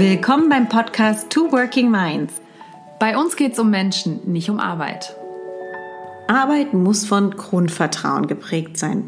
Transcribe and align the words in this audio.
Willkommen 0.00 0.48
beim 0.48 0.66
Podcast 0.66 1.28
Two 1.28 1.52
Working 1.52 1.90
Minds. 1.90 2.32
Bei 2.98 3.18
uns 3.18 3.36
geht 3.36 3.52
es 3.52 3.58
um 3.58 3.68
Menschen, 3.68 4.32
nicht 4.32 4.48
um 4.48 4.58
Arbeit. 4.58 5.14
Arbeit 6.26 6.72
muss 6.72 7.04
von 7.04 7.32
Grundvertrauen 7.32 8.26
geprägt 8.26 8.78
sein. 8.78 9.04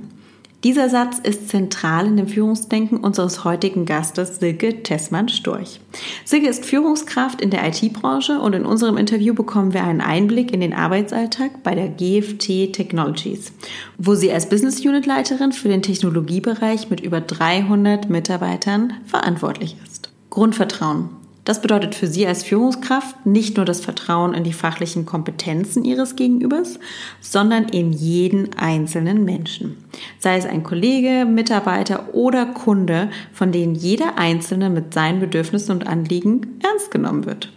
Dieser 0.65 0.91
Satz 0.91 1.19
ist 1.19 1.49
zentral 1.49 2.07
in 2.07 2.19
dem 2.19 2.29
Führungsdenken 2.29 2.99
unseres 2.99 3.43
heutigen 3.43 3.87
Gastes 3.87 4.37
Silke 4.39 4.83
Tessmann-Storch. 4.83 5.81
Silke 6.27 6.49
ist 6.49 6.67
Führungskraft 6.67 7.41
in 7.41 7.49
der 7.49 7.67
IT-Branche 7.67 8.39
und 8.39 8.53
in 8.53 8.67
unserem 8.67 8.99
Interview 8.99 9.33
bekommen 9.33 9.73
wir 9.73 9.85
einen 9.85 10.03
Einblick 10.03 10.53
in 10.53 10.61
den 10.61 10.75
Arbeitsalltag 10.75 11.63
bei 11.63 11.75
der 11.75 11.89
GFT 11.89 12.75
Technologies, 12.75 13.55
wo 13.97 14.15
sie 14.15 14.31
als 14.31 14.51
Business 14.51 14.81
Unit 14.81 15.07
Leiterin 15.07 15.53
für 15.53 15.69
den 15.69 15.81
Technologiebereich 15.81 16.91
mit 16.91 17.01
über 17.01 17.23
300 17.23 18.11
Mitarbeitern 18.11 18.93
verantwortlich 19.07 19.75
ist. 19.83 19.92
Grundvertrauen. 20.33 21.11
Das 21.45 21.61
bedeutet 21.61 21.95
für 21.95 22.07
Sie 22.07 22.27
als 22.27 22.43
Führungskraft 22.43 23.27
nicht 23.27 23.59
nur 23.59 23.67
das 23.67 23.81
Vertrauen 23.81 24.33
in 24.33 24.45
die 24.45 24.55
fachlichen 24.55 25.05
Kompetenzen 25.05 25.85
Ihres 25.85 26.17
Gegenübers, 26.17 26.79
sondern 27.21 27.65
in 27.65 27.93
jeden 27.93 28.55
einzelnen 28.55 29.27
Menschen. 29.27 29.77
Sei 30.19 30.39
es 30.39 30.47
ein 30.47 30.63
Kollege, 30.63 31.27
Mitarbeiter 31.27 32.15
oder 32.15 32.47
Kunde, 32.47 33.11
von 33.35 33.53
denen 33.53 33.75
jeder 33.75 34.17
Einzelne 34.17 34.71
mit 34.71 34.95
seinen 34.95 35.21
Bedürfnissen 35.21 35.73
und 35.73 35.87
Anliegen 35.87 36.59
ernst 36.63 36.91
genommen 36.91 37.27
wird. 37.27 37.53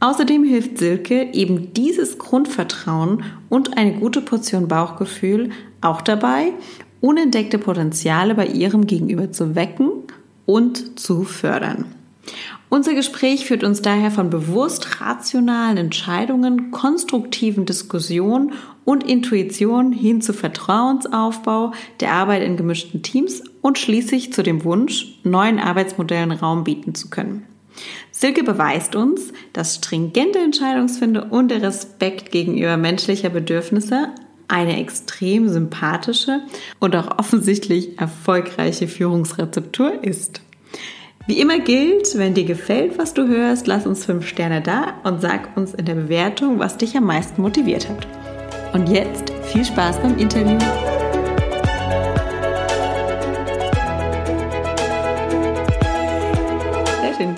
Außerdem 0.00 0.44
hilft 0.44 0.76
Silke 0.76 1.32
eben 1.32 1.72
dieses 1.72 2.18
Grundvertrauen 2.18 3.24
und 3.48 3.78
eine 3.78 3.94
gute 3.94 4.20
Portion 4.20 4.68
Bauchgefühl 4.68 5.48
auch 5.80 6.02
dabei, 6.02 6.52
unentdeckte 7.00 7.56
Potenziale 7.56 8.34
bei 8.34 8.48
ihrem 8.48 8.86
Gegenüber 8.86 9.32
zu 9.32 9.54
wecken 9.54 9.92
und 10.44 11.00
zu 11.00 11.24
fördern. 11.24 11.86
Unser 12.68 12.94
Gespräch 12.94 13.44
führt 13.44 13.64
uns 13.64 13.82
daher 13.82 14.10
von 14.10 14.30
bewusst 14.30 15.00
rationalen 15.00 15.76
Entscheidungen, 15.76 16.70
konstruktiven 16.70 17.66
Diskussionen 17.66 18.52
und 18.84 19.04
Intuition 19.04 19.92
hin 19.92 20.22
zu 20.22 20.32
Vertrauensaufbau, 20.32 21.72
der 22.00 22.12
Arbeit 22.12 22.42
in 22.42 22.56
gemischten 22.56 23.02
Teams 23.02 23.42
und 23.60 23.78
schließlich 23.78 24.32
zu 24.32 24.42
dem 24.42 24.64
Wunsch, 24.64 25.18
neuen 25.22 25.58
Arbeitsmodellen 25.58 26.32
Raum 26.32 26.64
bieten 26.64 26.94
zu 26.94 27.10
können. 27.10 27.46
Silke 28.10 28.42
beweist 28.42 28.94
uns, 28.96 29.32
dass 29.52 29.76
stringente 29.76 30.38
Entscheidungsfinde 30.38 31.24
und 31.24 31.48
der 31.50 31.62
Respekt 31.62 32.30
gegenüber 32.30 32.76
menschlicher 32.76 33.30
Bedürfnisse 33.30 34.08
eine 34.48 34.78
extrem 34.78 35.48
sympathische 35.48 36.40
und 36.78 36.94
auch 36.94 37.18
offensichtlich 37.18 37.98
erfolgreiche 37.98 38.86
Führungsrezeptur 38.86 40.04
ist. 40.04 40.42
Wie 41.26 41.40
immer 41.40 41.60
gilt, 41.60 42.18
wenn 42.18 42.34
dir 42.34 42.44
gefällt, 42.44 42.98
was 42.98 43.14
du 43.14 43.28
hörst, 43.28 43.68
lass 43.68 43.86
uns 43.86 44.04
fünf 44.04 44.26
Sterne 44.26 44.60
da 44.60 44.94
und 45.04 45.20
sag 45.20 45.56
uns 45.56 45.72
in 45.72 45.84
der 45.84 45.94
Bewertung, 45.94 46.58
was 46.58 46.76
dich 46.76 46.96
am 46.96 47.04
meisten 47.04 47.42
motiviert 47.42 47.88
hat. 47.88 48.08
Und 48.72 48.88
jetzt 48.88 49.32
viel 49.44 49.64
Spaß 49.64 50.00
beim 50.00 50.18
Interview. 50.18 50.58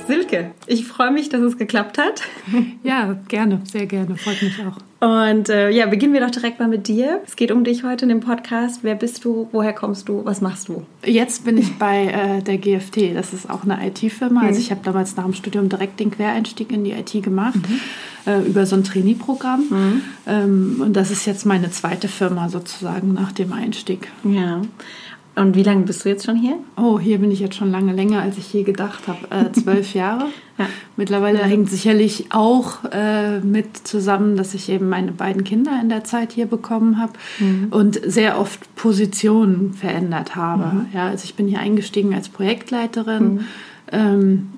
Silke, 0.06 0.50
ich 0.66 0.86
freue 0.86 1.10
mich, 1.10 1.30
dass 1.30 1.40
es 1.40 1.56
geklappt 1.56 1.98
hat. 1.98 2.22
Ja, 2.82 3.16
gerne, 3.28 3.60
sehr 3.64 3.86
gerne. 3.86 4.16
Freut 4.16 4.42
mich 4.42 4.54
auch. 4.60 4.76
Und 5.00 5.48
äh, 5.48 5.70
ja, 5.70 5.86
beginnen 5.86 6.12
wir 6.12 6.20
doch 6.20 6.30
direkt 6.30 6.60
mal 6.60 6.68
mit 6.68 6.86
dir. 6.86 7.20
Es 7.26 7.36
geht 7.36 7.50
um 7.50 7.64
dich 7.64 7.82
heute 7.82 8.04
in 8.04 8.10
dem 8.10 8.20
Podcast. 8.20 8.80
Wer 8.82 8.94
bist 8.94 9.24
du? 9.24 9.48
Woher 9.52 9.72
kommst 9.72 10.08
du? 10.08 10.24
Was 10.24 10.40
machst 10.40 10.68
du? 10.68 10.84
Jetzt 11.04 11.44
bin 11.44 11.56
ich 11.56 11.78
bei 11.78 12.06
äh, 12.06 12.42
der 12.42 12.58
GFT. 12.58 13.14
Das 13.14 13.32
ist 13.32 13.48
auch 13.48 13.64
eine 13.64 13.86
IT-Firma. 13.86 14.42
Mhm. 14.42 14.48
Also 14.48 14.60
ich 14.60 14.70
habe 14.70 14.82
damals 14.84 15.16
nach 15.16 15.24
dem 15.24 15.32
Studium 15.32 15.68
direkt 15.68 15.98
den 16.00 16.10
Quereinstieg 16.10 16.72
in 16.72 16.84
die 16.84 16.92
IT 16.92 17.22
gemacht. 17.22 17.56
Mhm. 17.56 17.80
Äh, 18.26 18.40
über 18.42 18.66
so 18.66 18.76
ein 18.76 18.84
Trainee-Programm. 18.84 19.64
Mhm. 19.70 20.02
Ähm, 20.26 20.76
und 20.80 20.94
das 20.94 21.10
ist 21.10 21.26
jetzt 21.26 21.44
meine 21.44 21.70
zweite 21.70 22.08
Firma 22.08 22.48
sozusagen 22.48 23.12
nach 23.14 23.32
dem 23.32 23.52
Einstieg. 23.52 24.08
Ja. 24.24 24.62
Und 25.36 25.56
wie 25.56 25.64
lange 25.64 25.82
bist 25.82 26.04
du 26.04 26.10
jetzt 26.10 26.24
schon 26.24 26.36
hier? 26.36 26.58
Oh, 26.76 27.00
hier 27.00 27.18
bin 27.18 27.32
ich 27.32 27.40
jetzt 27.40 27.56
schon 27.56 27.72
lange 27.72 27.92
länger, 27.92 28.22
als 28.22 28.38
ich 28.38 28.52
je 28.52 28.62
gedacht 28.62 29.08
habe. 29.08 29.18
Äh, 29.30 29.50
zwölf 29.52 29.92
Jahre. 29.94 30.26
Ja. 30.58 30.66
Mittlerweile 30.96 31.40
ja. 31.40 31.44
hängt 31.44 31.68
sicherlich 31.68 32.26
auch 32.30 32.84
äh, 32.92 33.40
mit 33.40 33.76
zusammen, 33.76 34.36
dass 34.36 34.54
ich 34.54 34.68
eben 34.68 34.88
meine 34.88 35.10
beiden 35.10 35.42
Kinder 35.42 35.72
in 35.82 35.88
der 35.88 36.04
Zeit 36.04 36.32
hier 36.32 36.46
bekommen 36.46 37.00
habe 37.00 37.14
mhm. 37.40 37.66
und 37.70 38.00
sehr 38.04 38.38
oft 38.38 38.74
Positionen 38.76 39.72
verändert 39.72 40.36
habe. 40.36 40.76
Mhm. 40.76 40.86
Ja, 40.92 41.08
also 41.08 41.24
ich 41.24 41.34
bin 41.34 41.48
hier 41.48 41.58
eingestiegen 41.58 42.14
als 42.14 42.28
Projektleiterin 42.28 43.32
mhm. 43.34 43.40
ähm, 43.90 44.50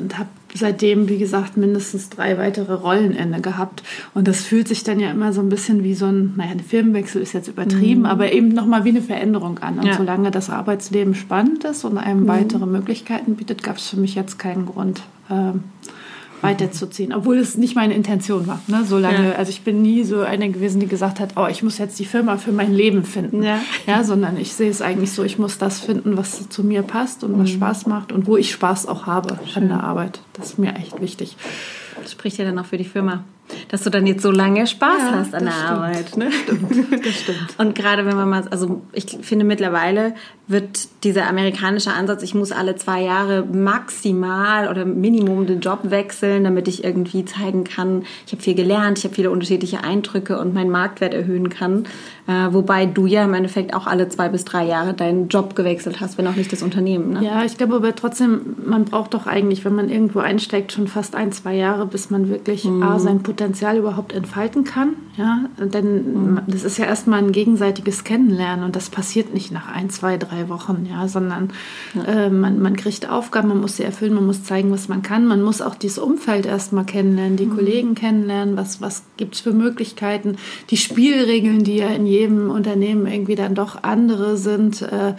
und 0.00 0.18
habe 0.18 0.28
seitdem, 0.54 1.08
wie 1.08 1.18
gesagt, 1.18 1.56
mindestens 1.56 2.10
drei 2.10 2.38
weitere 2.38 2.74
Rollen 2.74 3.12
inne 3.12 3.40
gehabt. 3.40 3.82
Und 4.14 4.28
das 4.28 4.42
fühlt 4.42 4.68
sich 4.68 4.84
dann 4.84 5.00
ja 5.00 5.10
immer 5.10 5.32
so 5.32 5.40
ein 5.40 5.48
bisschen 5.48 5.84
wie 5.84 5.94
so 5.94 6.06
ein, 6.06 6.34
naja, 6.36 6.52
ein 6.52 6.60
Firmenwechsel 6.60 7.22
ist 7.22 7.32
jetzt 7.32 7.48
übertrieben, 7.48 8.00
mhm. 8.00 8.06
aber 8.06 8.32
eben 8.32 8.48
nochmal 8.48 8.84
wie 8.84 8.90
eine 8.90 9.02
Veränderung 9.02 9.58
an. 9.58 9.78
Und 9.78 9.86
ja. 9.86 9.96
solange 9.96 10.30
das 10.30 10.50
Arbeitsleben 10.50 11.14
spannend 11.14 11.64
ist 11.64 11.84
und 11.84 11.98
einem 11.98 12.22
mhm. 12.22 12.28
weitere 12.28 12.66
Möglichkeiten 12.66 13.36
bietet, 13.36 13.62
gab 13.62 13.76
es 13.76 13.88
für 13.88 13.98
mich 13.98 14.14
jetzt 14.14 14.38
keinen 14.38 14.66
Grund, 14.66 15.02
ähm, 15.30 15.64
weiterzuziehen, 16.42 17.12
obwohl 17.12 17.38
es 17.38 17.56
nicht 17.56 17.74
meine 17.74 17.94
Intention 17.94 18.46
war. 18.46 18.60
Ne? 18.66 18.84
So 18.84 18.98
lange, 18.98 19.30
ja. 19.30 19.34
also 19.34 19.50
ich 19.50 19.62
bin 19.62 19.82
nie 19.82 20.04
so 20.04 20.20
eine 20.20 20.50
gewesen, 20.50 20.80
die 20.80 20.86
gesagt 20.86 21.20
hat, 21.20 21.32
oh, 21.36 21.46
ich 21.46 21.62
muss 21.62 21.78
jetzt 21.78 21.98
die 21.98 22.04
Firma 22.04 22.36
für 22.36 22.52
mein 22.52 22.72
Leben 22.72 23.04
finden, 23.04 23.42
ja. 23.42 23.60
ja 23.86 24.04
sondern 24.04 24.36
ich 24.38 24.54
sehe 24.54 24.70
es 24.70 24.82
eigentlich 24.82 25.12
so, 25.12 25.24
ich 25.24 25.38
muss 25.38 25.58
das 25.58 25.80
finden, 25.80 26.16
was 26.16 26.48
zu 26.48 26.64
mir 26.64 26.82
passt 26.82 27.24
und 27.24 27.38
was 27.38 27.50
mhm. 27.50 27.54
Spaß 27.54 27.86
macht 27.86 28.12
und 28.12 28.26
wo 28.26 28.36
ich 28.36 28.50
Spaß 28.50 28.86
auch 28.86 29.06
habe 29.06 29.38
Schön. 29.46 29.64
an 29.64 29.68
der 29.68 29.84
Arbeit. 29.84 30.20
Das 30.32 30.50
ist 30.50 30.58
mir 30.58 30.74
echt 30.76 31.00
wichtig. 31.00 31.36
Das 32.00 32.12
spricht 32.12 32.38
ja 32.38 32.44
dann 32.44 32.58
auch 32.58 32.66
für 32.66 32.78
die 32.78 32.84
Firma 32.84 33.24
dass 33.68 33.82
du 33.82 33.90
dann 33.90 34.06
jetzt 34.06 34.22
so 34.22 34.30
lange 34.30 34.66
Spaß 34.66 34.98
ja, 34.98 35.12
hast 35.12 35.34
an 35.34 35.44
der 35.44 35.52
stimmt. 35.52 35.70
Arbeit. 35.70 36.16
Ne? 36.16 36.32
Stimmt. 36.32 36.70
Das 37.04 37.14
stimmt. 37.14 37.54
Und 37.58 37.74
gerade 37.74 38.04
wenn 38.04 38.16
man 38.16 38.28
mal, 38.28 38.44
also 38.50 38.82
ich 38.92 39.18
finde 39.22 39.44
mittlerweile 39.44 40.14
wird 40.46 40.88
dieser 41.04 41.28
amerikanische 41.28 41.92
Ansatz, 41.92 42.22
ich 42.22 42.34
muss 42.34 42.50
alle 42.50 42.74
zwei 42.74 43.02
Jahre 43.02 43.44
maximal 43.44 44.68
oder 44.68 44.84
Minimum 44.84 45.46
den 45.46 45.60
Job 45.60 45.78
wechseln, 45.84 46.44
damit 46.44 46.66
ich 46.66 46.82
irgendwie 46.82 47.24
zeigen 47.24 47.64
kann, 47.64 48.02
ich 48.26 48.32
habe 48.32 48.42
viel 48.42 48.54
gelernt, 48.54 48.98
ich 48.98 49.04
habe 49.04 49.14
viele 49.14 49.30
unterschiedliche 49.30 49.84
Eindrücke 49.84 50.38
und 50.38 50.52
meinen 50.52 50.70
Marktwert 50.70 51.14
erhöhen 51.14 51.50
kann. 51.50 51.84
Äh, 52.26 52.52
wobei 52.52 52.86
du 52.86 53.06
ja 53.06 53.24
im 53.24 53.34
Endeffekt 53.34 53.74
auch 53.74 53.86
alle 53.86 54.08
zwei 54.08 54.28
bis 54.28 54.44
drei 54.44 54.64
Jahre 54.64 54.92
deinen 54.92 55.28
Job 55.28 55.54
gewechselt 55.54 56.00
hast, 56.00 56.18
wenn 56.18 56.26
auch 56.26 56.36
nicht 56.36 56.52
das 56.52 56.62
Unternehmen. 56.62 57.12
Ne? 57.12 57.24
Ja, 57.24 57.44
ich 57.44 57.56
glaube 57.56 57.76
aber 57.76 57.94
trotzdem, 57.94 58.56
man 58.64 58.84
braucht 58.84 59.14
doch 59.14 59.26
eigentlich, 59.26 59.64
wenn 59.64 59.74
man 59.74 59.88
irgendwo 59.88 60.18
einsteigt, 60.18 60.72
schon 60.72 60.88
fast 60.88 61.14
ein, 61.14 61.30
zwei 61.32 61.54
Jahre, 61.54 61.86
bis 61.86 62.10
man 62.10 62.28
wirklich 62.28 62.64
mhm. 62.64 62.82
A, 62.82 62.98
sein 62.98 63.22
Potenzial 63.22 63.39
überhaupt 63.78 64.12
entfalten 64.12 64.64
kann. 64.64 64.94
Ja? 65.16 65.44
Denn 65.58 66.32
mhm. 66.32 66.40
das 66.46 66.64
ist 66.64 66.78
ja 66.78 66.86
erstmal 66.86 67.18
ein 67.18 67.32
gegenseitiges 67.32 68.04
Kennenlernen 68.04 68.64
und 68.64 68.74
das 68.74 68.88
passiert 68.90 69.34
nicht 69.34 69.52
nach 69.52 69.68
ein, 69.68 69.90
zwei, 69.90 70.16
drei 70.16 70.30
drei 70.30 70.48
Wochen, 70.48 70.86
ja, 70.90 71.08
sondern 71.08 71.50
ja. 71.94 72.04
Äh, 72.04 72.30
man, 72.30 72.60
man 72.60 72.76
kriegt 72.76 73.08
Aufgaben, 73.08 73.48
man 73.48 73.60
muss 73.60 73.76
sie 73.76 73.84
erfüllen, 73.84 74.14
man 74.14 74.26
muss 74.26 74.44
zeigen, 74.44 74.70
was 74.70 74.88
man 74.88 75.02
kann, 75.02 75.26
man 75.26 75.42
muss 75.42 75.62
auch 75.62 75.74
dieses 75.74 75.98
Umfeld 75.98 76.46
erstmal 76.46 76.84
kennenlernen, 76.84 77.36
die 77.36 77.46
mhm. 77.46 77.56
Kollegen 77.56 77.94
kennenlernen, 77.94 78.56
was, 78.56 78.80
was 78.80 79.02
gibt 79.16 79.34
es 79.34 79.40
für 79.40 79.52
Möglichkeiten, 79.52 80.36
die 80.70 80.76
Spielregeln, 80.76 81.64
die 81.64 81.76
ja 81.76 81.88
in 81.88 82.06
jedem 82.06 82.50
Unternehmen 82.50 83.06
irgendwie 83.06 83.34
dann 83.34 83.54
doch 83.54 83.82
andere 83.82 84.36
sind. 84.36 84.82
Äh, 84.82 85.14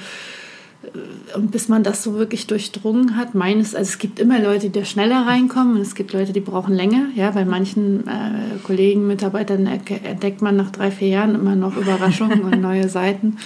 und 1.36 1.52
bis 1.52 1.70
man 1.70 1.84
das 1.84 2.02
so 2.02 2.16
wirklich 2.16 2.48
durchdrungen 2.48 3.16
hat, 3.16 3.36
meines, 3.36 3.76
also 3.76 3.88
es 3.88 4.00
gibt 4.00 4.20
immer 4.20 4.40
Leute, 4.40 4.70
die 4.70 4.80
da 4.80 4.84
schneller 4.84 5.28
reinkommen 5.28 5.76
und 5.76 5.82
es 5.82 5.94
gibt 5.94 6.12
Leute, 6.12 6.34
die 6.34 6.40
brauchen 6.40 6.74
länger. 6.74 7.06
Ja, 7.16 7.32
bei 7.32 7.46
manchen 7.46 8.08
äh, 8.08 8.58
Kollegen, 8.64 9.06
Mitarbeitern 9.06 9.68
entdeckt 9.68 10.42
man 10.42 10.56
nach 10.56 10.72
drei, 10.72 10.90
vier 10.90 11.10
Jahren 11.10 11.36
immer 11.36 11.56
noch 11.56 11.78
Überraschungen 11.78 12.42
und 12.42 12.60
neue 12.62 12.90
Seiten. 12.90 13.38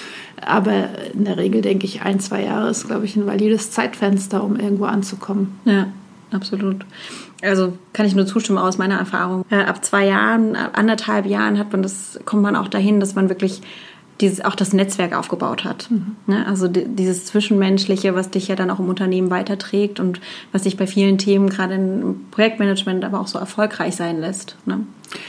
Aber 0.41 0.89
in 1.13 1.25
der 1.25 1.37
Regel 1.37 1.61
denke 1.61 1.85
ich, 1.85 2.03
ein, 2.03 2.21
zwei 2.21 2.43
Jahre 2.43 2.69
ist, 2.69 2.87
glaube 2.87 3.05
ich, 3.05 3.17
ein 3.17 3.27
valides 3.27 3.71
Zeitfenster, 3.71 4.41
um 4.41 4.55
irgendwo 4.55 4.85
anzukommen. 4.85 5.59
Ja, 5.65 5.87
absolut. 6.31 6.85
Also 7.41 7.77
kann 7.91 8.05
ich 8.05 8.15
nur 8.15 8.25
zustimmen 8.25 8.59
aus 8.59 8.77
meiner 8.77 8.97
Erfahrung. 8.97 9.43
Äh, 9.49 9.57
ab 9.57 9.83
zwei 9.83 10.05
Jahren, 10.05 10.55
anderthalb 10.55 11.25
Jahren 11.25 11.59
hat 11.59 11.73
man 11.73 11.83
das, 11.83 12.17
kommt 12.23 12.43
man 12.43 12.55
auch 12.55 12.69
dahin, 12.69 13.01
dass 13.01 13.13
man 13.13 13.27
wirklich 13.27 13.61
dieses, 14.21 14.43
auch 14.43 14.55
das 14.55 14.71
Netzwerk 14.71 15.17
aufgebaut 15.17 15.65
hat. 15.65 15.89
Mhm. 15.91 16.15
Ne? 16.27 16.45
Also 16.47 16.67
dieses 16.67 17.25
Zwischenmenschliche, 17.25 18.15
was 18.15 18.29
dich 18.29 18.47
ja 18.47 18.55
dann 18.55 18.69
auch 18.69 18.79
im 18.79 18.87
Unternehmen 18.87 19.29
weiterträgt 19.29 19.99
und 19.99 20.21
was 20.51 20.63
dich 20.63 20.77
bei 20.77 20.87
vielen 20.87 21.17
Themen, 21.17 21.49
gerade 21.49 21.75
im 21.75 22.25
Projektmanagement, 22.31 23.03
aber 23.03 23.19
auch 23.19 23.27
so 23.27 23.37
erfolgreich 23.39 23.95
sein 23.95 24.21
lässt. 24.21 24.55
Ne? 24.65 24.81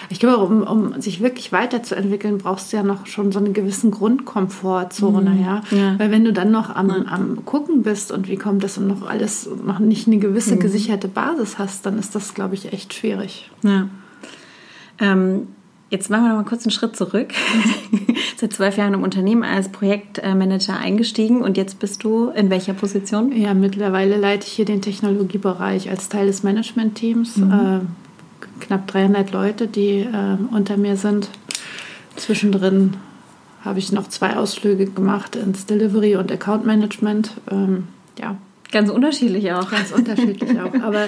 Ich 0.09 0.21
glaube, 0.21 0.45
um, 0.45 0.63
um 0.63 1.01
sich 1.01 1.21
wirklich 1.21 1.51
weiterzuentwickeln, 1.51 2.39
brauchst 2.39 2.73
du 2.73 2.77
ja 2.77 2.83
noch 2.85 3.07
schon 3.07 3.33
so 3.33 3.41
einen 3.41 3.53
gewissen 3.53 3.91
Grundkomfortzone, 3.91 5.31
mhm. 5.31 5.45
ja? 5.45 5.63
ja? 5.73 5.99
Weil 5.99 6.13
wenn 6.13 6.25
du 6.25 6.33
dann 6.33 6.53
noch 6.53 6.75
am, 6.75 6.91
am 6.91 7.45
Gucken 7.45 7.83
bist 7.83 8.13
und 8.13 8.29
wie 8.29 8.37
kommt 8.37 8.63
das 8.63 8.79
und 8.79 8.87
noch 8.87 9.07
alles, 9.09 9.49
noch 9.65 9.81
nicht 9.81 10.07
eine 10.07 10.19
gewisse 10.19 10.55
mhm. 10.55 10.61
gesicherte 10.61 11.09
Basis 11.09 11.59
hast, 11.59 11.87
dann 11.87 11.99
ist 11.99 12.15
das, 12.15 12.35
glaube 12.35 12.55
ich, 12.55 12.73
echt 12.73 12.95
schwierig. 12.95 13.51
Ja. 13.63 13.89
Ähm, 14.99 15.49
Jetzt 15.89 16.11
machen 16.11 16.25
wir 16.25 16.29
noch 16.31 16.37
mal 16.37 16.45
kurz 16.45 16.65
einen 16.65 16.73
Schritt 16.73 16.97
zurück. 16.97 17.33
Seit 18.37 18.53
zwölf 18.53 18.77
Jahren 18.77 18.95
im 18.95 19.05
Unternehmen 19.05 19.45
als 19.45 19.69
Projektmanager 19.71 20.77
eingestiegen 20.77 21.43
und 21.43 21.57
jetzt 21.57 21.79
bist 21.79 22.03
du 22.03 22.31
in 22.31 22.51
welcher 22.51 22.75
Position? 22.75 23.31
Ja, 23.33 23.55
mittlerweile 23.55 24.17
leite 24.17 24.47
ich 24.47 24.53
hier 24.53 24.65
den 24.65 24.83
Technologiebereich 24.83 25.89
als 25.89 26.09
Teil 26.09 26.27
des 26.27 26.43
Managementteams. 26.43 27.37
Mhm. 27.37 27.53
Äh, 27.53 27.81
knapp 28.65 28.89
300 28.89 29.31
Leute, 29.31 29.69
die 29.69 30.01
äh, 30.01 30.37
unter 30.51 30.77
mir 30.77 30.97
sind. 30.97 31.29
Zwischendrin 32.17 32.95
habe 33.65 33.79
ich 33.79 33.93
noch 33.93 34.09
zwei 34.09 34.37
Ausflüge 34.37 34.87
gemacht 34.87 35.37
ins 35.37 35.67
Delivery 35.67 36.17
und 36.17 36.33
Account 36.33 36.67
Management. 36.67 37.33
Ähm, 37.51 37.89
ja, 38.19 38.37
Ganz 38.73 38.91
unterschiedlich 38.91 39.53
auch. 39.53 39.71
Ganz 39.71 39.93
unterschiedlich 39.93 40.59
auch. 40.61 40.75
Aber 40.83 41.07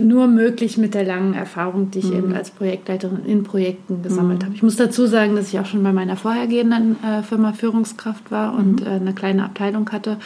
nur 0.00 0.26
möglich 0.26 0.78
mit 0.78 0.94
der 0.94 1.04
langen 1.04 1.34
Erfahrung, 1.34 1.90
die 1.90 2.00
ich 2.00 2.10
mhm. 2.10 2.16
eben 2.18 2.34
als 2.34 2.50
Projektleiterin 2.50 3.24
in 3.24 3.44
Projekten 3.44 4.02
gesammelt 4.02 4.40
mhm. 4.40 4.46
habe. 4.46 4.54
Ich 4.54 4.62
muss 4.62 4.76
dazu 4.76 5.06
sagen, 5.06 5.36
dass 5.36 5.48
ich 5.48 5.58
auch 5.58 5.66
schon 5.66 5.82
bei 5.82 5.92
meiner 5.92 6.16
vorhergehenden 6.16 6.96
äh, 7.02 7.22
Firma 7.22 7.52
Führungskraft 7.52 8.30
war 8.30 8.54
und 8.54 8.80
mhm. 8.80 8.86
äh, 8.86 8.90
eine 8.90 9.14
kleine 9.14 9.44
Abteilung 9.44 9.90
hatte. 9.90 10.18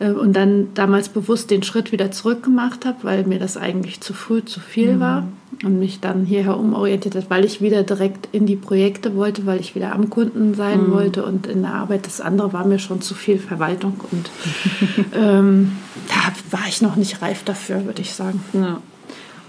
Äh, 0.00 0.10
und 0.10 0.34
dann 0.34 0.68
damals 0.74 1.08
bewusst 1.08 1.50
den 1.50 1.62
Schritt 1.62 1.92
wieder 1.92 2.10
zurück 2.10 2.42
gemacht 2.42 2.84
habe, 2.84 2.98
weil 3.02 3.24
mir 3.24 3.38
das 3.38 3.56
eigentlich 3.56 4.00
zu 4.00 4.12
früh 4.12 4.44
zu 4.44 4.60
viel 4.60 4.94
mhm. 4.94 5.00
war 5.00 5.28
und 5.64 5.78
mich 5.78 6.00
dann 6.00 6.24
hierher 6.24 6.56
umorientiert 6.56 7.14
hat, 7.14 7.30
weil 7.30 7.44
ich 7.44 7.60
wieder 7.60 7.82
direkt 7.82 8.28
in 8.32 8.46
die 8.46 8.56
Projekte 8.56 9.16
wollte, 9.16 9.46
weil 9.46 9.60
ich 9.60 9.74
wieder 9.74 9.92
am 9.92 10.10
Kunden 10.10 10.54
sein 10.54 10.88
mhm. 10.88 10.92
wollte 10.92 11.24
und 11.24 11.46
in 11.46 11.62
der 11.62 11.74
Arbeit. 11.74 12.06
Das 12.06 12.20
andere 12.20 12.52
war 12.52 12.66
mir 12.66 12.78
schon 12.78 13.00
zu 13.00 13.14
viel 13.14 13.38
Verwaltung 13.38 13.94
und 14.10 14.30
ähm, 15.14 15.72
da 16.08 16.56
war 16.56 16.66
ich 16.68 16.80
noch 16.80 16.96
nicht 16.96 17.22
reif 17.22 17.42
dafür, 17.44 17.84
würde 17.84 18.02
ich 18.02 18.12
sagen. 18.12 18.40
Ja. 18.52 18.80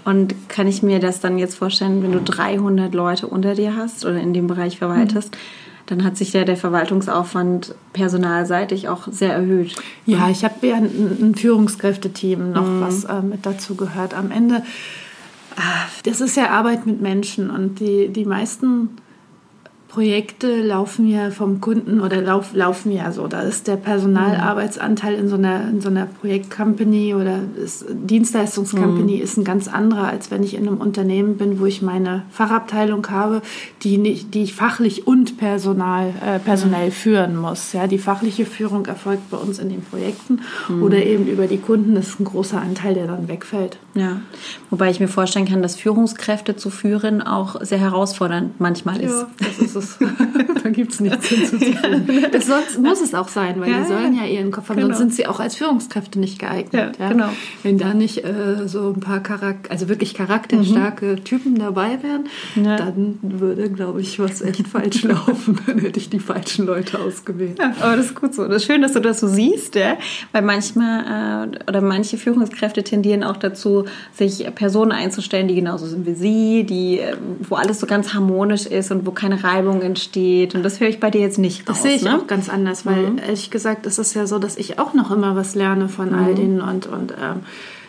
Und 0.04 0.34
kann 0.48 0.66
ich 0.66 0.82
mir 0.82 0.98
das 0.98 1.20
dann 1.20 1.38
jetzt 1.38 1.56
vorstellen, 1.56 2.02
wenn 2.02 2.12
du 2.12 2.20
300 2.20 2.94
Leute 2.94 3.26
unter 3.26 3.54
dir 3.54 3.76
hast 3.76 4.04
oder 4.04 4.20
in 4.20 4.32
dem 4.32 4.46
Bereich 4.46 4.78
verwaltest, 4.78 5.32
mhm 5.32 5.70
dann 5.90 6.04
hat 6.04 6.16
sich 6.16 6.32
ja 6.32 6.44
der 6.44 6.56
Verwaltungsaufwand 6.56 7.74
personalseitig 7.92 8.88
auch 8.88 9.08
sehr 9.10 9.34
erhöht. 9.34 9.74
Ja, 10.06 10.28
ich 10.30 10.44
habe 10.44 10.64
ja 10.66 10.76
ein, 10.76 11.18
ein 11.20 11.34
Führungskräfteteam 11.34 12.52
noch, 12.52 12.66
mhm. 12.66 12.80
was 12.80 13.04
äh, 13.04 13.20
mit 13.20 13.44
dazu 13.44 13.74
gehört. 13.74 14.14
Am 14.14 14.30
Ende, 14.30 14.62
ah, 15.56 15.88
das 16.04 16.20
ist 16.20 16.36
ja 16.36 16.50
Arbeit 16.50 16.86
mit 16.86 17.00
Menschen 17.00 17.50
und 17.50 17.80
die, 17.80 18.08
die 18.08 18.24
meisten 18.24 18.90
Projekte 19.90 20.62
laufen 20.62 21.08
ja 21.08 21.30
vom 21.30 21.60
Kunden 21.60 22.00
oder 22.00 22.22
lauf, 22.22 22.54
laufen 22.54 22.92
ja 22.92 23.10
so. 23.10 23.26
Da 23.26 23.40
ist 23.40 23.66
der 23.66 23.74
Personalarbeitsanteil 23.74 25.14
in 25.14 25.28
so 25.28 25.34
einer, 25.34 25.68
in 25.68 25.80
so 25.80 25.88
einer 25.88 26.06
Projektcompany 26.06 27.16
oder 27.16 27.40
ist, 27.56 27.86
Dienstleistungscompany 27.90 29.16
mhm. 29.16 29.22
ist 29.22 29.36
ein 29.36 29.42
ganz 29.42 29.66
anderer, 29.66 30.06
als 30.06 30.30
wenn 30.30 30.44
ich 30.44 30.54
in 30.54 30.68
einem 30.68 30.76
Unternehmen 30.76 31.38
bin, 31.38 31.58
wo 31.58 31.66
ich 31.66 31.82
meine 31.82 32.22
Fachabteilung 32.30 33.10
habe, 33.10 33.42
die, 33.82 33.98
nicht, 33.98 34.32
die 34.32 34.44
ich 34.44 34.54
fachlich 34.54 35.08
und 35.08 35.38
personal, 35.38 36.14
äh, 36.24 36.38
personell 36.38 36.86
mhm. 36.86 36.92
führen 36.92 37.36
muss. 37.36 37.72
Ja, 37.72 37.88
die 37.88 37.98
fachliche 37.98 38.46
Führung 38.46 38.86
erfolgt 38.86 39.28
bei 39.28 39.38
uns 39.38 39.58
in 39.58 39.70
den 39.70 39.82
Projekten 39.82 40.42
mhm. 40.68 40.84
oder 40.84 41.04
eben 41.04 41.26
über 41.26 41.48
die 41.48 41.58
Kunden. 41.58 41.96
Das 41.96 42.10
ist 42.10 42.20
ein 42.20 42.24
großer 42.24 42.62
Anteil, 42.62 42.94
der 42.94 43.08
dann 43.08 43.26
wegfällt. 43.26 43.78
Ja, 43.94 44.20
wobei 44.70 44.88
ich 44.90 45.00
mir 45.00 45.08
vorstellen 45.08 45.46
kann, 45.46 45.62
dass 45.62 45.74
Führungskräfte 45.74 46.54
zu 46.54 46.70
führen 46.70 47.22
auch 47.22 47.60
sehr 47.60 47.78
herausfordernd 47.78 48.60
manchmal 48.60 49.00
ist. 49.00 49.18
Ja, 49.18 49.28
das 49.38 49.58
ist 49.58 49.79
es. 49.82 49.98
da 50.62 50.70
gibt 50.70 50.92
es 50.92 51.00
nichts 51.00 51.26
hinzuzufügen. 51.26 52.26
Das 52.32 52.46
soll, 52.46 52.60
muss 52.80 53.00
es 53.00 53.14
auch 53.14 53.28
sein, 53.28 53.60
weil 53.60 53.70
ja, 53.70 53.80
die 53.80 53.88
sollen 53.88 54.14
ja 54.14 54.24
ihren 54.24 54.50
Kopf 54.50 54.68
haben, 54.68 54.76
genau. 54.76 54.88
sonst 54.88 54.98
sind 54.98 55.14
sie 55.14 55.26
auch 55.26 55.40
als 55.40 55.56
Führungskräfte 55.56 56.18
nicht 56.18 56.38
geeignet. 56.38 56.96
Ja, 56.98 57.10
Genau. 57.10 57.28
Wenn 57.62 57.78
da 57.78 57.94
nicht 57.94 58.24
äh, 58.24 58.66
so 58.66 58.90
ein 58.90 59.00
paar 59.00 59.20
Charakter, 59.20 59.70
also 59.70 59.88
wirklich 59.88 60.14
charakterstarke 60.14 61.06
mhm. 61.06 61.24
Typen 61.24 61.58
dabei 61.58 61.98
wären, 62.02 62.24
dann 62.54 63.18
würde, 63.22 63.70
glaube 63.70 64.00
ich, 64.00 64.18
was 64.18 64.40
echt 64.42 64.68
falsch 64.68 65.02
laufen. 65.04 65.58
Dann 65.66 65.78
hätte 65.78 65.98
ich 65.98 66.08
die 66.10 66.20
falschen 66.20 66.66
Leute 66.66 66.98
ausgewählt. 66.98 67.58
Ja, 67.58 67.74
aber 67.80 67.96
das 67.96 68.06
ist 68.06 68.14
gut 68.14 68.34
so. 68.34 68.46
Das 68.46 68.58
ist 68.58 68.66
schön, 68.66 68.82
dass 68.82 68.92
du 68.92 69.00
das 69.00 69.20
so 69.20 69.28
siehst, 69.28 69.74
ja? 69.74 69.96
weil 70.32 70.42
manchmal 70.42 71.48
äh, 71.48 71.68
oder 71.68 71.80
manche 71.80 72.16
Führungskräfte 72.16 72.82
tendieren 72.82 73.24
auch 73.24 73.36
dazu, 73.36 73.84
sich 74.12 74.46
Personen 74.54 74.92
einzustellen, 74.92 75.48
die 75.48 75.54
genauso 75.54 75.86
sind 75.86 76.06
wie 76.06 76.14
sie, 76.14 76.64
die, 76.64 76.98
äh, 76.98 77.16
wo 77.48 77.56
alles 77.56 77.80
so 77.80 77.86
ganz 77.86 78.14
harmonisch 78.14 78.66
ist 78.66 78.90
und 78.90 79.06
wo 79.06 79.10
keine 79.10 79.42
Reibung 79.42 79.69
entsteht. 79.78 80.54
Und 80.54 80.62
das 80.62 80.80
höre 80.80 80.88
ich 80.88 81.00
bei 81.00 81.10
dir 81.10 81.20
jetzt 81.20 81.38
nicht 81.38 81.60
raus. 81.60 81.76
Das 81.76 81.82
sehe 81.82 81.94
ich 81.94 82.02
ne? 82.02 82.16
auch 82.16 82.26
ganz 82.26 82.48
anders, 82.48 82.84
weil 82.84 83.10
mhm. 83.10 83.18
ehrlich 83.18 83.50
gesagt 83.50 83.86
ist 83.86 83.98
es 83.98 84.14
ja 84.14 84.26
so, 84.26 84.38
dass 84.38 84.56
ich 84.56 84.78
auch 84.78 84.94
noch 84.94 85.10
immer 85.10 85.36
was 85.36 85.54
lerne 85.54 85.88
von 85.88 86.10
mhm. 86.10 86.14
all 86.14 86.34
denen 86.34 86.60
und, 86.60 86.86
und 86.86 87.12
ähm, 87.12 87.42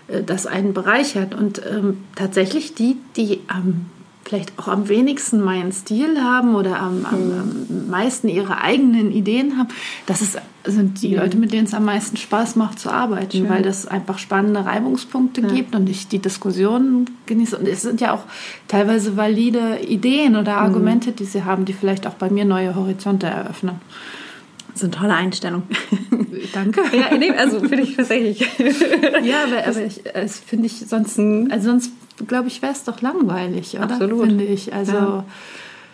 äh, 0.07 0.23
das 0.23 0.45
einen 0.45 0.73
bereichert. 0.73 1.33
Und 1.33 1.61
ähm, 1.65 2.03
tatsächlich 2.15 2.75
die, 2.75 2.97
die 3.15 3.41
am 3.47 3.87
vielleicht 4.23 4.57
auch 4.59 4.68
am 4.68 4.88
wenigsten 4.88 5.41
meinen 5.41 5.71
Stil 5.71 6.21
haben 6.21 6.56
oder 6.56 6.79
am, 6.79 7.06
am, 7.06 7.27
mhm. 7.27 7.39
am 7.39 7.89
meisten 7.89 8.27
ihre 8.27 8.62
eigenen 8.62 9.12
Ideen 9.12 9.57
haben, 9.57 9.69
das 10.06 10.21
ist, 10.21 10.39
sind 10.63 11.01
die 11.01 11.15
Leute, 11.15 11.38
mit 11.38 11.51
denen 11.51 11.65
es 11.65 11.73
am 11.73 11.85
meisten 11.85 12.18
Spaß 12.18 12.56
macht 12.56 12.79
zu 12.79 12.91
arbeiten, 12.91 13.38
Schön. 13.38 13.50
weil 13.50 13.63
das 13.63 13.88
einfach 13.88 14.19
spannende 14.19 14.65
Reibungspunkte 14.65 15.41
ja. 15.41 15.47
gibt 15.47 15.75
und 15.75 15.89
ich 15.89 16.07
die 16.07 16.19
Diskussionen 16.19 17.09
genieße. 17.25 17.57
Und 17.57 17.68
es 17.68 17.81
sind 17.81 18.00
ja 18.00 18.13
auch 18.13 18.23
teilweise 18.68 19.18
valide 19.18 19.79
Ideen 19.79 20.35
oder 20.35 20.53
mhm. 20.53 20.59
Argumente, 20.59 21.12
mhm. 21.12 21.15
die 21.15 21.25
sie 21.25 21.44
haben, 21.44 21.65
die 21.65 21.74
vielleicht 21.74 22.06
auch 22.06 22.15
bei 22.15 22.29
mir 22.29 22.45
neue 22.45 22.75
Horizonte 22.75 23.27
eröffnen. 23.27 23.81
Das 24.67 24.83
ist 24.83 24.83
eine 24.83 24.91
tolle 24.91 25.15
Einstellung. 25.15 25.63
Danke. 26.53 26.81
Ja, 26.95 27.17
nee, 27.17 27.31
also 27.31 27.59
finde 27.59 27.81
ich 27.81 27.97
tatsächlich. 27.97 28.39
ja, 28.39 29.44
aber, 29.44 29.67
aber 29.67 29.85
ich, 29.85 30.01
das 30.13 30.39
finde 30.39 30.67
ich 30.67 30.85
sonst, 30.88 31.17
mhm. 31.17 31.50
also 31.51 31.71
sonst 31.71 31.91
glaube 32.27 32.47
ich, 32.47 32.61
wäre 32.61 32.73
es 32.73 32.83
doch 32.83 33.01
langweilig, 33.01 33.75
oder? 33.75 33.83
Absolut. 33.83 34.27
Finde 34.27 34.43
ich. 34.43 34.73
Also. 34.73 34.93
Ja. 34.93 35.25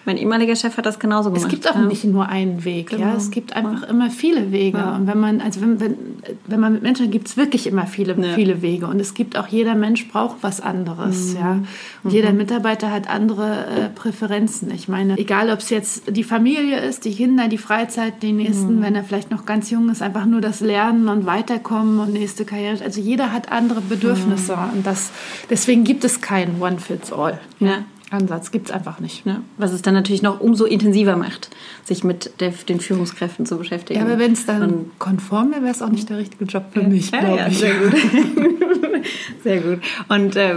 Mein 0.07 0.15
ehemaliger 0.15 0.56
Chef 0.56 0.77
hat 0.77 0.86
das 0.86 1.00
genauso 1.00 1.31
gemacht. 1.31 1.44
Es 1.44 1.50
gibt 1.50 1.69
auch 1.69 1.75
ja. 1.75 1.81
nicht 1.81 2.06
nur 2.06 2.30
einen 2.30 2.63
Weg, 2.63 2.92
genau. 2.92 3.07
ja. 3.07 3.15
Es 3.15 3.30
gibt 3.30 3.54
einfach 3.57 3.81
ja. 3.81 3.89
immer 3.89 4.09
viele 4.09 4.54
Wege. 4.54 4.77
Und 4.77 5.06
wenn 5.06 5.19
man, 5.19 5.42
also 5.42 5.59
wenn, 5.59 5.81
wenn, 5.81 5.98
wenn 6.45 6.62
man 6.62 6.71
mit 6.71 6.81
Menschen 6.81 7.12
gibt 7.12 7.27
es 7.27 7.36
wirklich 7.36 7.68
immer 7.68 7.88
viele, 7.88 8.15
viele 8.33 8.62
Wege. 8.62 8.88
Und 8.88 9.01
es 9.01 9.13
gibt 9.13 9.38
auch 9.38 9.48
jeder 9.48 9.75
Mensch 9.75 10.07
braucht 10.07 10.38
was 10.44 10.62
anderes, 10.62 11.33
mhm. 11.33 11.39
ja. 11.39 11.51
Und 11.51 11.65
mhm. 12.04 12.12
jeder 12.12 12.31
Mitarbeiter 12.31 12.89
hat 12.89 13.09
andere 13.09 13.65
äh, 13.65 13.89
Präferenzen. 13.89 14.71
Ich 14.71 14.88
meine, 14.88 15.18
egal 15.18 15.51
ob 15.51 15.59
es 15.59 15.69
jetzt 15.69 16.04
die 16.15 16.24
Familie 16.24 16.80
ist, 16.80 17.04
die 17.04 17.13
Kinder, 17.13 17.50
die 17.50 17.57
Freizeit, 17.57 18.24
die 18.24 18.31
nächsten, 18.31 18.77
mhm. 18.77 18.83
wenn 18.83 18.95
er 18.95 19.04
vielleicht 19.04 19.30
noch 19.30 19.45
ganz 19.45 19.69
jung 19.71 19.89
ist, 19.89 20.01
einfach 20.01 20.25
nur 20.25 20.39
das 20.39 20.62
Lernen 20.62 21.09
und 21.09 21.25
Weiterkommen 21.25 22.00
und 22.00 22.13
nächste 22.13 22.45
Karriere. 22.45 22.81
Also 22.81 23.01
jeder 23.01 23.33
hat 23.33 23.51
andere 23.51 23.81
Bedürfnisse. 23.81 24.57
Und 24.74 24.88
das, 24.88 25.12
deswegen 25.50 25.83
gibt 25.83 26.06
es 26.06 26.21
kein 26.21 26.62
One 26.62 26.80
Fits 26.80 27.12
All. 27.12 27.42
Ja. 27.59 27.80
Ansatz 28.09 28.51
gibt 28.51 28.69
es 28.69 28.74
einfach 28.74 29.00
nicht. 29.00 29.25
Ne? 29.25 29.42
Was 29.57 29.74
es 29.74 29.81
dann 29.81 29.94
natürlich 29.94 30.21
noch 30.21 30.39
umso 30.39 30.65
intensiver 30.65 31.18
macht, 31.18 31.50
sich 31.83 32.04
mit 32.04 32.39
der, 32.39 32.51
den 32.51 32.80
Führungskräften 32.80 33.45
zu 33.45 33.57
beschäftigen. 33.57 34.00
Ja, 34.00 34.06
aber 34.06 34.18
wenn 34.18 34.33
es 34.33 34.45
dann 34.45 34.63
Und 34.63 34.99
konform 34.99 35.52
wäre, 35.52 35.64
wäre 35.64 35.71
es 35.71 35.81
auch 35.81 35.90
nicht 35.90 36.09
der 36.09 36.18
richtige 36.18 36.45
Job 36.45 36.66
für 36.71 36.81
ja, 36.81 36.87
mich, 36.87 37.11
ja, 37.11 37.19
glaube 37.19 37.37
ja, 37.37 37.47
ich. 37.47 37.57
Sehr 37.57 37.73
gut. 37.73 37.94
sehr 39.44 39.61
gut. 39.61 39.80
Und 40.07 40.35
äh, 40.35 40.56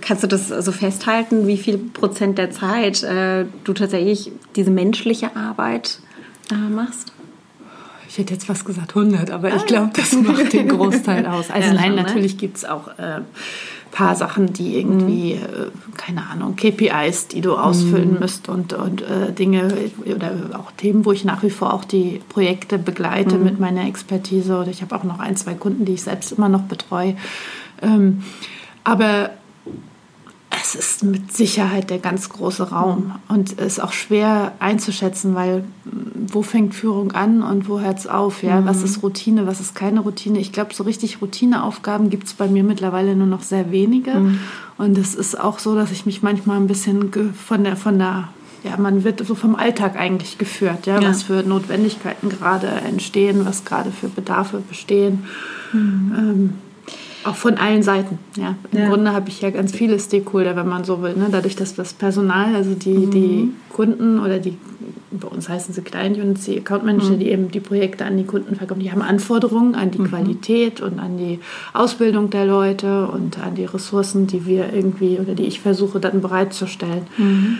kannst 0.00 0.22
du 0.22 0.26
das 0.26 0.48
so 0.48 0.72
festhalten, 0.72 1.46
wie 1.46 1.56
viel 1.56 1.78
Prozent 1.78 2.36
der 2.36 2.50
Zeit 2.50 3.02
äh, 3.02 3.46
du 3.64 3.72
tatsächlich 3.72 4.32
diese 4.54 4.70
menschliche 4.70 5.34
Arbeit 5.36 6.00
äh, 6.50 6.54
machst? 6.54 7.12
Ich 8.08 8.18
hätte 8.18 8.34
jetzt 8.34 8.44
fast 8.44 8.66
gesagt 8.66 8.94
100, 8.94 9.30
aber 9.30 9.50
ah, 9.50 9.56
ich 9.56 9.64
glaube, 9.64 9.90
das 9.94 10.12
macht 10.12 10.52
den 10.52 10.68
Großteil 10.68 11.24
aus. 11.28 11.50
Also 11.50 11.72
nein, 11.72 11.94
ne? 11.94 12.02
natürlich 12.02 12.36
gibt 12.36 12.58
es 12.58 12.66
auch 12.66 12.88
äh, 12.98 13.22
paar 13.92 14.16
Sachen, 14.16 14.52
die 14.52 14.76
irgendwie, 14.76 15.34
mhm. 15.34 15.40
äh, 15.40 15.96
keine 15.96 16.26
Ahnung, 16.26 16.56
KPIs, 16.56 17.28
die 17.28 17.42
du 17.42 17.54
ausfüllen 17.54 18.14
mhm. 18.14 18.18
müsst 18.18 18.48
und, 18.48 18.72
und 18.72 19.02
äh, 19.02 19.32
Dinge 19.32 19.72
oder 20.06 20.58
auch 20.58 20.72
Themen, 20.72 21.04
wo 21.04 21.12
ich 21.12 21.24
nach 21.24 21.42
wie 21.44 21.50
vor 21.50 21.72
auch 21.72 21.84
die 21.84 22.20
Projekte 22.28 22.78
begleite 22.78 23.36
mhm. 23.36 23.44
mit 23.44 23.60
meiner 23.60 23.86
Expertise. 23.86 24.58
Oder 24.58 24.70
ich 24.70 24.82
habe 24.82 24.96
auch 24.96 25.04
noch 25.04 25.20
ein, 25.20 25.36
zwei 25.36 25.54
Kunden, 25.54 25.84
die 25.84 25.92
ich 25.92 26.02
selbst 26.02 26.32
immer 26.32 26.48
noch 26.48 26.62
betreue. 26.62 27.16
Ähm, 27.82 28.22
aber 28.82 29.30
es 30.60 30.74
ist 30.74 31.04
mit 31.04 31.32
Sicherheit 31.32 31.90
der 31.90 31.98
ganz 31.98 32.28
große 32.28 32.70
Raum 32.70 33.12
und 33.28 33.52
es 33.52 33.78
ist 33.78 33.80
auch 33.80 33.92
schwer 33.92 34.52
einzuschätzen, 34.58 35.34
weil 35.34 35.64
wo 36.32 36.42
fängt 36.42 36.74
Führung 36.74 37.12
an 37.12 37.42
und 37.42 37.68
wo 37.68 37.80
hört 37.80 37.98
es 37.98 38.06
auf? 38.06 38.42
Ja? 38.42 38.60
Mhm. 38.60 38.66
Was 38.66 38.82
ist 38.82 39.02
Routine, 39.02 39.46
was 39.46 39.60
ist 39.60 39.74
keine 39.74 40.00
Routine? 40.00 40.38
Ich 40.38 40.52
glaube, 40.52 40.74
so 40.74 40.84
richtig 40.84 41.20
Routineaufgaben 41.20 42.10
gibt 42.10 42.26
es 42.26 42.34
bei 42.34 42.48
mir 42.48 42.64
mittlerweile 42.64 43.14
nur 43.14 43.26
noch 43.26 43.42
sehr 43.42 43.70
wenige. 43.70 44.14
Mhm. 44.14 44.38
Und 44.78 44.98
es 44.98 45.14
ist 45.14 45.38
auch 45.38 45.58
so, 45.58 45.74
dass 45.74 45.90
ich 45.90 46.06
mich 46.06 46.22
manchmal 46.22 46.56
ein 46.56 46.66
bisschen 46.66 47.10
von 47.34 47.64
der, 47.64 47.76
von 47.76 47.98
der 47.98 48.28
ja, 48.64 48.76
man 48.76 49.02
wird 49.02 49.26
so 49.26 49.34
vom 49.34 49.56
Alltag 49.56 49.96
eigentlich 49.96 50.38
geführt, 50.38 50.86
ja, 50.86 51.00
ja. 51.00 51.08
was 51.08 51.24
für 51.24 51.42
Notwendigkeiten 51.42 52.28
gerade 52.28 52.68
entstehen, 52.68 53.44
was 53.44 53.64
gerade 53.64 53.90
für 53.90 54.08
Bedarfe 54.08 54.62
bestehen. 54.68 55.24
Mhm. 55.72 56.12
Ähm, 56.16 56.52
auch 57.24 57.36
von 57.36 57.56
allen 57.56 57.82
Seiten. 57.82 58.18
Ja. 58.36 58.56
Im 58.72 58.78
ja. 58.78 58.88
Grunde 58.88 59.12
habe 59.12 59.28
ich 59.28 59.40
ja 59.40 59.50
ganz 59.50 59.72
viele 59.72 59.98
Stakeholder, 59.98 60.56
wenn 60.56 60.68
man 60.68 60.84
so 60.84 61.02
will. 61.02 61.14
Ne? 61.14 61.28
Dadurch, 61.30 61.56
dass 61.56 61.74
das 61.74 61.92
Personal, 61.92 62.54
also 62.54 62.74
die, 62.74 62.90
mhm. 62.90 63.10
die 63.10 63.50
Kunden 63.68 64.18
oder 64.18 64.38
die, 64.38 64.56
bei 65.10 65.28
uns 65.28 65.48
heißen 65.48 65.74
sie 65.74 65.82
Client 65.82 66.18
Units, 66.18 66.44
die 66.44 66.58
Account 66.58 66.84
Manager, 66.84 67.12
mhm. 67.12 67.18
die 67.20 67.28
eben 67.28 67.50
die 67.50 67.60
Projekte 67.60 68.04
an 68.04 68.16
die 68.16 68.24
Kunden 68.24 68.56
verkaufen, 68.56 68.80
die 68.80 68.90
haben 68.90 69.02
Anforderungen 69.02 69.74
an 69.74 69.90
die 69.90 69.98
mhm. 69.98 70.08
Qualität 70.08 70.80
und 70.80 70.98
an 70.98 71.16
die 71.16 71.38
Ausbildung 71.72 72.30
der 72.30 72.46
Leute 72.46 73.06
und 73.06 73.38
an 73.38 73.54
die 73.54 73.64
Ressourcen, 73.64 74.26
die 74.26 74.46
wir 74.46 74.72
irgendwie 74.72 75.18
oder 75.18 75.34
die 75.34 75.44
ich 75.44 75.60
versuche 75.60 76.00
dann 76.00 76.20
bereitzustellen. 76.20 77.06
Mhm. 77.18 77.58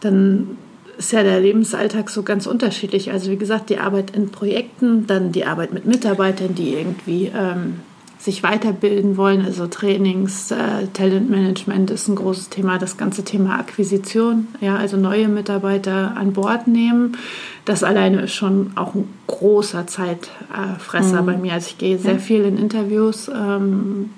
dann 0.00 0.56
ist 0.96 1.12
ja 1.12 1.24
der 1.24 1.40
Lebensalltag 1.40 2.08
so 2.08 2.22
ganz 2.22 2.46
unterschiedlich. 2.46 3.10
Also 3.10 3.28
wie 3.30 3.36
gesagt, 3.36 3.68
die 3.68 3.78
Arbeit 3.78 4.14
in 4.14 4.30
Projekten, 4.30 5.08
dann 5.08 5.32
die 5.32 5.44
Arbeit 5.44 5.72
mit 5.72 5.86
Mitarbeitern, 5.86 6.54
die 6.54 6.74
irgendwie 6.74 7.32
ähm, 7.36 7.80
sich 8.24 8.42
weiterbilden 8.42 9.18
wollen, 9.18 9.44
also 9.44 9.66
Trainings, 9.66 10.50
äh, 10.50 10.86
Talentmanagement 10.94 11.90
ist 11.90 12.08
ein 12.08 12.14
großes 12.14 12.48
Thema, 12.48 12.78
das 12.78 12.96
ganze 12.96 13.22
Thema 13.22 13.58
Akquisition, 13.58 14.48
ja, 14.62 14.76
also 14.76 14.96
neue 14.96 15.28
Mitarbeiter 15.28 16.16
an 16.16 16.32
Bord 16.32 16.66
nehmen. 16.66 17.18
Das 17.66 17.84
alleine 17.84 18.22
ist 18.22 18.32
schon 18.32 18.72
auch 18.76 18.94
ein 18.94 19.06
großer 19.26 19.86
Zeitfresser 19.86 21.20
mhm. 21.20 21.26
bei 21.26 21.36
mir. 21.36 21.52
Also 21.52 21.68
ich 21.68 21.78
gehe 21.78 21.98
sehr 21.98 22.18
viel 22.18 22.44
in 22.44 22.56
Interviews. 22.56 23.28
Ähm, 23.28 24.08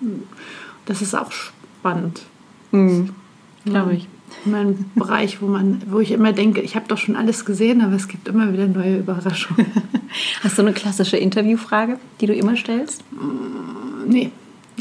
das 0.85 1.03
ist 1.03 1.17
auch 1.17 1.33
spannend. 1.33 2.23
Mhm. 2.71 3.11
Glaube 3.65 3.95
ich 3.95 4.09
mein 4.45 4.91
Bereich, 4.95 5.43
wo 5.43 5.47
man, 5.47 5.83
wo 5.87 6.01
ich 6.01 6.13
immer 6.13 6.33
denke, 6.33 6.61
ich 6.61 6.77
habe 6.77 6.87
doch 6.89 6.99
schon 6.99 7.17
alles 7.17 7.45
gesehen, 7.45 7.81
aber 7.81 7.95
es 7.95 8.09
gibt 8.09 8.29
immer 8.29 8.53
wieder 8.53 8.67
neue 8.67 8.99
Überraschungen. 8.99 9.67
Hast 10.43 10.59
du 10.59 10.63
eine 10.63 10.73
klassische 10.73 11.17
Interviewfrage, 11.17 11.99
die 12.21 12.27
du 12.27 12.35
immer 12.35 12.57
stellst? 12.57 13.03
Mm, 13.13 13.66
nee. 14.09 14.31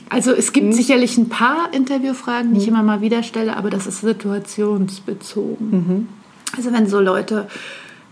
Also 0.10 0.34
es 0.34 0.51
gibt 0.51 0.67
mhm. 0.67 0.74
sicherlich 0.74 1.17
ein 1.17 1.29
paar 1.29 1.74
Interviewfragen, 1.74 2.50
die 2.50 2.58
mhm. 2.58 2.62
ich 2.62 2.67
immer 2.67 2.84
mal 2.84 3.01
wieder 3.01 3.24
stelle, 3.24 3.55
aber 3.55 3.70
das 3.70 3.88
ist 3.88 4.01
situationsbezogen. 4.01 5.70
Mhm. 5.72 6.08
Also 6.55 6.72
wenn 6.74 6.88
so 6.88 7.00
Leute 7.00 7.48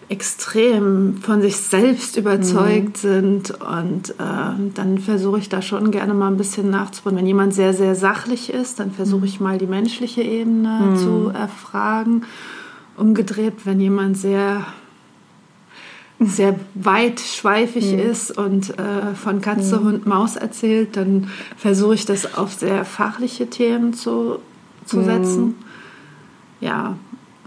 extrem 0.10 1.18
von 1.18 1.42
sich 1.42 1.58
selbst 1.58 2.18
überzeugt 2.18 3.04
mhm. 3.04 3.08
sind. 3.10 3.52
Und 3.52 4.12
äh, 4.12 4.72
dann 4.74 4.98
versuche 5.00 5.40
ich 5.40 5.50
da 5.50 5.62
schon 5.62 5.92
gerne 5.92 6.14
mal 6.14 6.28
ein 6.28 6.38
bisschen 6.38 6.70
nachzubauen. 6.70 7.18
Wenn 7.18 7.28
jemand 7.28 7.54
sehr, 7.54 7.74
sehr 7.74 7.96
sachlich 7.96 8.52
ist, 8.52 8.80
dann 8.80 8.92
versuche 8.92 9.26
ich 9.26 9.40
mal 9.40 9.58
die 9.58 9.68
menschliche 9.68 10.22
Ebene 10.22 10.92
mhm. 10.92 10.96
zu 10.98 11.32
erfragen. 11.34 12.24
Umgedreht, 12.96 13.66
wenn 13.66 13.80
jemand 13.80 14.18
sehr 14.18 14.66
sehr 16.26 16.60
weitschweifig 16.76 17.94
mhm. 17.94 18.00
ist 18.00 18.38
und 18.38 18.78
äh, 18.78 19.16
von 19.16 19.42
Katze, 19.42 19.80
mhm. 19.80 19.86
Hund, 19.86 20.06
Maus 20.06 20.36
erzählt, 20.36 20.98
dann 20.98 21.30
versuche 21.58 21.96
ich 21.96 22.06
das 22.06 22.38
auf 22.38 22.54
sehr 22.54 22.86
fachliche 22.86 23.50
Themen 23.50 23.94
zu, 23.94 24.40
zu 24.86 24.98
mhm. 24.98 25.06
setzen. 25.06 25.56
Ja, 26.62 26.96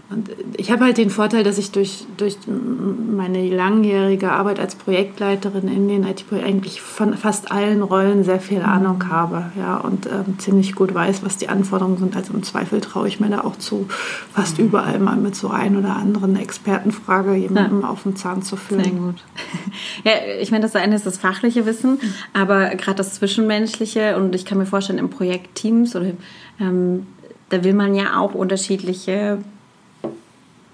und 0.09 0.29
ich 0.55 0.71
habe 0.71 0.85
halt 0.85 0.97
den 0.97 1.09
Vorteil, 1.09 1.43
dass 1.43 1.57
ich 1.57 1.71
durch, 1.71 2.05
durch 2.15 2.37
meine 2.47 3.49
langjährige 3.49 4.31
Arbeit 4.31 4.57
als 4.57 4.75
Projektleiterin 4.75 5.67
in 5.67 5.89
den 5.89 6.05
IT-Projekten 6.05 6.47
eigentlich 6.47 6.81
von 6.81 7.17
fast 7.17 7.51
allen 7.51 7.81
Rollen 7.81 8.23
sehr 8.23 8.39
viel 8.39 8.59
mhm. 8.59 8.65
Ahnung 8.65 9.09
habe 9.09 9.51
ja, 9.57 9.75
und 9.75 10.05
ähm, 10.05 10.39
ziemlich 10.39 10.75
gut 10.75 10.93
weiß, 10.93 11.25
was 11.25 11.35
die 11.35 11.49
Anforderungen 11.49 11.97
sind. 11.97 12.15
Also 12.15 12.33
im 12.33 12.41
Zweifel 12.43 12.79
traue 12.79 13.09
ich 13.09 13.19
mir 13.19 13.29
da 13.29 13.41
auch 13.41 13.57
zu, 13.57 13.87
fast 14.33 14.59
mhm. 14.59 14.67
überall 14.67 14.97
mal 14.99 15.17
mit 15.17 15.35
so 15.35 15.49
ein 15.49 15.75
oder 15.75 15.97
anderen 15.97 16.37
Expertenfrage 16.37 17.35
jemandem 17.35 17.81
ja. 17.81 17.89
auf 17.89 18.03
den 18.03 18.15
Zahn 18.15 18.43
zu 18.43 18.55
fühlen. 18.55 18.83
Sehr 18.83 18.93
gut. 18.93 19.23
Ja, 20.03 20.13
ich 20.39 20.51
meine, 20.51 20.63
das 20.63 20.75
eine 20.75 20.95
ist 20.95 21.05
das 21.05 21.17
fachliche 21.17 21.65
Wissen, 21.65 21.93
mhm. 21.93 22.13
aber 22.33 22.69
gerade 22.75 22.95
das 22.95 23.15
Zwischenmenschliche 23.15 24.15
und 24.15 24.35
ich 24.35 24.45
kann 24.45 24.57
mir 24.57 24.65
vorstellen, 24.65 24.99
im 24.99 25.09
Projektteams 25.09 25.95
oder 25.95 26.11
ähm, 26.59 27.07
da 27.49 27.63
will 27.63 27.73
man 27.73 27.95
ja 27.95 28.19
auch 28.19 28.33
unterschiedliche 28.33 29.39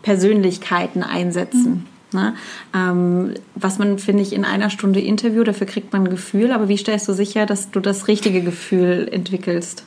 Persönlichkeiten 0.04 1.02
einsetzen. 1.02 1.72
Mhm. 1.72 1.84
Ne? 2.14 2.36
Ähm, 2.74 3.34
was 3.56 3.80
man, 3.80 3.98
finde 4.00 4.22
ich, 4.22 4.34
in 4.34 4.46
einer 4.46 4.70
Stunde 4.70 5.00
Interview, 5.00 5.44
dafür 5.44 5.68
kriegt 5.68 5.94
man 5.94 6.04
ein 6.04 6.10
Gefühl, 6.10 6.52
aber 6.52 6.70
wie 6.70 6.78
stellst 6.78 7.08
du 7.08 7.14
sicher, 7.14 7.46
dass 7.46 7.72
du 7.72 7.80
das 7.80 8.08
richtige 8.08 8.42
Gefühl 8.42 9.10
entwickelst? 9.12 9.84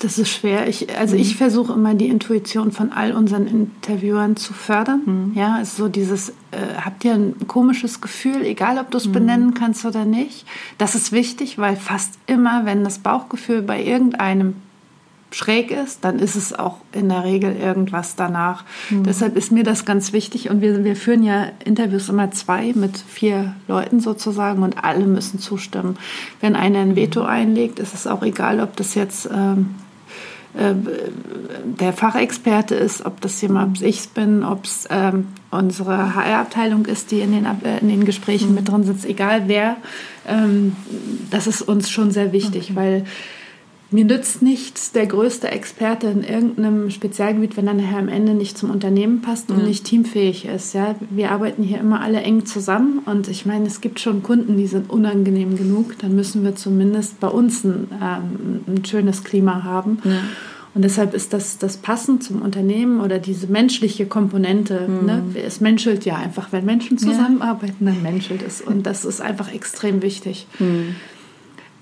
Das 0.00 0.18
ist 0.18 0.30
schwer. 0.30 0.68
Ich, 0.68 0.96
also 0.98 1.14
mhm. 1.14 1.22
ich 1.22 1.36
versuche 1.36 1.72
immer 1.72 1.94
die 1.94 2.08
Intuition 2.08 2.72
von 2.72 2.92
all 2.92 3.12
unseren 3.12 3.46
Interviewern 3.46 4.36
zu 4.36 4.52
fördern. 4.52 5.02
Mhm. 5.04 5.32
Ja, 5.34 5.56
also 5.56 5.84
so 5.84 5.88
dieses, 5.88 6.30
äh, 6.50 6.74
habt 6.84 7.04
ihr 7.04 7.14
ein 7.14 7.34
komisches 7.46 8.00
Gefühl, 8.00 8.42
egal 8.42 8.78
ob 8.78 8.90
du 8.90 8.98
es 8.98 9.06
mhm. 9.06 9.12
benennen 9.12 9.54
kannst 9.54 9.84
oder 9.84 10.04
nicht. 10.04 10.46
Das 10.78 10.94
ist 10.94 11.12
wichtig, 11.12 11.58
weil 11.58 11.76
fast 11.76 12.14
immer, 12.26 12.64
wenn 12.64 12.84
das 12.84 12.98
Bauchgefühl 12.98 13.62
bei 13.62 13.82
irgendeinem 13.82 14.54
schräg 15.32 15.70
ist, 15.70 16.04
dann 16.04 16.18
ist 16.18 16.36
es 16.36 16.52
auch 16.52 16.78
in 16.92 17.08
der 17.08 17.24
Regel 17.24 17.56
irgendwas 17.56 18.16
danach. 18.16 18.64
Mhm. 18.90 19.04
Deshalb 19.04 19.36
ist 19.36 19.52
mir 19.52 19.64
das 19.64 19.84
ganz 19.84 20.12
wichtig 20.12 20.50
und 20.50 20.60
wir, 20.60 20.84
wir 20.84 20.96
führen 20.96 21.22
ja 21.22 21.48
Interviews 21.64 22.08
immer 22.08 22.30
zwei 22.32 22.72
mit 22.74 22.98
vier 22.98 23.54
Leuten 23.68 24.00
sozusagen 24.00 24.62
und 24.62 24.82
alle 24.82 25.06
müssen 25.06 25.38
zustimmen. 25.38 25.96
Wenn 26.40 26.56
einer 26.56 26.80
ein 26.80 26.96
Veto 26.96 27.22
einlegt, 27.22 27.78
ist 27.78 27.94
es 27.94 28.06
auch 28.06 28.22
egal, 28.22 28.60
ob 28.60 28.76
das 28.76 28.94
jetzt 28.94 29.28
ähm, 29.32 29.76
äh, 30.54 30.74
der 31.64 31.92
Fachexperte 31.92 32.74
ist, 32.74 33.06
ob 33.06 33.20
das 33.20 33.40
jemand 33.40 33.82
ich 33.82 34.08
bin, 34.08 34.42
ob 34.42 34.64
es 34.64 34.88
ähm, 34.90 35.28
unsere 35.52 36.16
HR-Abteilung 36.16 36.86
ist, 36.86 37.12
die 37.12 37.20
in 37.20 37.32
den, 37.32 37.44
äh, 37.44 37.78
in 37.80 37.88
den 37.88 38.04
Gesprächen 38.04 38.48
mhm. 38.48 38.54
mit 38.56 38.68
drin 38.68 38.82
sitzt, 38.82 39.06
egal 39.06 39.44
wer. 39.46 39.76
Ähm, 40.26 40.74
das 41.30 41.46
ist 41.46 41.62
uns 41.62 41.88
schon 41.88 42.10
sehr 42.10 42.32
wichtig, 42.32 42.70
okay. 42.70 42.76
weil 42.76 43.04
mir 43.92 44.04
nützt 44.04 44.40
nichts 44.40 44.92
der 44.92 45.06
größte 45.06 45.48
Experte 45.48 46.06
in 46.06 46.22
irgendeinem 46.22 46.90
Spezialgebiet, 46.90 47.56
wenn 47.56 47.66
er 47.66 47.74
nachher 47.74 47.98
am 47.98 48.08
Ende 48.08 48.34
nicht 48.34 48.56
zum 48.56 48.70
Unternehmen 48.70 49.20
passt 49.20 49.50
und 49.50 49.58
ja. 49.58 49.66
nicht 49.66 49.84
teamfähig 49.84 50.44
ist. 50.44 50.74
Ja, 50.74 50.94
wir 51.10 51.32
arbeiten 51.32 51.62
hier 51.62 51.78
immer 51.78 52.00
alle 52.00 52.20
eng 52.20 52.46
zusammen 52.46 53.00
und 53.06 53.26
ich 53.28 53.46
meine, 53.46 53.66
es 53.66 53.80
gibt 53.80 53.98
schon 53.98 54.22
Kunden, 54.22 54.56
die 54.56 54.68
sind 54.68 54.90
unangenehm 54.90 55.56
genug. 55.56 55.98
Dann 55.98 56.14
müssen 56.14 56.44
wir 56.44 56.54
zumindest 56.54 57.18
bei 57.18 57.28
uns 57.28 57.64
ein, 57.64 57.88
ähm, 58.00 58.60
ein 58.68 58.84
schönes 58.84 59.24
Klima 59.24 59.64
haben. 59.64 59.98
Ja. 60.04 60.22
Und 60.72 60.82
deshalb 60.82 61.14
ist 61.14 61.32
das, 61.32 61.58
das 61.58 61.78
passend 61.78 62.22
zum 62.22 62.42
Unternehmen 62.42 63.00
oder 63.00 63.18
diese 63.18 63.48
menschliche 63.48 64.06
Komponente. 64.06 64.86
Mhm. 64.86 65.06
Ne? 65.06 65.22
Es 65.44 65.60
menschelt 65.60 66.04
ja 66.04 66.14
einfach. 66.14 66.52
Wenn 66.52 66.64
Menschen 66.64 66.96
zusammenarbeiten, 66.96 67.86
dann 67.86 68.02
menschelt 68.02 68.42
es. 68.46 68.60
Und 68.60 68.86
das 68.86 69.04
ist 69.04 69.20
einfach 69.20 69.52
extrem 69.52 70.00
wichtig. 70.00 70.46
Mhm. 70.60 70.94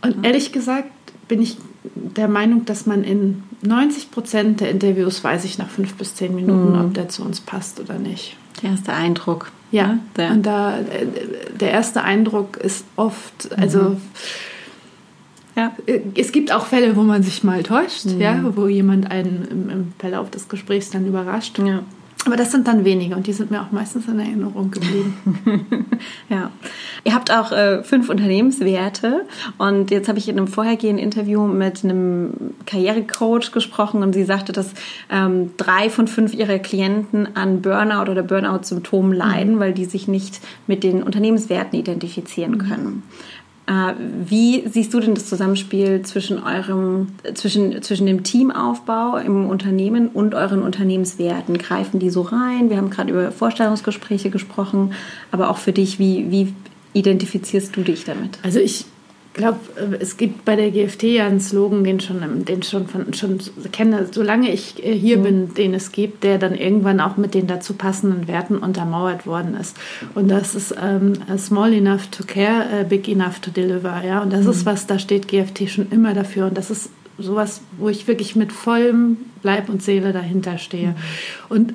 Und 0.01 0.25
ehrlich 0.25 0.53
gesagt 0.53 0.91
bin 1.29 1.43
ich 1.43 1.59
der 1.85 2.29
Meinung, 2.29 2.65
dass 2.65 2.87
man 2.87 3.05
in 3.05 3.43
90 3.63 4.11
Prozent 4.11 4.61
der 4.61 4.71
Interviews 4.71 5.23
weiß 5.23 5.45
ich 5.45 5.59
nach 5.59 5.69
fünf 5.69 5.95
bis 5.95 6.15
zehn 6.15 6.35
Minuten, 6.35 6.73
mhm. 6.73 6.81
ob 6.81 6.95
der 6.95 7.09
zu 7.09 7.23
uns 7.23 7.41
passt 7.41 7.81
oder 7.81 7.99
nicht. 7.99 8.37
Der 8.63 8.71
erste 8.71 8.93
Eindruck. 8.93 9.53
Ja, 9.71 9.99
ja. 10.17 10.31
und 10.31 10.45
da 10.45 10.79
der 11.61 11.71
erste 11.71 12.03
Eindruck 12.03 12.57
ist 12.57 12.87
oft, 12.97 13.51
also 13.57 13.91
mhm. 13.91 13.97
ja. 15.57 15.73
es 16.17 16.33
gibt 16.33 16.53
auch 16.53 16.67
Fälle, 16.67 16.97
wo 16.97 17.03
man 17.03 17.23
sich 17.23 17.45
mal 17.45 17.63
täuscht, 17.63 18.07
mhm. 18.07 18.21
ja, 18.21 18.41
wo 18.57 18.67
jemand 18.67 19.11
einen 19.11 19.47
im, 19.51 19.71
im 19.71 19.93
Verlauf 19.99 20.31
des 20.31 20.49
Gesprächs 20.49 20.91
dann 20.91 21.07
überrascht. 21.07 21.59
Ja. 21.59 21.83
Aber 22.29 22.37
das 22.37 22.53
sind 22.53 22.69
dann 22.69 22.85
wenige 22.85 23.17
und 23.17 23.27
die 23.27 23.33
sind 23.33 23.51
mir 23.51 23.63
auch 23.63 23.71
meistens 23.71 24.07
in 24.07 24.21
Erinnerung 24.21 24.71
geblieben. 24.71 25.17
ja. 26.29 26.51
Ihr 27.03 27.15
habt 27.15 27.31
auch 27.31 27.53
äh, 27.53 27.83
fünf 27.83 28.11
Unternehmenswerte 28.11 29.25
und 29.57 29.91
jetzt 29.91 30.11
habe 30.11 30.19
ich 30.19 30.29
in 30.29 30.37
einem 30.37 30.47
vorhergehenden 30.47 31.03
Interview 31.03 31.47
mit 31.47 31.83
einem 31.83 32.35
Karrierecoach 32.67 33.51
gesprochen 33.51 34.03
und 34.03 34.13
sie 34.13 34.25
sagte, 34.25 34.53
dass 34.53 34.75
ähm, 35.11 35.53
drei 35.57 35.89
von 35.89 36.07
fünf 36.07 36.35
ihrer 36.35 36.59
Klienten 36.59 37.35
an 37.35 37.63
Burnout 37.63 38.11
oder 38.11 38.23
Burnout-Symptomen 38.23 39.15
leiden, 39.15 39.55
mhm. 39.55 39.61
weil 39.61 39.73
die 39.73 39.87
sich 39.87 40.07
nicht 40.07 40.41
mit 40.67 40.85
den 40.85 41.03
Unternehmenswerten 41.03 41.79
identifizieren 41.79 42.57
mhm. 42.57 42.59
können. 42.59 43.03
Wie 43.71 44.67
siehst 44.67 44.95
du 44.95 45.01
denn 45.01 45.15
das 45.15 45.27
Zusammenspiel 45.27 46.01
zwischen 46.03 46.43
eurem, 46.43 47.09
zwischen, 47.35 47.83
zwischen 47.83 48.07
dem 48.07 48.23
Teamaufbau 48.23 49.19
im 49.19 49.47
Unternehmen 49.47 50.09
und 50.09 50.35
euren 50.35 50.63
Unternehmenswerten? 50.63 51.59
Greifen 51.59 52.01
die 52.01 52.09
so 52.09 52.23
rein? 52.23 52.71
Wir 52.71 52.79
haben 52.79 52.89
gerade 52.89 53.11
über 53.11 53.31
Vorstellungsgespräche 53.31 54.31
gesprochen, 54.31 54.93
aber 55.33 55.51
auch 55.51 55.59
für 55.59 55.73
dich, 55.73 55.99
wie, 55.99 56.31
wie 56.31 56.55
identifizierst 56.95 57.77
du 57.77 57.83
dich 57.83 58.05
damit? 58.05 58.39
Also 58.43 58.59
ich 58.59 58.87
glaube, 59.39 59.59
äh, 59.77 59.97
es 60.01 60.19
gibt 60.19 60.45
bei 60.45 60.55
der 60.55 60.71
GFT 60.71 61.05
ja 61.05 61.27
einen 61.27 61.41
Slogan, 61.41 61.83
den 61.85 62.01
schon, 62.01 62.45
den 62.45 62.63
schon, 62.63 62.87
von, 62.87 63.15
schon 63.15 63.39
kenne, 63.73 64.07
solange 64.11 64.53
ich 64.53 64.85
äh, 64.85 64.93
hier 64.93 65.17
mhm. 65.17 65.23
bin, 65.23 65.55
den 65.55 65.73
es 65.73 65.93
gibt, 65.93 66.25
der 66.25 66.37
dann 66.37 66.55
irgendwann 66.55 67.01
auch 67.01 67.17
mit 67.17 67.33
den 67.33 67.47
dazu 67.47 67.73
passenden 67.73 68.29
Werten 68.29 68.59
untermauert 68.59 69.27
worden 69.27 69.57
ist. 69.59 69.77
Und 70.15 70.29
das 70.29 70.55
ist 70.55 70.75
ähm, 70.83 71.15
small 71.39 71.73
enough 71.73 72.09
to 72.09 72.25
care, 72.25 72.85
big 72.87 73.09
enough 73.09 73.39
to 73.39 73.51
deliver. 73.51 74.03
Ja? 74.05 74.21
Und 74.21 74.33
das 74.33 74.45
mhm. 74.45 74.51
ist 74.51 74.67
was, 74.67 74.87
da 74.87 74.99
steht 74.99 75.29
GFT 75.29 75.71
schon 75.71 75.87
immer 75.91 76.13
dafür. 76.13 76.49
Und 76.49 76.59
das 76.59 76.71
ist 76.71 76.91
sowas, 77.17 77.63
wo 77.79 77.89
ich 77.89 78.07
wirklich 78.07 78.37
mit 78.37 78.53
vollem 78.53 79.17
Leib 79.43 79.69
und 79.69 79.83
Seele 79.83 80.13
dahinter 80.13 80.59
stehe. 80.59 80.89
Mhm. 80.89 80.95
Und 81.49 81.75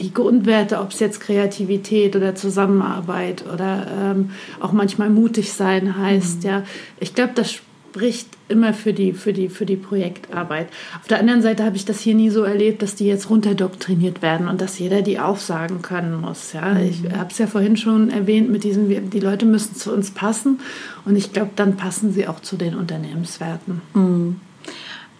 die 0.00 0.12
Grundwerte, 0.12 0.80
ob 0.80 0.90
es 0.90 1.00
jetzt 1.00 1.20
Kreativität 1.20 2.16
oder 2.16 2.34
Zusammenarbeit 2.34 3.44
oder 3.52 3.86
ähm, 4.00 4.30
auch 4.60 4.72
manchmal 4.72 5.10
mutig 5.10 5.52
sein 5.52 5.96
heißt, 5.96 6.42
mhm. 6.42 6.48
ja, 6.48 6.62
ich 6.98 7.14
glaube, 7.14 7.32
das 7.34 7.52
spricht 7.52 8.28
immer 8.48 8.72
für 8.72 8.94
die, 8.94 9.12
für, 9.12 9.34
die, 9.34 9.50
für 9.50 9.66
die 9.66 9.76
Projektarbeit. 9.76 10.68
Auf 10.98 11.08
der 11.08 11.20
anderen 11.20 11.42
Seite 11.42 11.62
habe 11.62 11.76
ich 11.76 11.84
das 11.84 12.00
hier 12.00 12.14
nie 12.14 12.30
so 12.30 12.42
erlebt, 12.42 12.80
dass 12.80 12.94
die 12.94 13.06
jetzt 13.06 13.28
runterdoktriniert 13.28 14.22
werden 14.22 14.48
und 14.48 14.62
dass 14.62 14.78
jeder 14.78 15.02
die 15.02 15.18
aufsagen 15.18 15.82
können 15.82 16.20
muss. 16.20 16.54
Ja? 16.54 16.70
Mhm. 16.70 16.88
Ich 16.88 17.02
habe 17.12 17.30
es 17.30 17.36
ja 17.36 17.46
vorhin 17.46 17.76
schon 17.76 18.10
erwähnt, 18.10 18.50
mit 18.50 18.64
diesem, 18.64 19.10
die 19.10 19.20
Leute 19.20 19.44
müssen 19.44 19.76
zu 19.76 19.92
uns 19.92 20.10
passen 20.10 20.60
und 21.04 21.16
ich 21.16 21.34
glaube, 21.34 21.50
dann 21.54 21.76
passen 21.76 22.12
sie 22.12 22.26
auch 22.28 22.40
zu 22.40 22.56
den 22.56 22.74
Unternehmenswerten. 22.76 23.82
Mhm. 23.92 24.40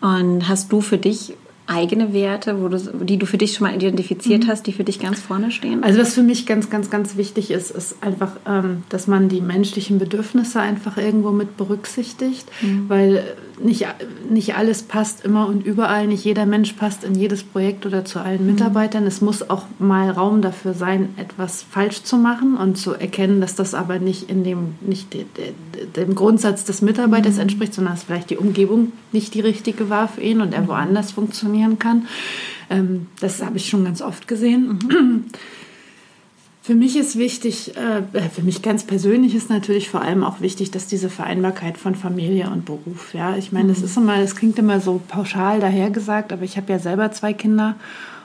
Und 0.00 0.48
hast 0.48 0.72
du 0.72 0.80
für 0.80 0.98
dich 0.98 1.34
eigene 1.72 2.12
Werte, 2.12 2.60
wo 2.60 2.68
du, 2.68 2.78
die 3.04 3.16
du 3.16 3.26
für 3.26 3.38
dich 3.38 3.54
schon 3.54 3.66
mal 3.66 3.74
identifiziert 3.74 4.44
mhm. 4.44 4.48
hast, 4.48 4.66
die 4.66 4.72
für 4.72 4.84
dich 4.84 4.98
ganz 4.98 5.20
vorne 5.20 5.50
stehen? 5.50 5.82
Also 5.82 6.00
was 6.00 6.14
für 6.14 6.22
mich 6.22 6.46
ganz, 6.46 6.70
ganz, 6.70 6.90
ganz 6.90 7.16
wichtig 7.16 7.50
ist, 7.50 7.70
ist 7.70 7.96
einfach, 8.02 8.32
ähm, 8.46 8.82
dass 8.88 9.06
man 9.06 9.28
die 9.28 9.40
menschlichen 9.40 9.98
Bedürfnisse 9.98 10.60
einfach 10.60 10.96
irgendwo 10.96 11.30
mit 11.30 11.56
berücksichtigt, 11.56 12.46
mhm. 12.60 12.88
weil 12.88 13.24
nicht, 13.64 13.86
nicht 14.28 14.54
alles 14.56 14.82
passt 14.82 15.24
immer 15.24 15.46
und 15.46 15.64
überall, 15.64 16.06
nicht 16.06 16.24
jeder 16.24 16.46
Mensch 16.46 16.72
passt 16.74 17.04
in 17.04 17.14
jedes 17.14 17.42
Projekt 17.42 17.86
oder 17.86 18.04
zu 18.04 18.18
allen 18.20 18.42
mhm. 18.42 18.52
Mitarbeitern. 18.52 19.06
Es 19.06 19.20
muss 19.20 19.48
auch 19.48 19.64
mal 19.78 20.10
Raum 20.10 20.42
dafür 20.42 20.74
sein, 20.74 21.10
etwas 21.16 21.62
falsch 21.62 22.02
zu 22.02 22.16
machen 22.16 22.56
und 22.56 22.76
zu 22.76 22.92
erkennen, 22.92 23.40
dass 23.40 23.54
das 23.54 23.74
aber 23.74 23.98
nicht 23.98 24.28
in 24.30 24.44
dem, 24.44 24.74
nicht 24.80 25.16
dem 25.96 26.14
Grundsatz 26.14 26.64
des 26.64 26.82
Mitarbeiters 26.82 27.34
mhm. 27.34 27.42
entspricht, 27.42 27.74
sondern 27.74 27.94
dass 27.94 28.04
vielleicht 28.04 28.30
die 28.30 28.36
Umgebung 28.36 28.92
nicht 29.12 29.34
die 29.34 29.40
richtige 29.40 29.90
war 29.90 30.08
für 30.08 30.20
ihn 30.20 30.40
und 30.40 30.52
er 30.52 30.62
mhm. 30.62 30.68
woanders 30.68 31.12
funktionieren 31.12 31.78
kann. 31.78 32.06
Ähm, 32.70 33.06
das 33.20 33.42
habe 33.42 33.56
ich 33.56 33.68
schon 33.68 33.84
ganz 33.84 34.02
oft 34.02 34.26
gesehen. 34.26 35.30
Für 36.62 36.76
mich 36.76 36.96
ist 36.96 37.18
wichtig, 37.18 37.76
äh, 37.76 38.02
für 38.30 38.42
mich 38.42 38.62
ganz 38.62 38.84
persönlich 38.84 39.34
ist 39.34 39.50
natürlich 39.50 39.90
vor 39.90 40.00
allem 40.00 40.22
auch 40.22 40.40
wichtig, 40.40 40.70
dass 40.70 40.86
diese 40.86 41.10
Vereinbarkeit 41.10 41.76
von 41.76 41.96
Familie 41.96 42.50
und 42.50 42.64
Beruf, 42.66 43.14
ja, 43.14 43.36
ich 43.36 43.50
meine, 43.50 43.70
das 43.70 43.80
mhm. 43.80 43.84
ist 43.84 43.96
immer, 43.96 44.20
das 44.20 44.36
klingt 44.36 44.60
immer 44.60 44.80
so 44.80 45.00
pauschal 45.08 45.58
dahergesagt, 45.58 46.32
aber 46.32 46.44
ich 46.44 46.56
habe 46.56 46.72
ja 46.72 46.78
selber 46.78 47.10
zwei 47.10 47.32
Kinder 47.32 47.74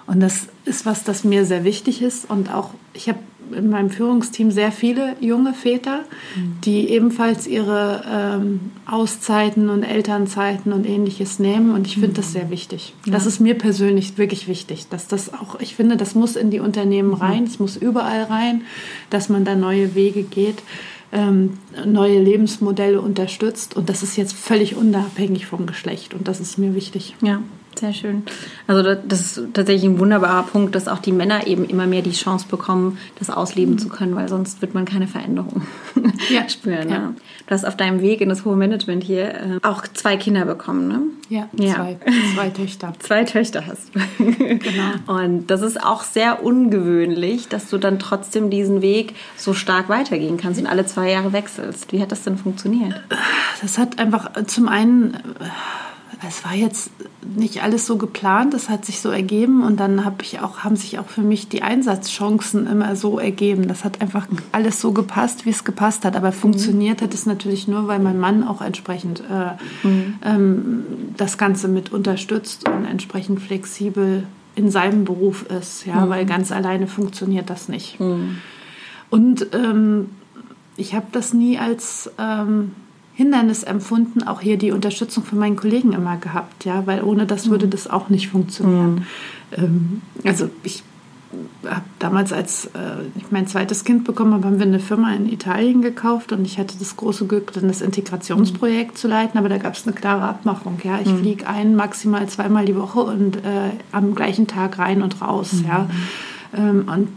und 0.06 0.20
das 0.20 0.50
ist 0.66 0.86
was, 0.86 1.04
das 1.04 1.24
mir 1.24 1.48
sehr 1.48 1.64
wichtig 1.64 2.04
ist 2.04 2.30
und 2.30 2.54
auch 2.54 2.70
ich 2.94 3.10
habe 3.10 3.20
in 3.56 3.70
meinem 3.70 3.90
Führungsteam 3.90 4.52
sehr 4.52 4.72
viele 4.72 5.16
junge 5.20 5.54
Väter, 5.54 6.04
mhm. 6.36 6.58
die 6.64 6.90
ebenfalls 6.90 7.48
ihre 7.48 8.04
ähm, 8.10 8.72
Auszeiten 8.86 9.70
und 9.70 9.84
Elternzeiten 9.84 10.74
und 10.74 10.86
ähnliches 10.86 11.40
nehmen. 11.40 11.74
Und 11.74 11.88
ich 11.88 11.94
finde 11.94 12.10
mhm. 12.10 12.14
das 12.16 12.34
sehr 12.34 12.50
wichtig. 12.50 12.94
Ja. 13.06 13.14
Das 13.14 13.26
ist 13.26 13.40
mir 13.40 13.56
persönlich 13.56 14.18
wirklich 14.18 14.48
wichtig, 14.48 14.88
dass 14.90 15.08
das 15.08 15.34
auch, 15.34 15.60
ich 15.60 15.76
finde, 15.76 15.98
das 15.98 16.16
muss 16.16 16.36
in 16.36 16.52
die 16.52 16.60
Unternehmen 16.60 17.10
mhm. 17.10 17.16
rein, 17.16 17.44
es 17.44 17.60
muss 17.60 17.78
überall 17.78 18.24
rein, 18.24 18.62
dass 19.10 19.30
man 19.30 19.46
da 19.46 19.56
neue 19.56 19.96
Wege 19.96 20.24
geht. 20.24 20.64
Ähm, 21.10 21.60
neue 21.86 22.22
Lebensmodelle 22.22 23.00
unterstützt 23.00 23.78
und 23.78 23.88
das 23.88 24.04
ist 24.04 24.18
jetzt 24.18 24.34
völlig 24.34 24.76
unabhängig 24.76 25.46
vom 25.46 25.66
Geschlecht 25.66 26.14
und 26.14 26.28
das 26.28 26.42
ist 26.42 26.58
mir 26.58 26.76
wichtig. 26.76 27.16
Ja, 27.22 27.42
sehr 27.80 27.94
schön. 27.94 28.24
Also 28.68 28.84
das 28.96 29.22
ist 29.38 29.54
tatsächlich 29.54 29.86
ein 29.86 30.00
wunderbarer 30.00 30.44
Punkt, 30.44 30.76
dass 30.76 30.88
auch 30.88 31.00
die 31.00 31.12
Männer 31.12 31.48
eben 31.48 31.66
immer 31.66 31.88
mehr 31.88 32.02
die 32.02 32.12
Chance 32.12 32.48
bekommen, 32.50 32.98
das 33.20 33.30
ausleben 33.30 33.76
mhm. 33.76 33.80
zu 33.80 33.90
können, 33.90 34.16
weil 34.16 34.28
sonst 34.30 34.62
wird 34.62 34.74
man 34.74 34.86
keine 34.86 35.08
Veränderung 35.08 35.62
ja. 36.30 36.48
spüren. 36.50 36.90
Ja. 36.90 36.96
Ja. 36.96 37.14
Du 37.46 37.54
hast 37.54 37.66
auf 37.66 37.78
deinem 37.78 38.02
Weg 38.02 38.22
in 38.22 38.30
das 38.30 38.46
hohe 38.46 38.56
Management 38.56 39.04
hier 39.04 39.30
äh, 39.30 39.60
auch 39.62 39.84
zwei 39.88 40.18
Kinder 40.18 40.46
bekommen, 40.46 40.88
ne? 40.88 41.02
Ja, 41.30 41.50
ja. 41.58 41.76
Zwei, 41.76 41.98
zwei 42.36 42.50
Töchter. 42.50 42.94
zwei 43.00 43.24
Töchter 43.24 43.66
hast 43.68 43.94
du. 43.94 44.00
genau. 44.18 45.22
Und 45.22 45.48
das 45.48 45.62
ist 45.62 45.84
auch 45.84 46.04
sehr 46.04 46.44
ungewöhnlich, 46.44 47.50
dass 47.50 47.70
du 47.70 47.78
dann 47.78 48.00
trotzdem 48.00 48.50
diesen 48.50 48.82
Weg 48.82 49.16
so 49.36 49.54
stark 49.54 49.90
weitergehen 49.90 50.38
kannst 50.38 50.60
und 50.60 50.68
alle 50.68 50.86
zwei 50.86 51.12
Jahre 51.12 51.34
wechselst. 51.34 51.92
Wie 51.92 52.02
hat 52.02 52.12
das 52.12 52.24
denn 52.24 52.38
funktioniert? 52.38 53.02
Das 53.62 53.78
hat 53.78 54.00
einfach 54.00 54.32
zum 54.46 54.68
einen 54.68 55.18
es 56.26 56.44
war 56.44 56.56
jetzt 56.56 56.90
nicht 57.22 57.62
alles 57.62 57.86
so 57.86 57.98
geplant, 57.98 58.54
es 58.54 58.70
hat 58.70 58.86
sich 58.86 59.02
so 59.02 59.10
ergeben 59.10 59.64
und 59.64 59.80
dann 59.80 60.04
habe 60.04 60.24
ich 60.24 60.40
auch, 60.40 60.60
haben 60.60 60.76
sich 60.76 60.98
auch 60.98 61.08
für 61.08 61.22
mich 61.22 61.48
die 61.48 61.62
Einsatzchancen 61.62 62.66
immer 62.66 62.96
so 62.96 63.20
ergeben. 63.20 63.68
Das 63.68 63.84
hat 63.84 64.02
einfach 64.02 64.28
alles 64.52 64.82
so 64.82 64.94
gepasst, 64.94 65.46
wie 65.46 65.52
es 65.52 65.64
gepasst 65.64 66.06
hat. 66.06 66.16
Aber 66.16 66.32
funktioniert 66.32 67.02
hat 67.02 67.14
es 67.14 67.26
natürlich 67.26 67.68
nur, 67.68 67.88
weil 67.88 68.00
mein 68.00 68.20
Mann 68.20 68.44
auch 68.44 68.62
entsprechend 68.62 69.22
äh, 69.30 69.88
mhm. 69.88 70.16
ähm, 70.24 70.84
das 71.18 71.38
Ganze 71.38 71.68
mit 71.68 71.92
unterstützt 71.92 72.68
und 72.68 72.86
entsprechend 72.86 73.40
flexibel 73.42 74.24
in 74.56 74.72
seinem 74.72 75.06
Beruf 75.06 75.44
ist, 75.44 75.86
ja, 75.86 76.06
mhm. 76.06 76.10
weil 76.10 76.26
ganz 76.26 76.52
alleine 76.52 76.88
funktioniert 76.88 77.50
das 77.50 77.70
nicht. 77.70 78.00
Mhm. 78.00 78.38
Und 79.12 79.48
ähm, 79.54 80.10
ich 80.78 80.96
habe 80.96 81.08
das 81.12 81.34
nie 81.34 81.60
als 81.60 82.10
ähm, 82.18 82.72
Hindernis 83.18 83.64
empfunden, 83.64 84.22
auch 84.22 84.42
hier 84.42 84.58
die 84.58 84.72
Unterstützung 84.72 85.24
von 85.24 85.40
meinen 85.40 85.56
Kollegen 85.56 85.92
immer 85.92 86.18
gehabt, 86.18 86.66
ja, 86.66 86.86
weil 86.86 87.02
ohne 87.02 87.26
das 87.26 87.50
würde 87.50 87.66
mhm. 87.66 87.72
das 87.72 87.90
auch 87.90 88.10
nicht 88.10 88.30
funktionieren. 88.30 89.08
Mhm. 89.58 90.02
also 90.24 90.52
ich 90.62 90.84
habe 91.66 91.82
damals, 91.98 92.32
als 92.32 92.68
äh, 92.68 92.70
ich 93.16 93.32
mein 93.32 93.48
zweites 93.48 93.84
Kind 93.84 94.04
bekommen 94.04 94.36
habe, 94.36 94.46
haben 94.46 94.60
wir 94.60 94.68
eine 94.68 94.80
Firma 94.80 95.16
in 95.16 95.28
Italien 95.28 95.82
gekauft 95.82 96.32
und 96.32 96.46
ich 96.46 96.60
hatte 96.60 96.78
das 96.78 96.96
große 96.96 97.26
Glück, 97.26 97.54
dann 97.54 97.68
das 97.68 97.82
Integrationsprojekt 97.82 98.92
mhm. 98.92 98.98
zu 98.98 99.08
leiten, 99.08 99.40
aber 99.40 99.50
da 99.50 99.58
gab 99.58 99.74
es 99.74 99.88
eine 99.88 99.96
klare 99.96 100.28
Abmachung. 100.28 100.78
Ja, 100.84 101.00
ich 101.02 101.12
mhm. 101.12 101.18
fliege 101.18 101.48
ein, 101.48 101.76
maximal 101.76 102.30
zweimal 102.30 102.66
die 102.66 102.76
Woche 102.76 103.00
und 103.00 103.38
äh, 103.38 103.72
am 103.92 104.14
gleichen 104.14 104.46
Tag 104.46 104.78
rein 104.78 105.02
und 105.02 105.20
raus. 105.24 105.54
Mhm. 105.54 105.66
Ja, 105.66 105.90
ähm, 106.56 106.88
und 106.88 107.08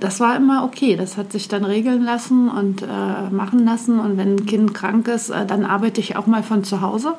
das 0.00 0.20
war 0.20 0.36
immer 0.36 0.64
okay. 0.64 0.96
Das 0.96 1.16
hat 1.16 1.32
sich 1.32 1.48
dann 1.48 1.64
regeln 1.64 2.04
lassen 2.04 2.48
und 2.48 2.82
äh, 2.82 3.30
machen 3.30 3.64
lassen. 3.64 4.00
Und 4.00 4.16
wenn 4.16 4.36
ein 4.36 4.46
Kind 4.46 4.74
krank 4.74 5.08
ist, 5.08 5.30
äh, 5.30 5.46
dann 5.46 5.64
arbeite 5.64 6.00
ich 6.00 6.16
auch 6.16 6.26
mal 6.26 6.42
von 6.42 6.64
zu 6.64 6.80
Hause. 6.80 7.14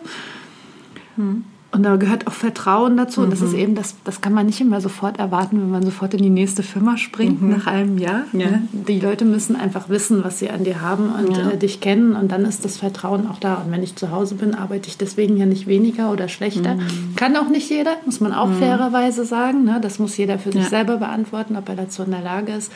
Hm. 1.16 1.46
Und 1.72 1.84
da 1.84 1.98
gehört 1.98 2.26
auch 2.26 2.34
Vertrauen 2.34 2.98
dazu. 2.98 3.22
Mhm. 3.22 3.26
Und 3.26 3.32
das 3.32 3.42
ist 3.42 3.54
mhm. 3.54 3.60
eben, 3.60 3.76
das, 3.76 3.96
das 4.04 4.22
kann 4.22 4.34
man 4.34 4.48
nicht 4.48 4.60
immer 4.60 4.82
sofort 4.82 5.20
erwarten, 5.20 5.62
wenn 5.62 5.70
man 5.70 5.84
sofort 5.84 6.16
in 6.16 6.24
die 6.24 6.30
nächste 6.30 6.64
Firma 6.64 6.98
springt 6.98 7.42
mhm. 7.42 7.52
nach 7.52 7.68
einem 7.68 8.00
Jahr. 8.00 8.24
Ja. 8.34 8.48
Ne? 8.48 8.68
Die 8.72 9.00
Leute 9.00 9.24
müssen 9.24 9.56
einfach 9.56 9.88
wissen, 9.88 10.24
was 10.24 10.40
sie 10.40 10.50
an 10.50 10.64
dir 10.64 10.82
haben 10.82 11.12
und 11.14 11.38
ja. 11.38 11.52
äh, 11.52 11.58
dich 11.58 11.80
kennen. 11.80 12.16
Und 12.16 12.32
dann 12.32 12.44
ist 12.46 12.66
das 12.66 12.78
Vertrauen 12.78 13.28
auch 13.28 13.38
da. 13.38 13.56
Und 13.56 13.72
wenn 13.72 13.84
ich 13.84 13.96
zu 13.96 14.10
Hause 14.10 14.36
bin, 14.36 14.56
arbeite 14.56 14.90
ich 14.90 14.98
deswegen 14.98 15.38
ja 15.38 15.46
nicht 15.46 15.68
weniger 15.68 16.12
oder 16.12 16.28
schlechter. 16.28 16.76
Mhm. 16.76 17.16
Kann 17.16 17.38
auch 17.38 17.50
nicht 17.50 17.70
jeder, 17.70 17.98
muss 18.06 18.20
man 18.20 18.34
auch 18.34 18.48
mhm. 18.48 18.56
fairerweise 18.56 19.24
sagen. 19.24 19.64
Ne? 19.64 19.80
Das 19.80 20.00
muss 20.00 20.18
jeder 20.18 20.40
für 20.40 20.52
sich 20.52 20.64
ja. 20.64 20.70
selber 20.70 20.98
beantworten, 20.98 21.56
ob 21.56 21.70
er 21.70 21.76
dazu 21.76 22.02
in 22.02 22.12
der 22.12 22.22
Lage 22.22 22.52
ist. 22.54 22.72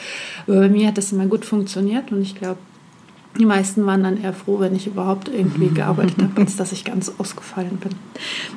Aber 0.46 0.60
bei 0.60 0.70
mir 0.70 0.88
hat 0.88 1.00
das 1.00 1.12
immer 1.12 1.26
gut 1.26 1.46
funktioniert. 1.46 2.12
Und 2.12 2.22
ich 2.22 2.36
glaube, 2.36 2.60
die 3.38 3.46
meisten 3.46 3.86
waren 3.86 4.04
dann 4.04 4.22
eher 4.22 4.34
froh, 4.34 4.60
wenn 4.60 4.76
ich 4.76 4.88
überhaupt 4.88 5.30
irgendwie 5.30 5.68
gearbeitet 5.74 6.22
habe, 6.22 6.42
als 6.42 6.56
dass 6.56 6.72
ich 6.72 6.84
ganz 6.84 7.12
ausgefallen 7.18 7.78
bin. 7.78 7.92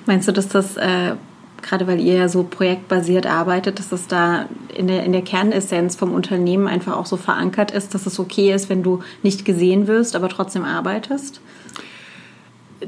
Meinst 0.07 0.29
du, 0.29 0.33
dass 0.33 0.49
das, 0.49 0.77
äh, 0.77 1.15
gerade 1.63 1.87
weil 1.87 2.01
ihr 2.01 2.15
ja 2.15 2.29
so 2.29 2.43
projektbasiert 2.43 3.27
arbeitet, 3.27 3.79
dass 3.79 3.89
das 3.89 4.07
da 4.07 4.47
in 4.75 4.87
der, 4.87 5.05
in 5.05 5.13
der 5.13 5.23
Kernessenz 5.23 5.97
vom 5.97 6.13
Unternehmen 6.13 6.69
einfach 6.69 6.97
auch 6.97 7.07
so 7.07 7.17
verankert 7.17 7.71
ist, 7.71 7.95
dass 7.95 8.07
es 8.07 8.19
okay 8.19 8.53
ist, 8.53 8.69
wenn 8.69 8.83
du 8.83 9.01
nicht 9.23 9.45
gesehen 9.45 9.87
wirst, 9.87 10.15
aber 10.15 10.29
trotzdem 10.29 10.65
arbeitest? 10.65 11.41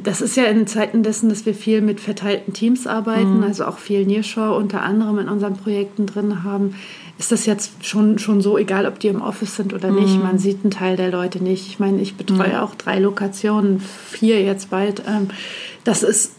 Das 0.02 0.20
ist 0.20 0.36
ja 0.36 0.44
in 0.44 0.66
Zeiten 0.66 1.02
dessen, 1.02 1.30
dass 1.30 1.46
wir 1.46 1.54
viel 1.54 1.80
mit 1.80 1.98
verteilten 1.98 2.52
Teams 2.52 2.86
arbeiten, 2.86 3.38
mhm. 3.38 3.44
also 3.44 3.64
auch 3.64 3.78
viel 3.78 4.04
Nearshore 4.04 4.54
unter 4.54 4.82
anderem 4.82 5.18
in 5.18 5.30
unseren 5.30 5.56
Projekten 5.56 6.04
drin 6.04 6.44
haben 6.44 6.74
ist 7.18 7.32
das 7.32 7.46
jetzt 7.46 7.84
schon, 7.84 8.18
schon 8.18 8.40
so, 8.40 8.56
egal 8.56 8.86
ob 8.86 9.00
die 9.00 9.08
im 9.08 9.20
Office 9.20 9.56
sind 9.56 9.74
oder 9.74 9.90
nicht. 9.90 10.16
Mhm. 10.16 10.22
Man 10.22 10.38
sieht 10.38 10.62
einen 10.62 10.70
Teil 10.70 10.96
der 10.96 11.10
Leute 11.10 11.42
nicht. 11.42 11.66
Ich 11.66 11.80
meine, 11.80 12.00
ich 12.00 12.16
betreue 12.16 12.50
mhm. 12.50 12.56
auch 12.56 12.76
drei 12.76 13.00
Lokationen, 13.00 13.80
vier 13.80 14.40
jetzt 14.42 14.70
bald. 14.70 15.02
Ähm, 15.08 15.28
das 15.82 16.04
ist 16.04 16.32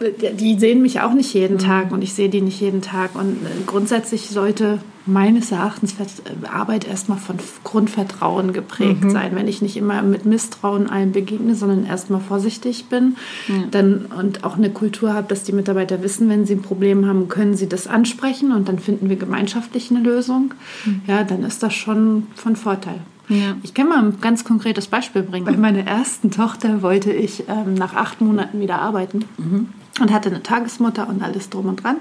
die 0.00 0.58
sehen 0.58 0.80
mich 0.80 1.00
auch 1.00 1.12
nicht 1.12 1.34
jeden 1.34 1.56
mhm. 1.56 1.60
Tag 1.60 1.90
und 1.90 2.02
ich 2.02 2.14
sehe 2.14 2.28
die 2.28 2.40
nicht 2.40 2.60
jeden 2.60 2.82
Tag. 2.82 3.16
Und 3.16 3.32
äh, 3.44 3.64
grundsätzlich 3.66 4.28
sollte 4.28 4.78
meines 5.06 5.50
Erachtens 5.50 5.94
äh, 5.94 6.46
Arbeit 6.46 6.86
erstmal 6.86 7.18
von 7.18 7.36
Grundvertrauen 7.64 8.52
geprägt 8.52 9.04
mhm. 9.04 9.10
sein. 9.10 9.32
Wenn 9.34 9.48
ich 9.48 9.60
nicht 9.60 9.76
immer 9.76 10.02
mit 10.02 10.24
Misstrauen 10.24 10.88
allen 10.88 11.10
begegne, 11.10 11.56
sondern 11.56 11.84
erstmal 11.84 12.20
vorsichtig 12.20 12.86
bin 12.86 13.16
ja. 13.48 13.54
dann, 13.70 14.06
und 14.06 14.44
auch 14.44 14.56
eine 14.56 14.70
Kultur 14.70 15.14
habe, 15.14 15.26
dass 15.28 15.42
die 15.42 15.52
Mitarbeiter 15.52 16.00
wissen, 16.02 16.28
wenn 16.28 16.46
sie 16.46 16.54
ein 16.54 16.62
Problem 16.62 17.06
haben, 17.06 17.28
können 17.28 17.56
sie 17.56 17.68
das 17.68 17.88
ansprechen 17.88 18.52
und 18.52 18.68
dann 18.68 18.78
finden 18.78 19.08
wir 19.08 19.16
gemeinschaftlich 19.16 19.90
eine 19.90 20.00
Lösung. 20.00 20.54
Mhm. 20.84 21.00
Ja, 21.08 21.24
dann 21.24 21.42
ist 21.42 21.62
das 21.64 21.74
schon 21.74 22.28
von 22.36 22.54
Vorteil. 22.54 23.00
Ja. 23.28 23.56
Ich 23.62 23.74
kann 23.74 23.88
mal 23.88 23.98
ein 23.98 24.20
ganz 24.20 24.44
konkretes 24.44 24.86
Beispiel 24.86 25.22
bringen. 25.22 25.44
Bei 25.44 25.56
meiner 25.56 25.86
ersten 25.86 26.30
Tochter 26.30 26.80
wollte 26.80 27.12
ich 27.12 27.44
ähm, 27.48 27.74
nach 27.74 27.94
acht 27.94 28.22
Monaten 28.22 28.60
wieder 28.60 28.80
arbeiten. 28.80 29.24
Mhm 29.36 29.68
und 30.00 30.12
hatte 30.12 30.28
eine 30.28 30.42
Tagesmutter 30.42 31.08
und 31.08 31.22
alles 31.22 31.50
drum 31.50 31.66
und 31.66 31.82
dran. 31.82 31.96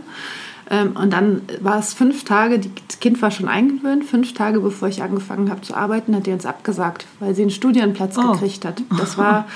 Ähm, 0.70 0.96
und 0.96 1.12
dann 1.14 1.42
war 1.62 1.80
es 1.80 1.94
fünf 1.94 2.24
Tage, 2.26 2.60
das 2.88 3.00
Kind 3.00 3.22
war 3.22 3.32
schon 3.32 3.48
eingewöhnt, 3.48 4.04
fünf 4.04 4.34
Tage 4.34 4.60
bevor 4.60 4.88
ich 4.88 5.02
angefangen 5.02 5.50
habe 5.50 5.62
zu 5.62 5.76
arbeiten, 5.76 6.16
hat 6.16 6.26
die 6.26 6.32
uns 6.32 6.46
abgesagt, 6.46 7.06
weil 7.20 7.36
sie 7.36 7.44
einen 7.44 7.52
Studienplatz 7.52 8.18
oh. 8.18 8.32
gekriegt 8.34 8.66
hat. 8.66 8.82
Das 8.98 9.18
war 9.18 9.48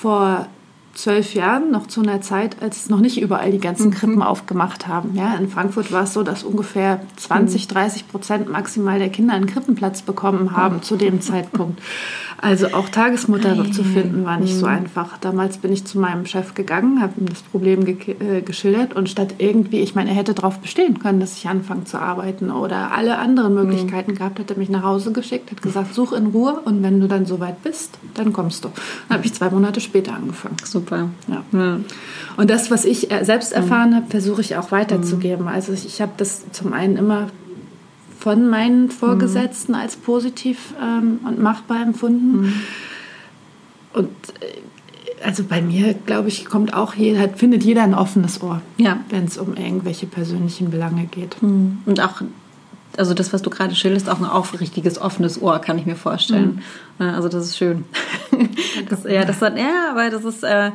vor 0.00 0.46
zwölf 0.94 1.34
Jahren, 1.34 1.70
noch 1.70 1.86
zu 1.86 2.02
einer 2.02 2.20
Zeit, 2.20 2.56
als 2.62 2.88
noch 2.88 3.00
nicht 3.00 3.20
überall 3.20 3.52
die 3.52 3.58
ganzen 3.58 3.86
mhm. 3.88 3.94
Krippen 3.94 4.16
mhm. 4.16 4.22
aufgemacht 4.22 4.86
haben. 4.86 5.14
Ja, 5.14 5.34
in 5.34 5.48
Frankfurt 5.48 5.92
war 5.92 6.04
es 6.04 6.12
so, 6.12 6.22
dass 6.22 6.42
ungefähr 6.42 7.00
20, 7.16 7.68
30 7.68 8.04
mhm. 8.04 8.08
Prozent 8.08 8.48
maximal 8.50 8.98
der 8.98 9.08
Kinder 9.08 9.34
einen 9.34 9.46
Krippenplatz 9.46 10.02
bekommen 10.02 10.56
haben 10.56 10.76
mhm. 10.76 10.82
zu 10.82 10.96
dem 10.96 11.20
Zeitpunkt. 11.20 11.80
Also 12.42 12.68
auch 12.68 12.88
Tagesmutter 12.88 13.54
noch 13.54 13.70
zu 13.70 13.84
finden, 13.84 14.24
war 14.24 14.38
nicht 14.38 14.56
so 14.56 14.66
mhm. 14.66 14.72
einfach. 14.72 15.18
Damals 15.18 15.58
bin 15.58 15.72
ich 15.74 15.84
zu 15.84 15.98
meinem 15.98 16.24
Chef 16.24 16.54
gegangen, 16.54 17.02
habe 17.02 17.20
ihm 17.20 17.28
das 17.28 17.42
Problem 17.42 17.84
ge 17.84 17.96
äh, 18.18 18.40
geschildert 18.40 18.94
und 18.94 19.10
statt 19.10 19.34
irgendwie, 19.38 19.80
ich 19.80 19.94
meine, 19.94 20.08
er 20.08 20.16
hätte 20.16 20.32
darauf 20.32 20.58
bestehen 20.58 20.98
können, 20.98 21.20
dass 21.20 21.36
ich 21.36 21.48
anfange 21.48 21.84
zu 21.84 21.98
arbeiten 21.98 22.50
oder 22.50 22.92
alle 22.92 23.18
anderen 23.18 23.54
Möglichkeiten 23.54 24.14
gehabt, 24.14 24.38
hat 24.38 24.50
er 24.50 24.56
mich 24.56 24.70
nach 24.70 24.82
Hause 24.82 25.12
geschickt, 25.12 25.50
hat 25.50 25.60
gesagt, 25.60 25.94
such 25.94 26.12
in 26.12 26.28
Ruhe 26.28 26.60
und 26.64 26.82
wenn 26.82 26.98
du 26.98 27.08
dann 27.08 27.26
soweit 27.26 27.62
bist, 27.62 27.98
dann 28.14 28.32
kommst 28.32 28.64
du. 28.64 28.70
Dann 29.08 29.18
habe 29.18 29.26
ich 29.26 29.34
zwei 29.34 29.50
Monate 29.50 29.80
später 29.80 30.14
angefangen. 30.14 30.56
Super. 30.64 31.10
Ja. 31.28 31.44
ja. 31.52 31.80
Und 32.38 32.48
das, 32.48 32.70
was 32.70 32.86
ich 32.86 33.10
äh, 33.10 33.22
selbst 33.22 33.52
erfahren 33.52 33.90
mhm. 33.90 33.94
habe, 33.96 34.06
versuche 34.08 34.40
ich 34.40 34.56
auch 34.56 34.72
weiterzugeben. 34.72 35.42
Mhm. 35.42 35.48
Also 35.48 35.74
ich, 35.74 35.84
ich 35.84 36.00
habe 36.00 36.12
das 36.16 36.50
zum 36.52 36.72
einen 36.72 36.96
immer 36.96 37.26
von 38.20 38.48
meinen 38.48 38.90
Vorgesetzten 38.90 39.72
mhm. 39.72 39.78
als 39.78 39.96
positiv 39.96 40.74
ähm, 40.80 41.20
und 41.26 41.40
machbar 41.40 41.82
empfunden. 41.82 42.40
Mhm. 42.42 42.52
Und 43.94 44.10
äh, 44.40 45.24
also 45.24 45.42
bei 45.44 45.62
mir, 45.62 45.94
glaube 45.94 46.28
ich, 46.28 46.44
kommt 46.44 46.74
auch 46.74 46.94
jeder, 46.94 47.28
findet 47.30 47.64
jeder 47.64 47.82
ein 47.82 47.94
offenes 47.94 48.42
Ohr, 48.42 48.60
ja. 48.76 49.00
wenn 49.08 49.24
es 49.24 49.38
um 49.38 49.54
irgendwelche 49.54 50.06
persönlichen 50.06 50.70
Belange 50.70 51.06
geht. 51.06 51.42
Mhm. 51.42 51.78
Und 51.86 52.00
auch 52.00 52.22
also 52.96 53.14
das, 53.14 53.32
was 53.32 53.40
du 53.40 53.50
gerade 53.50 53.74
schilderst, 53.74 54.10
auch 54.10 54.18
ein 54.18 54.26
aufrichtiges, 54.26 55.00
offenes 55.00 55.40
Ohr, 55.40 55.60
kann 55.60 55.78
ich 55.78 55.86
mir 55.86 55.96
vorstellen. 55.96 56.62
Mhm. 56.98 57.04
Also 57.06 57.28
das 57.28 57.46
ist 57.46 57.56
schön. 57.56 57.84
Das, 58.88 59.04
ja, 59.04 59.24
das 59.24 59.42
hat, 59.42 59.58
ja, 59.58 59.90
aber 59.90 60.10
das 60.10 60.24
ist, 60.24 60.42
äh, 60.42 60.70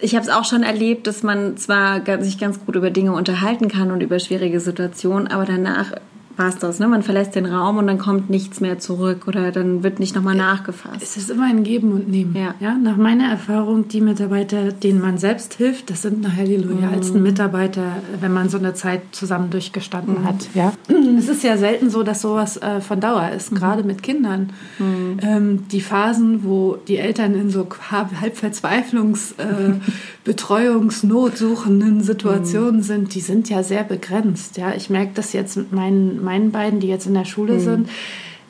ich 0.00 0.14
habe 0.14 0.24
es 0.24 0.30
auch 0.30 0.44
schon 0.44 0.62
erlebt, 0.62 1.06
dass 1.06 1.22
man 1.22 1.56
zwar 1.56 2.02
sich 2.22 2.38
ganz 2.38 2.64
gut 2.64 2.76
über 2.76 2.90
Dinge 2.90 3.12
unterhalten 3.12 3.68
kann 3.68 3.90
und 3.90 4.02
über 4.02 4.18
schwierige 4.18 4.60
Situationen, 4.60 5.28
aber 5.28 5.44
danach 5.44 5.92
war 6.36 6.48
es 6.48 6.58
das. 6.58 6.78
Ne? 6.78 6.88
Man 6.88 7.02
verlässt 7.02 7.34
den 7.34 7.46
Raum 7.46 7.78
und 7.78 7.86
dann 7.86 7.98
kommt 7.98 8.28
nichts 8.28 8.60
mehr 8.60 8.78
zurück 8.78 9.26
oder 9.26 9.52
dann 9.52 9.82
wird 9.82 10.00
nicht 10.00 10.14
nochmal 10.14 10.34
nachgefasst. 10.34 11.02
Es 11.02 11.16
ist 11.16 11.30
immer 11.30 11.46
ein 11.46 11.64
Geben 11.64 11.92
und 11.92 12.08
Nehmen. 12.08 12.36
Ja. 12.36 12.54
ja. 12.60 12.74
Nach 12.74 12.96
meiner 12.96 13.28
Erfahrung, 13.30 13.88
die 13.88 14.00
Mitarbeiter, 14.00 14.72
denen 14.72 15.00
man 15.00 15.18
selbst 15.18 15.54
hilft, 15.54 15.90
das 15.90 16.02
sind 16.02 16.22
nachher 16.22 16.44
die 16.44 16.56
loyalsten 16.56 17.18
mhm. 17.18 17.22
Mitarbeiter, 17.22 17.96
wenn 18.20 18.32
man 18.32 18.48
so 18.48 18.58
eine 18.58 18.74
Zeit 18.74 19.02
zusammen 19.12 19.50
durchgestanden 19.50 20.20
mhm. 20.20 20.24
hat. 20.24 20.48
Ja. 20.54 20.72
Es 21.18 21.28
ist 21.28 21.42
ja 21.44 21.56
selten 21.56 21.88
so, 21.88 22.02
dass 22.02 22.20
sowas 22.20 22.58
äh, 22.58 22.80
von 22.80 23.00
Dauer 23.00 23.30
ist, 23.30 23.50
mhm. 23.50 23.56
gerade 23.56 23.82
mit 23.84 24.02
Kindern. 24.02 24.50
Mhm. 24.78 25.18
Ähm, 25.22 25.68
die 25.68 25.80
Phasen, 25.80 26.44
wo 26.44 26.76
die 26.88 26.98
Eltern 26.98 27.34
in 27.34 27.48
so 27.48 27.66
halb 27.90 28.36
Verzweiflungs-, 28.36 29.32
äh, 29.38 29.74
Betreuungsnot 30.24 31.38
suchenden 31.38 32.02
Situationen 32.02 32.80
mhm. 32.80 32.82
sind, 32.82 33.14
die 33.14 33.20
sind 33.20 33.48
ja 33.48 33.62
sehr 33.62 33.84
begrenzt. 33.84 34.56
Ja. 34.58 34.74
Ich 34.74 34.90
merke 34.90 35.12
das 35.14 35.32
jetzt 35.32 35.56
mit 35.56 35.72
meinen 35.72 36.22
meinen 36.26 36.50
beiden, 36.52 36.80
die 36.80 36.88
jetzt 36.88 37.06
in 37.06 37.14
der 37.14 37.24
Schule 37.24 37.54
mhm. 37.54 37.60
sind, 37.60 37.88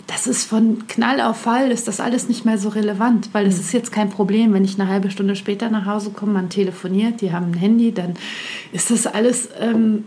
das 0.07 0.27
ist 0.27 0.45
von 0.45 0.87
Knall 0.87 1.21
auf 1.21 1.37
Fall, 1.41 1.71
ist 1.71 1.89
das 1.89 2.01
alles 2.01 2.29
nicht 2.29 2.45
mehr 2.45 2.59
so 2.59 2.69
relevant, 2.69 3.31
weil 3.33 3.47
es 3.47 3.57
mhm. 3.57 3.61
ist 3.61 3.73
jetzt 3.73 3.93
kein 3.93 4.09
Problem, 4.09 4.53
wenn 4.53 4.65
ich 4.65 4.79
eine 4.79 4.89
halbe 4.89 5.11
Stunde 5.11 5.35
später 5.37 5.69
nach 5.69 5.87
Hause 5.87 6.11
komme, 6.11 6.33
man 6.33 6.49
telefoniert, 6.49 7.21
die 7.21 7.33
haben 7.33 7.53
ein 7.53 7.55
Handy, 7.55 7.93
dann 7.93 8.15
ist 8.73 8.91
das 8.91 9.07
alles, 9.07 9.49
ähm, 9.61 10.05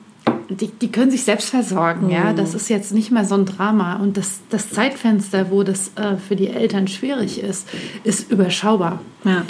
die, 0.49 0.67
die 0.67 0.91
können 0.91 1.12
sich 1.12 1.23
selbst 1.23 1.49
versorgen, 1.49 2.05
mhm. 2.05 2.12
ja, 2.12 2.34
das 2.34 2.53
ist 2.53 2.69
jetzt 2.69 2.93
nicht 2.93 3.12
mehr 3.12 3.25
so 3.25 3.36
ein 3.36 3.45
Drama 3.45 3.97
und 3.97 4.15
das, 4.15 4.39
das 4.49 4.69
Zeitfenster, 4.69 5.51
wo 5.51 5.63
das 5.63 5.91
äh, 5.95 6.15
für 6.15 6.36
die 6.36 6.47
Eltern 6.47 6.88
schwierig 6.88 7.41
ist, 7.43 7.67
ist 8.03 8.32
überschaubar. 8.32 9.01
Ja. 9.25 9.43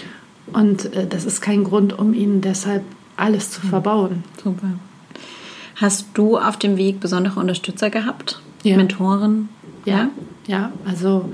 Und 0.51 0.95
äh, 0.95 1.05
das 1.05 1.25
ist 1.25 1.41
kein 1.41 1.63
Grund, 1.63 1.97
um 1.97 2.13
ihnen 2.15 2.41
deshalb 2.41 2.83
alles 3.17 3.51
zu 3.51 3.65
mhm. 3.65 3.69
verbauen. 3.69 4.23
Super. 4.43 4.67
Hast 5.79 6.07
du 6.13 6.37
auf 6.37 6.57
dem 6.57 6.77
Weg 6.77 6.99
besondere 6.99 7.39
Unterstützer 7.39 7.89
gehabt? 7.89 8.41
Ja. 8.63 8.75
Mentoren? 8.75 9.49
Ja, 9.85 10.09
ja, 10.45 10.71
also 10.85 11.31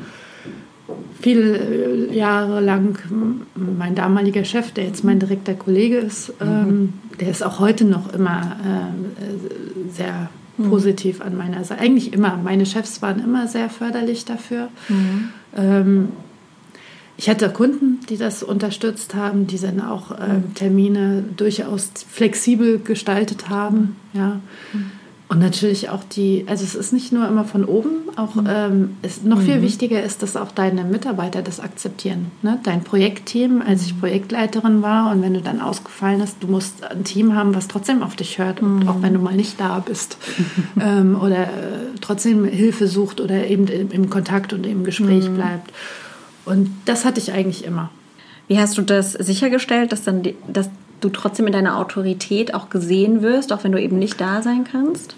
viele 1.20 2.14
Jahre 2.14 2.62
lang 2.62 3.00
mein 3.56 3.96
damaliger 3.96 4.46
Chef, 4.46 4.72
der 4.72 4.86
jetzt 4.86 5.04
mein 5.04 5.20
direkter 5.20 5.56
Kollege 5.56 5.98
ist, 5.98 6.30
mhm. 6.40 6.48
ähm, 6.48 6.94
der 7.20 7.30
ist 7.30 7.44
auch 7.44 7.60
heute 7.60 7.86
noch 7.86 8.14
immer 8.14 8.58
äh, 8.64 9.92
sehr 9.92 10.30
mhm. 10.58 10.70
positiv 10.70 11.22
an 11.22 11.36
meiner 11.36 11.64
Seite. 11.64 11.82
Eigentlich 11.82 12.14
immer. 12.14 12.38
Meine 12.38 12.68
Chefs 12.68 13.02
waren 13.02 13.24
immer 13.24 13.48
sehr 13.48 13.70
förderlich 13.70 14.26
dafür. 14.26 14.68
Mhm. 14.90 15.30
Ähm, 15.58 16.08
ich 17.18 17.30
hatte 17.30 17.50
Kunden, 17.50 18.00
die 18.10 18.18
das 18.18 18.44
unterstützt 18.44 19.16
haben, 19.16 19.48
die 19.48 19.58
dann 19.58 19.82
auch 19.82 20.12
ähm, 20.12 20.54
Termine 20.54 21.24
durchaus 21.38 21.90
flexibel 22.10 22.80
gestaltet 22.80 23.50
haben. 23.50 23.96
Ja. 24.14 24.42
Und 25.28 25.40
natürlich 25.40 25.90
auch 25.90 26.04
die, 26.04 26.46
also 26.48 26.64
es 26.64 26.76
ist 26.76 26.94
nicht 26.94 27.12
nur 27.12 27.28
immer 27.28 27.46
von 27.46 27.66
oben, 27.66 28.10
auch 28.16 28.36
mhm. 28.36 28.48
ähm, 28.48 28.98
ist, 29.02 29.26
noch 29.26 29.42
viel 29.42 29.58
mhm. 29.58 29.64
wichtiger 29.64 30.04
ist, 30.04 30.22
dass 30.22 30.38
auch 30.38 30.52
deine 30.52 30.84
Mitarbeiter 30.84 31.42
das 31.42 31.60
akzeptieren. 31.60 32.32
Ne? 32.44 32.60
Dein 32.62 32.84
Projektteam, 32.84 33.64
als 33.66 33.86
ich 33.86 33.96
mhm. 33.96 34.02
Projektleiterin 34.02 34.84
war 34.84 35.12
und 35.12 35.24
wenn 35.24 35.34
du 35.34 35.42
dann 35.42 35.62
ausgefallen 35.62 36.22
hast, 36.22 36.44
du 36.44 36.48
musst 36.48 36.84
ein 36.84 37.06
Team 37.06 37.34
haben, 37.34 37.56
was 37.56 37.68
trotzdem 37.68 38.04
auf 38.04 38.16
dich 38.16 38.38
hört, 38.38 38.62
mhm. 38.62 38.88
auch 38.88 39.02
wenn 39.02 39.14
du 39.14 39.20
mal 39.20 39.36
nicht 39.36 39.60
da 39.60 39.80
bist 39.80 40.18
ähm, 40.80 41.20
oder 41.20 41.46
äh, 41.46 41.48
trotzdem 42.02 42.46
Hilfe 42.46 42.88
sucht 42.88 43.20
oder 43.20 43.48
eben 43.48 43.66
im, 43.68 43.90
im 43.90 44.10
Kontakt 44.12 44.54
und 44.54 44.66
im 44.68 44.84
Gespräch 44.84 45.28
mhm. 45.28 45.36
bleibt. 45.36 45.72
Und 46.46 46.70
das 46.86 47.06
hatte 47.06 47.20
ich 47.20 47.32
eigentlich 47.32 47.66
immer. 47.66 47.90
Wie 48.48 48.60
hast 48.60 48.78
du 48.78 48.82
das 48.82 49.14
sichergestellt, 49.14 49.92
dass, 49.92 50.04
dann 50.04 50.22
die, 50.22 50.36
dass 50.48 50.70
du 51.02 51.10
trotzdem 51.10 51.48
in 51.48 51.54
deiner 51.54 51.78
Autorität 51.78 52.54
auch 52.54 52.70
gesehen 52.70 53.22
wirst, 53.22 53.52
auch 53.52 53.64
wenn 53.64 53.72
du 53.72 53.82
eben 53.82 53.98
nicht 53.98 54.22
da 54.22 54.42
sein 54.42 54.66
kannst? 54.70 55.16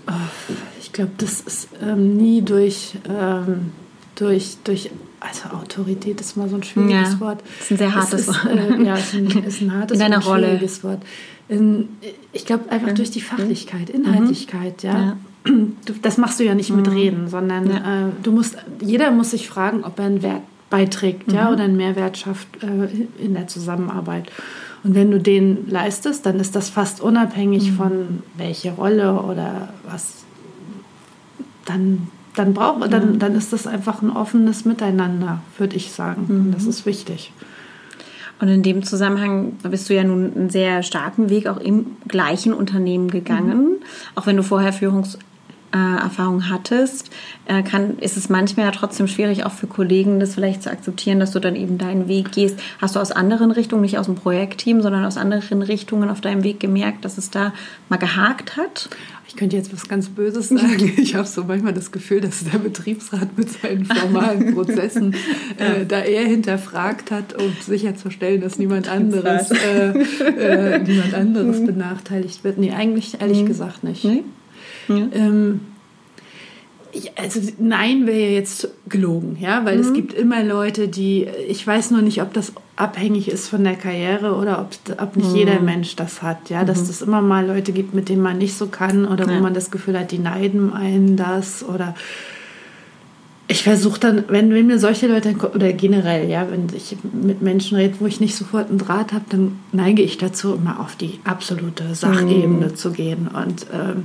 Ich 0.80 0.94
glaube, 0.94 1.12
das 1.18 1.42
ist 1.42 1.70
ähm, 1.82 2.16
nie 2.16 2.42
durch, 2.42 2.96
ähm, 3.10 3.72
durch, 4.16 4.58
durch, 4.64 4.90
also 5.20 5.56
Autorität 5.56 6.22
ist 6.22 6.38
mal 6.38 6.48
so 6.48 6.56
ein 6.56 6.64
schwieriges 6.64 7.14
ja, 7.14 7.20
Wort. 7.20 7.44
Ist 7.60 7.72
ein 7.72 7.78
sehr 7.78 7.96
hartes 7.96 8.22
ist, 8.22 8.28
Wort. 8.28 8.46
Äh, 8.46 8.84
ja, 8.84 8.96
ist 8.96 9.14
ein, 9.14 9.28
ist 9.28 9.62
ein 9.62 9.74
hartes, 9.74 9.96
in 9.96 10.00
deiner 10.00 10.24
Rolle. 10.24 10.48
schwieriges 10.48 10.84
Wort. 10.84 11.02
In, 11.50 11.90
ich 12.32 12.46
glaube 12.46 12.70
einfach 12.72 12.94
durch 12.94 13.12
die 13.12 13.22
Fachlichkeit, 13.22 13.90
Inhaltlichkeit, 13.90 14.84
mhm. 14.84 14.90
ja. 14.90 15.00
ja. 15.00 15.18
Du, 15.46 15.94
das 16.02 16.18
machst 16.18 16.42
du 16.42 16.44
ja 16.44 16.56
nicht 16.56 16.72
mit 16.72 16.88
mhm. 16.88 16.94
Reden, 16.94 17.28
sondern 17.30 17.72
äh, 17.72 18.10
du 18.22 18.34
musst, 18.34 18.58
jeder 18.82 19.12
muss 19.12 19.32
sich 19.32 19.48
fragen, 19.48 19.86
ob 19.86 19.98
er 19.98 20.06
einen 20.06 20.22
Wert 20.22 20.42
beiträgt, 20.70 21.28
mhm. 21.28 21.36
ja, 21.36 21.52
oder 21.52 21.64
einen 21.64 21.78
Mehrwert 21.78 22.18
schafft 22.18 22.48
äh, 22.64 23.24
in 23.24 23.34
der 23.34 23.48
Zusammenarbeit. 23.48 24.32
Und 24.84 24.96
wenn 24.96 25.12
du 25.12 25.20
den 25.20 25.70
leistest, 25.70 26.26
dann 26.26 26.40
ist 26.40 26.56
das 26.56 26.70
fast 26.70 27.02
unabhängig 27.02 27.72
mhm. 27.72 27.76
von 27.76 28.24
welche 28.38 28.72
Rolle 28.72 29.22
oder 29.22 29.70
was. 29.90 30.26
Dann, 31.66 32.08
dann, 32.36 32.54
brauch, 32.54 32.78
mhm. 32.78 32.90
dann, 32.90 33.20
dann 33.20 33.36
ist 33.36 33.54
das 33.54 33.68
einfach 33.68 34.02
ein 34.02 34.10
offenes 34.10 34.66
Miteinander, 34.66 35.42
würde 35.58 35.76
ich 35.76 35.92
sagen. 35.92 36.26
Und 36.30 36.52
das 36.52 36.64
mhm. 36.64 36.70
ist 36.70 36.86
wichtig. 36.86 37.32
Und 38.40 38.50
in 38.50 38.62
dem 38.62 38.84
Zusammenhang 38.84 39.54
bist 39.64 39.90
du 39.90 39.96
ja 39.96 40.04
nun 40.04 40.32
einen 40.36 40.50
sehr 40.50 40.84
starken 40.84 41.30
Weg 41.30 41.48
auch 41.48 41.58
im 41.58 41.98
gleichen 42.08 42.54
Unternehmen 42.54 43.10
gegangen, 43.10 43.64
mhm. 43.64 43.76
auch 44.16 44.28
wenn 44.28 44.38
du 44.38 44.44
vorher 44.44 44.74
Führungs 44.74 45.18
äh, 45.74 46.02
Erfahrung 46.02 46.50
hattest, 46.50 47.10
äh, 47.46 47.64
kann, 47.64 47.98
ist 48.00 48.18
es 48.18 48.30
manchmal 48.30 48.68
ja 48.68 48.72
trotzdem 48.72 49.08
schwierig, 49.08 49.46
auch 49.46 49.52
für 49.52 49.68
Kollegen 49.68 50.20
das 50.20 50.36
vielleicht 50.36 50.64
zu 50.64 50.72
akzeptieren, 50.72 51.20
dass 51.20 51.32
du 51.32 51.40
dann 51.40 51.56
eben 51.56 51.78
deinen 51.78 52.08
Weg 52.08 52.32
gehst. 52.32 52.60
Hast 52.80 52.96
du 52.96 53.00
aus 53.00 53.12
anderen 53.12 53.52
Richtungen, 53.52 53.82
nicht 53.82 53.98
aus 53.98 54.06
dem 54.06 54.16
Projektteam, 54.16 54.82
sondern 54.82 55.06
aus 55.06 55.18
anderen 55.18 55.62
Richtungen 55.62 56.10
auf 56.10 56.22
deinem 56.22 56.44
Weg 56.44 56.60
gemerkt, 56.60 57.06
dass 57.06 57.18
es 57.18 57.30
da 57.30 57.54
mal 57.90 57.98
gehakt 57.98 58.58
hat? 58.58 58.90
Ich 59.28 59.36
könnte 59.36 59.58
jetzt 59.58 59.74
was 59.74 59.90
ganz 59.90 60.08
Böses 60.08 60.50
sagen. 60.50 60.94
Ich 60.98 61.16
habe 61.16 61.28
so 61.28 61.44
manchmal 61.44 61.74
das 61.74 61.92
Gefühl, 61.92 62.22
dass 62.22 62.46
der 62.46 62.60
Betriebsrat 62.60 63.38
mit 63.38 63.50
seinen 63.50 63.86
formalen 63.86 64.54
Prozessen 64.56 65.14
äh, 65.58 65.86
da 65.86 66.02
eher 66.02 66.26
hinterfragt 66.26 67.12
hat, 67.12 67.34
um 67.34 67.52
sicherzustellen, 67.60 68.40
dass 68.42 68.58
niemand 68.58 68.88
anderes, 68.88 69.52
äh, 69.52 69.90
äh, 69.90 70.80
niemand 70.80 71.14
anderes 71.14 71.60
mhm. 71.60 71.66
benachteiligt 71.66 72.44
wird. 72.44 72.58
Nee, 72.58 72.72
eigentlich 72.72 73.20
ehrlich 73.20 73.42
mhm. 73.42 73.48
gesagt 73.48 73.84
nicht. 73.84 74.06
Nee? 74.06 74.24
Ja. 74.88 75.08
Ähm, 75.14 75.62
also 77.16 77.40
nein 77.60 78.08
wäre 78.08 78.32
jetzt 78.32 78.70
gelogen, 78.88 79.38
ja, 79.40 79.66
weil 79.66 79.78
mhm. 79.78 79.82
es 79.82 79.94
gibt 79.94 80.14
immer 80.14 80.44
Leute, 80.44 80.88
die, 80.88 81.28
ich 81.48 81.66
weiß 81.66 81.92
nur 81.92 82.02
nicht, 82.02 82.22
ob 82.22 82.34
das 82.34 82.54
abhängig 82.76 83.28
ist 83.30 83.50
von 83.50 83.64
der 83.64 83.76
Karriere 83.76 84.36
oder 84.36 84.60
ob, 84.62 85.00
ob 85.00 85.16
nicht 85.16 85.30
mhm. 85.30 85.36
jeder 85.36 85.60
Mensch 85.60 85.96
das 85.96 86.22
hat, 86.22 86.50
ja, 86.50 86.64
dass 86.64 86.84
mhm. 86.84 86.90
es 86.90 87.02
immer 87.02 87.22
mal 87.22 87.46
Leute 87.46 87.72
gibt, 87.72 87.94
mit 87.94 88.10
denen 88.10 88.22
man 88.22 88.38
nicht 88.38 88.58
so 88.58 88.68
kann 88.68 89.06
oder 89.06 89.28
ja. 89.28 89.38
wo 89.38 89.44
man 89.44 89.54
das 89.54 89.72
Gefühl 89.72 90.00
hat, 90.00 90.12
die 90.12 90.20
neiden 90.20 90.74
einen 90.74 91.18
das 91.18 91.64
oder 91.64 91.96
ich 93.50 93.64
versuche 93.64 94.00
dann, 94.00 94.26
wenn, 94.28 94.54
wenn 94.54 94.68
mir 94.68 94.78
solche 94.78 95.08
Leute, 95.08 95.34
oder 95.56 95.72
generell, 95.72 96.30
ja, 96.30 96.48
wenn 96.52 96.68
ich 96.76 96.98
mit 97.14 97.42
Menschen 97.42 97.78
rede, 97.78 97.96
wo 98.00 98.06
ich 98.06 98.20
nicht 98.20 98.36
sofort 98.36 98.70
einen 98.70 98.78
Draht 98.78 99.14
habe, 99.14 99.24
dann 99.30 99.60
neige 99.72 100.02
ich 100.02 100.18
dazu, 100.18 100.56
immer 100.56 100.82
auf 100.82 100.98
die 100.98 101.20
absolute 101.24 101.96
Sachebene 101.96 102.68
mhm. 102.68 102.76
zu 102.76 102.92
gehen 102.92 103.30
und 103.30 103.68
ähm, 103.72 104.04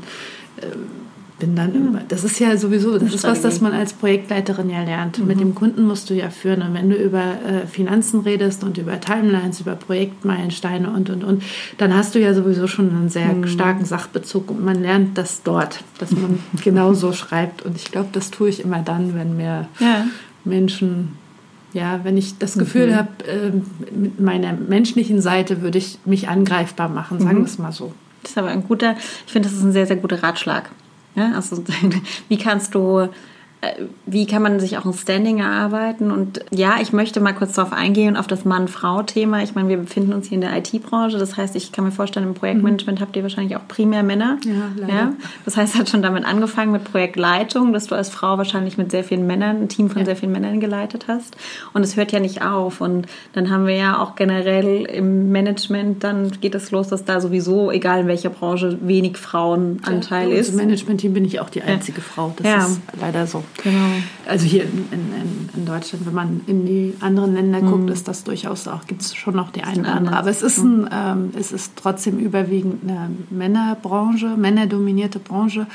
bin 1.43 1.57
dann 1.57 1.75
immer, 1.75 2.03
das 2.07 2.23
ist 2.23 2.39
ja 2.39 2.57
sowieso, 2.57 2.97
das 2.99 3.13
ist 3.13 3.25
was, 3.25 3.43
das 3.43 3.61
man 3.61 3.73
als 3.73 3.95
Projektleiterin 3.95 4.71
ja 4.71 4.85
lernt. 4.85 5.19
Mhm. 5.19 5.27
Mit 5.27 5.41
dem 5.41 5.57
Kunden 5.57 5.83
musst 5.83 6.09
du 6.09 6.15
ja 6.15 6.31
führen. 6.31 6.63
Und 6.63 6.73
wenn 6.73 6.89
du 6.89 6.95
über 6.95 7.19
äh, 7.21 7.67
Finanzen 7.67 8.21
redest 8.21 8.63
und 8.63 8.79
über 8.79 9.01
Timelines, 9.01 9.61
über 9.61 9.75
Projektmeilensteine 9.75 10.89
und, 10.89 11.11
und, 11.11 11.25
und, 11.25 11.43
dann 11.79 11.97
hast 11.97 12.15
du 12.15 12.21
ja 12.21 12.33
sowieso 12.33 12.69
schon 12.69 12.91
einen 12.91 13.09
sehr 13.09 13.33
mhm. 13.33 13.49
starken 13.49 13.85
Sachbezug 13.85 14.53
und 14.53 14.65
man 14.65 14.83
lernt 14.83 15.19
das 15.19 15.43
dort, 15.43 15.83
dass 15.99 16.13
man 16.13 16.39
genau 16.63 16.93
so 16.93 17.13
schreibt. 17.13 17.63
Und 17.63 17.75
ich 17.75 17.91
glaube, 17.91 18.11
das 18.13 18.31
tue 18.31 18.49
ich 18.49 18.63
immer 18.63 18.79
dann, 18.79 19.17
wenn 19.17 19.37
mir 19.37 19.67
ja. 19.81 20.07
Menschen 20.45 21.17
ja, 21.73 22.01
wenn 22.05 22.19
ich 22.19 22.39
das 22.39 22.59
Gefühl 22.59 22.89
mhm. 22.89 22.95
habe, 22.95 23.09
äh, 23.27 23.51
mit 23.97 24.21
meiner 24.21 24.53
menschlichen 24.53 25.21
Seite 25.21 25.63
würde 25.63 25.79
ich 25.79 25.99
mich 26.05 26.29
angreifbar 26.29 26.89
machen, 26.89 27.19
sagen 27.19 27.39
wir 27.39 27.47
es 27.47 27.59
mal 27.59 27.73
so. 27.73 27.95
Das 28.23 28.33
ist 28.33 28.39
aber 28.39 28.49
ein 28.49 28.67
guter, 28.67 28.97
ich 29.27 29.33
finde, 29.33 29.49
das 29.49 29.59
ist 29.59 29.65
ein 29.65 29.73
sehr, 29.73 29.87
sehr 29.87 29.97
guter 29.97 30.23
Ratschlag. 30.23 30.71
Ja, 31.15 31.33
also, 31.35 31.63
wie 32.29 32.39
kannst 32.39 32.75
du 32.75 33.09
wie 34.07 34.27
kann 34.27 34.43
man 34.43 34.59
sich 34.59 34.77
auch 34.77 34.85
ein 34.85 34.93
Standing 34.93 35.39
erarbeiten? 35.39 36.11
Und 36.11 36.45
ja, 36.51 36.77
ich 36.81 36.93
möchte 36.93 37.21
mal 37.21 37.33
kurz 37.33 37.53
darauf 37.53 37.73
eingehen, 37.73 38.17
auf 38.17 38.27
das 38.27 38.45
Mann-Frau-Thema. 38.45 39.43
Ich 39.45 39.55
meine, 39.55 39.69
wir 39.69 39.77
befinden 39.77 40.13
uns 40.13 40.27
hier 40.27 40.35
in 40.35 40.41
der 40.41 40.57
IT-Branche. 40.57 41.17
Das 41.17 41.37
heißt, 41.37 41.55
ich 41.55 41.71
kann 41.71 41.85
mir 41.85 41.93
vorstellen, 41.93 42.27
im 42.27 42.35
Projektmanagement 42.35 43.01
habt 43.01 43.15
ihr 43.15 43.23
wahrscheinlich 43.23 43.55
auch 43.57 43.69
primär 43.69 44.03
Männer. 44.03 44.39
Ja, 44.45 44.53
leider. 44.77 44.93
Ja? 44.93 45.13
Das 45.45 45.57
heißt, 45.57 45.79
hat 45.79 45.89
schon 45.89 46.03
damit 46.03 46.25
angefangen 46.25 46.73
mit 46.73 46.83
Projektleitung, 46.83 47.73
dass 47.73 47.87
du 47.87 47.95
als 47.95 48.11
Frau 48.11 48.37
wahrscheinlich 48.37 48.79
mit 48.79 48.91
sehr 48.91 49.05
vielen 49.05 49.29
Männern, 49.29 49.63
ein 49.63 49.69
Team 49.69 49.89
von 49.89 50.01
ja. 50.01 50.07
sehr 50.07 50.17
vielen 50.17 50.33
Männern 50.33 50.59
geleitet 50.59 51.05
hast. 51.07 51.37
Und 51.73 51.83
es 51.83 51.97
hört 51.97 52.11
ja 52.11 52.19
nicht 52.19 52.43
auf. 52.43 52.81
Und 52.81 53.07
dann 53.33 53.49
haben 53.49 53.67
wir 53.67 53.77
ja 53.77 54.01
auch 54.01 54.17
generell 54.17 54.85
im 54.87 55.31
Management, 55.31 56.03
dann 56.03 56.33
geht 56.41 56.57
es 56.57 56.73
los, 56.73 56.89
dass 56.89 57.05
da 57.05 57.21
sowieso, 57.21 57.71
egal 57.71 58.01
in 58.01 58.07
welcher 58.09 58.31
Branche, 58.31 58.79
wenig 58.81 59.19
Frauenanteil 59.19 60.31
ja, 60.31 60.37
ist. 60.37 60.51
Im 60.51 60.57
Management-Team 60.57 61.15
bin 61.15 61.25
ich 61.25 61.39
auch 61.39 61.49
die 61.49 61.63
einzige 61.63 62.01
Frau. 62.01 62.35
Das 62.37 62.71
ist 62.71 62.81
leider 63.01 63.29
so. 63.29 63.45
Genau. 63.63 63.89
Also 64.27 64.47
hier 64.47 64.65
in, 64.65 64.89
in, 64.91 65.51
in, 65.55 65.67
Deutschland, 65.67 66.07
wenn 66.07 66.15
man 66.15 66.41
in 66.47 66.67
die 66.67 66.95
anderen 67.01 67.35
Länder 67.35 67.63
mhm. 67.63 67.71
guckt, 67.71 67.91
ist 67.91 68.09
das 68.09 68.25
durchaus 68.25 68.67
auch, 68.67 68.87
gibt 68.87 69.03
es 69.03 69.15
schon 69.15 69.37
noch 69.37 69.51
die 69.51 69.63
eine 69.63 69.81
oder 69.81 69.95
andere. 69.95 70.17
Aber 70.17 70.31
es 70.31 70.43
ist, 70.43 70.59
ein, 70.59 70.89
ähm, 70.93 71.31
es 71.39 71.53
ist 71.53 71.75
trotzdem 71.77 72.19
überwiegend 72.19 72.83
eine 72.83 73.11
Männerbranche, 73.31 74.37
männerdominierte 74.37 75.19
Branche. 75.19 75.67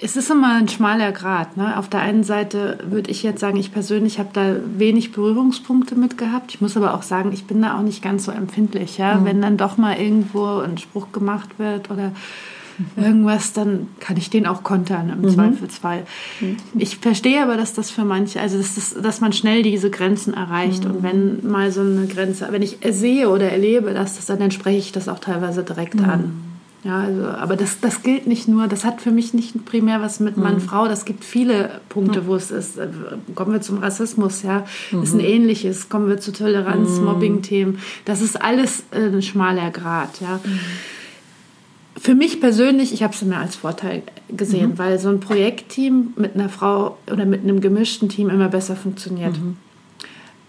Es 0.00 0.16
ist 0.16 0.30
immer 0.30 0.54
ein 0.54 0.68
schmaler 0.68 1.12
Grad. 1.12 1.56
Ne? 1.56 1.78
Auf 1.78 1.88
der 1.88 2.00
einen 2.00 2.24
Seite 2.24 2.78
würde 2.84 3.10
ich 3.10 3.22
jetzt 3.22 3.40
sagen, 3.40 3.56
ich 3.56 3.72
persönlich 3.72 4.18
habe 4.18 4.30
da 4.32 4.56
wenig 4.78 5.12
Berührungspunkte 5.12 5.94
mit 5.94 6.18
gehabt. 6.18 6.54
Ich 6.54 6.60
muss 6.60 6.76
aber 6.76 6.94
auch 6.94 7.02
sagen, 7.02 7.32
ich 7.32 7.44
bin 7.44 7.62
da 7.62 7.76
auch 7.76 7.82
nicht 7.82 8.02
ganz 8.02 8.24
so 8.24 8.32
empfindlich. 8.32 8.98
Ja? 8.98 9.16
Mhm. 9.16 9.24
Wenn 9.26 9.42
dann 9.42 9.56
doch 9.56 9.76
mal 9.76 9.96
irgendwo 9.96 10.58
ein 10.58 10.78
Spruch 10.78 11.12
gemacht 11.12 11.58
wird 11.58 11.90
oder 11.90 12.12
irgendwas, 12.96 13.52
dann 13.52 13.88
kann 14.00 14.16
ich 14.16 14.30
den 14.30 14.46
auch 14.46 14.62
kontern 14.62 15.10
im 15.10 15.22
mhm. 15.22 15.28
Zweifelsfall. 15.30 16.06
Mhm. 16.40 16.56
Ich 16.78 16.98
verstehe 16.98 17.42
aber, 17.42 17.56
dass 17.56 17.74
das 17.74 17.90
für 17.90 18.04
manche, 18.04 18.40
also 18.40 18.58
dass, 18.58 18.74
das, 18.74 18.94
dass 19.00 19.20
man 19.20 19.32
schnell 19.32 19.62
diese 19.62 19.90
Grenzen 19.90 20.34
erreicht. 20.34 20.84
Mhm. 20.84 20.90
Und 20.90 21.02
wenn 21.02 21.50
mal 21.50 21.72
so 21.72 21.80
eine 21.80 22.06
Grenze, 22.06 22.48
wenn 22.50 22.62
ich 22.62 22.78
sehe 22.90 23.28
oder 23.28 23.50
erlebe, 23.50 23.94
dass 23.94 24.16
das, 24.16 24.26
dann, 24.26 24.50
spreche 24.50 24.78
ich 24.78 24.92
das 24.92 25.08
auch 25.08 25.18
teilweise 25.18 25.62
direkt 25.62 25.96
mhm. 25.96 26.04
an. 26.04 26.44
Ja, 26.84 27.00
also, 27.00 27.26
aber 27.26 27.56
das, 27.56 27.80
das 27.80 28.02
gilt 28.02 28.26
nicht 28.26 28.46
nur, 28.46 28.68
das 28.68 28.84
hat 28.84 29.00
für 29.00 29.10
mich 29.10 29.32
nicht 29.32 29.64
primär 29.64 30.02
was 30.02 30.20
mit 30.20 30.36
Mann, 30.36 30.56
mhm. 30.56 30.60
Frau, 30.60 30.86
das 30.86 31.06
gibt 31.06 31.24
viele 31.24 31.80
Punkte, 31.88 32.26
wo 32.26 32.34
es 32.34 32.50
ist. 32.50 32.76
Äh, 32.76 32.88
kommen 33.34 33.52
wir 33.52 33.62
zum 33.62 33.78
Rassismus, 33.78 34.42
ja, 34.42 34.66
mhm. 34.90 35.02
ist 35.02 35.14
ein 35.14 35.20
ähnliches, 35.20 35.88
kommen 35.88 36.08
wir 36.08 36.20
zu 36.20 36.30
Toleranz, 36.30 36.98
mhm. 36.98 37.04
Mobbing-Themen, 37.06 37.78
das 38.04 38.20
ist 38.20 38.40
alles 38.40 38.84
äh, 38.90 39.06
ein 39.06 39.22
schmaler 39.22 39.70
Grad, 39.70 40.20
ja. 40.20 40.40
Für 42.04 42.14
mich 42.14 42.38
persönlich, 42.38 42.92
ich 42.92 43.02
habe 43.02 43.14
es 43.14 43.22
mir 43.22 43.38
als 43.38 43.56
Vorteil 43.56 44.02
gesehen, 44.28 44.72
mhm. 44.72 44.78
weil 44.78 44.98
so 44.98 45.08
ein 45.08 45.20
Projektteam 45.20 46.12
mit 46.16 46.34
einer 46.34 46.50
Frau 46.50 46.98
oder 47.10 47.24
mit 47.24 47.44
einem 47.44 47.62
gemischten 47.62 48.10
Team 48.10 48.28
immer 48.28 48.50
besser 48.50 48.76
funktioniert. 48.76 49.38
Mhm. 49.38 49.56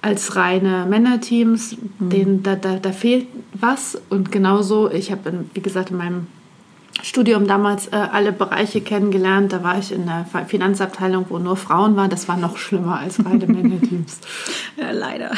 Als 0.02 0.36
reine 0.36 0.86
Männerteams, 0.86 1.78
mhm. 1.78 2.10
denen, 2.10 2.44
da, 2.44 2.56
da, 2.58 2.76
da 2.76 2.92
fehlt 2.92 3.28
was. 3.54 3.98
Und 4.10 4.34
genauso, 4.34 4.92
ich 4.92 5.14
habe, 5.14 5.46
wie 5.54 5.62
gesagt, 5.62 5.92
in 5.92 5.98
meinem 5.98 6.28
Studium 7.04 7.48
damals 7.48 7.88
äh, 7.88 7.96
alle 7.96 8.34
Bereiche 8.34 8.82
kennengelernt. 8.82 9.54
Da 9.54 9.64
war 9.64 9.80
ich 9.80 9.94
in 9.94 10.08
der 10.08 10.26
Finanzabteilung, 10.48 11.28
wo 11.30 11.40
nur 11.40 11.56
Frauen 11.56 11.96
waren. 11.96 12.10
Das 12.10 12.28
war 12.28 12.36
noch 12.36 12.58
schlimmer 12.58 13.00
als 13.00 13.24
reine 13.26 13.48
Männerteams. 13.48 14.20
ja, 14.76 14.92
leider. 14.92 15.32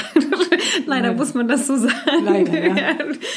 leider 0.87 1.13
muss 1.13 1.35
man 1.35 1.47
das 1.47 1.67
so 1.67 1.77
sagen. 1.77 2.23
Leider, 2.23 2.65
ja. 2.65 2.93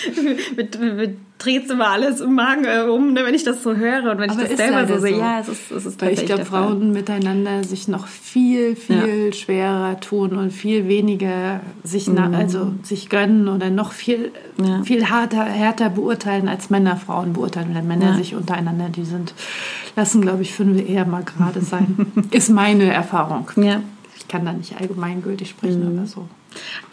mit, 0.56 0.80
mit 0.80 1.18
dreht 1.40 1.70
immer 1.70 1.88
alles 1.88 2.20
im 2.20 2.34
Magen 2.34 2.64
äh, 2.64 2.82
um, 2.82 3.12
ne, 3.12 3.24
wenn 3.24 3.34
ich 3.34 3.44
das 3.44 3.62
so 3.62 3.74
höre 3.74 4.10
und 4.10 4.18
wenn 4.18 4.30
Aber 4.30 4.42
ich 4.42 4.48
das 4.48 4.58
selber 4.58 4.86
so 4.86 4.98
sehe. 4.98 5.18
Ja, 5.18 5.40
es 5.40 5.48
ist, 5.48 5.70
es 5.70 5.86
ist 5.86 6.00
Weil 6.00 6.12
ich 6.12 6.26
glaube, 6.26 6.44
Frauen 6.44 6.92
miteinander 6.92 7.64
sich 7.64 7.88
noch 7.88 8.06
viel, 8.06 8.76
viel 8.76 9.26
ja. 9.26 9.32
schwerer 9.32 9.98
tun 10.00 10.36
und 10.36 10.52
viel 10.52 10.86
weniger 10.86 11.60
sich, 11.82 12.08
mhm. 12.08 12.34
also 12.34 12.72
sich 12.82 13.08
gönnen 13.08 13.48
oder 13.48 13.70
noch 13.70 13.92
viel, 13.92 14.32
ja. 14.62 14.82
viel 14.82 15.08
harter, 15.08 15.44
härter 15.44 15.88
beurteilen 15.88 16.48
als 16.48 16.70
Männer 16.70 16.96
Frauen 16.96 17.32
beurteilen. 17.32 17.70
Wenn 17.74 17.88
Männer 17.88 18.10
ja. 18.10 18.16
sich 18.16 18.34
untereinander, 18.34 18.88
die 18.90 19.04
sind, 19.04 19.34
lassen, 19.96 20.20
glaube 20.20 20.42
ich, 20.42 20.52
fünf 20.52 20.88
eher 20.88 21.06
mal 21.06 21.24
gerade 21.24 21.62
sein. 21.62 22.12
ist 22.30 22.50
meine 22.50 22.92
Erfahrung. 22.92 23.50
Ja. 23.56 23.80
Ich 24.16 24.28
kann 24.28 24.44
da 24.44 24.52
nicht 24.52 24.78
allgemeingültig 24.78 25.48
sprechen, 25.48 25.92
mhm. 25.92 25.98
aber 25.98 26.06
so. 26.06 26.28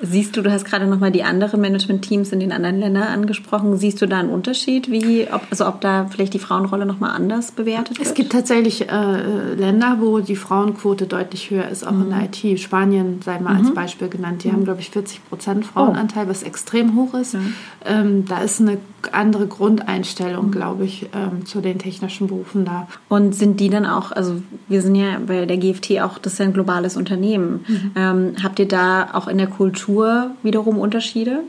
Siehst 0.02 0.38
du, 0.38 0.42
du 0.42 0.52
hast 0.52 0.66
gerade 0.66 0.86
nochmal 0.86 1.12
die 1.12 1.24
anderen 1.24 1.60
Management-Teams 1.62 2.32
in 2.32 2.40
den 2.40 2.52
anderen 2.52 2.80
Ländern 2.80 3.04
angesprochen. 3.04 3.78
Siehst 3.78 4.02
du 4.02 4.06
da 4.06 4.20
einen 4.20 4.30
Unterschied, 4.30 4.92
wie, 4.92 5.28
ob, 5.32 5.42
also 5.50 5.68
ob 5.68 5.82
da 5.82 6.06
vielleicht 6.06 6.34
die 6.34 6.40
Frauenrolle 6.40 6.86
nochmal 6.86 7.12
anders 7.12 7.52
bewertet 7.52 7.98
wird? 7.98 8.08
Es 8.08 8.14
gibt 8.14 8.32
tatsächlich 8.32 8.90
äh, 8.90 9.54
Länder, 9.56 9.98
wo 10.00 10.20
die 10.20 10.36
Frauenquote 10.36 11.08
deutlich 11.08 11.50
höher 11.50 11.68
ist, 11.68 11.86
auch 11.86 11.92
mhm. 11.92 12.04
in 12.04 12.10
der 12.10 12.20
mhm. 12.20 12.26
IT. 12.26 12.60
Spanien 12.60 13.22
sei 13.24 13.40
mal 13.40 13.56
mhm. 13.56 13.66
als 13.66 13.74
Beispiel 13.74 14.10
genannt. 14.10 14.44
Die 14.44 14.50
mhm. 14.50 14.54
haben, 14.54 14.64
glaube 14.66 14.82
ich, 14.82 14.92
40 14.92 15.28
Prozent 15.30 15.66
Frauenanteil, 15.66 16.26
oh. 16.26 16.30
was 16.30 16.44
extrem 16.44 16.96
hoch 16.96 17.14
ist. 17.16 17.34
Mhm. 17.34 17.54
Ähm, 17.86 18.26
da 18.26 18.40
ist 18.42 18.62
eine 18.62 18.78
andere 19.12 19.48
Grundeinstellung, 19.48 20.48
mhm. 20.48 20.52
glaube 20.52 20.86
ich, 20.86 21.10
ähm, 21.14 21.46
zu 21.46 21.62
den 21.62 21.80
technischen 21.80 22.28
Berufen 22.28 22.66
da. 22.66 22.88
Und 23.10 23.34
sind 23.34 23.60
die 23.60 23.70
dann 23.70 23.86
auch, 23.86 24.12
also 24.12 24.42
wir 24.68 24.82
sind 24.82 24.96
ja 24.96 25.20
bei 25.26 25.46
der 25.46 25.58
GFT 25.58 26.02
auch, 26.02 26.18
das 26.20 26.34
ist 26.34 26.40
ja 26.40 26.46
ein 26.46 26.54
globales 26.54 26.98
Unternehmen. 26.98 27.66
Ähm, 27.96 28.36
habt 28.44 28.60
ihr 28.60 28.68
da 28.68 29.10
auch 29.14 29.28
in 29.28 29.38
der 29.38 29.47
Kultur 29.48 30.32
wiederum 30.44 30.78
Unterschiede? 30.78 31.42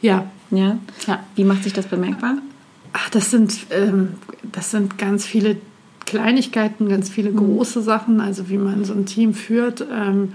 Ja. 0.00 0.26
Ja? 0.50 0.78
ja. 1.06 1.20
Wie 1.34 1.44
macht 1.44 1.64
sich 1.64 1.72
das 1.72 1.86
bemerkbar? 1.86 2.38
Ach, 2.92 3.08
das 3.10 3.30
sind, 3.30 3.66
ähm, 3.70 4.14
das 4.42 4.70
sind 4.70 4.98
ganz 4.98 5.24
viele 5.24 5.56
Kleinigkeiten, 6.04 6.88
ganz 6.88 7.08
viele 7.08 7.32
große. 7.32 7.80
Sachen, 7.80 8.20
also 8.20 8.48
wie 8.50 8.58
man 8.58 8.84
so 8.84 8.92
ein 8.92 9.06
Team 9.06 9.32
führt. 9.34 9.86
Ähm, 9.90 10.34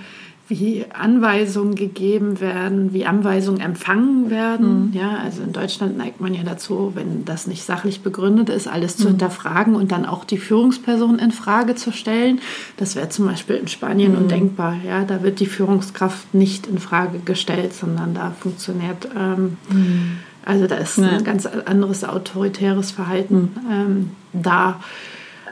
wie 0.50 0.86
Anweisungen 0.94 1.76
gegeben 1.76 2.40
werden, 2.40 2.94
wie 2.94 3.06
Anweisungen 3.06 3.60
empfangen 3.60 4.30
werden. 4.30 4.88
Mhm. 4.88 4.94
Ja, 4.94 5.18
also 5.18 5.44
in 5.44 5.52
Deutschland 5.52 5.98
neigt 5.98 6.22
man 6.22 6.34
ja 6.34 6.44
dazu, 6.44 6.94
wenn 6.96 7.26
das 7.26 7.48
nicht 7.48 7.64
sachlich 7.64 8.02
begründet 8.02 8.50
ist, 8.50 8.68
alles 8.68 8.96
zu 8.96 9.04
mhm. 9.04 9.10
hinterfragen 9.10 9.76
und 9.76 9.92
dann 9.92 10.06
auch 10.06 10.24
die 10.24 10.38
Führungsperson 10.38 11.20
in 11.20 11.32
Frage 11.32 11.76
zu 11.76 11.92
stellen. 11.92 12.40
Das 12.78 12.96
wäre 12.96 13.10
zum 13.10 13.26
Beispiel 13.26 13.58
in 13.58 13.68
Spanien 13.68 14.14
mhm. 14.14 14.20
undenkbar. 14.20 14.78
Ja, 14.86 15.04
da 15.04 15.22
wird 15.22 15.42
die 15.42 15.48
Führungskraft 15.48 16.34
nicht 16.34 16.68
in 16.68 16.78
Frage 16.78 17.20
gestellt, 17.20 17.74
sondern 17.74 18.14
da 18.14 18.32
funktioniert 18.32 19.10
ähm, 19.18 19.58
mhm. 19.70 20.18
also 20.46 20.68
da 20.68 20.76
ist 20.76 20.98
ja. 20.98 21.10
ein 21.10 21.24
ganz 21.26 21.46
anderes 21.46 22.06
autoritäres 22.06 22.92
Verhalten 22.92 23.54
mhm. 23.54 23.72
ähm, 23.72 24.12
da. 24.32 24.80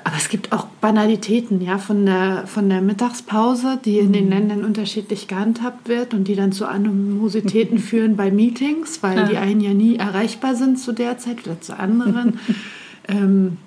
Aber 0.06 0.18
es 0.18 0.30
gibt 0.30 0.52
auch 0.52 0.68
Banalitäten, 0.82 1.62
ja, 1.62 1.80
von 1.80 2.06
der, 2.06 2.46
von 2.46 2.70
der 2.70 2.80
Mittagspause, 2.80 3.80
die 3.84 3.98
in 3.98 4.14
den 4.14 4.26
mhm. 4.26 4.32
Ländern 4.32 4.64
unterschiedlich 4.64 5.28
gehandhabt 5.28 5.90
wird 5.90 6.14
und 6.14 6.28
die 6.28 6.36
dann 6.36 6.52
zu 6.52 6.68
Animositäten 6.68 7.80
führen 7.80 8.16
bei 8.16 8.30
Meetings, 8.30 9.02
weil 9.02 9.18
ja. 9.18 9.26
die 9.26 9.38
einen 9.38 9.62
ja 9.62 9.74
nie 9.74 9.96
erreichbar 9.96 10.54
sind 10.54 10.78
zu 10.80 10.92
der 10.92 11.18
Zeit 11.18 11.48
oder 11.48 11.60
zu 11.60 11.80
anderen. 11.80 12.40
ähm, 13.08 13.58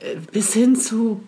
äh, 0.00 0.16
bis 0.32 0.54
hin 0.54 0.76
zu 0.76 1.20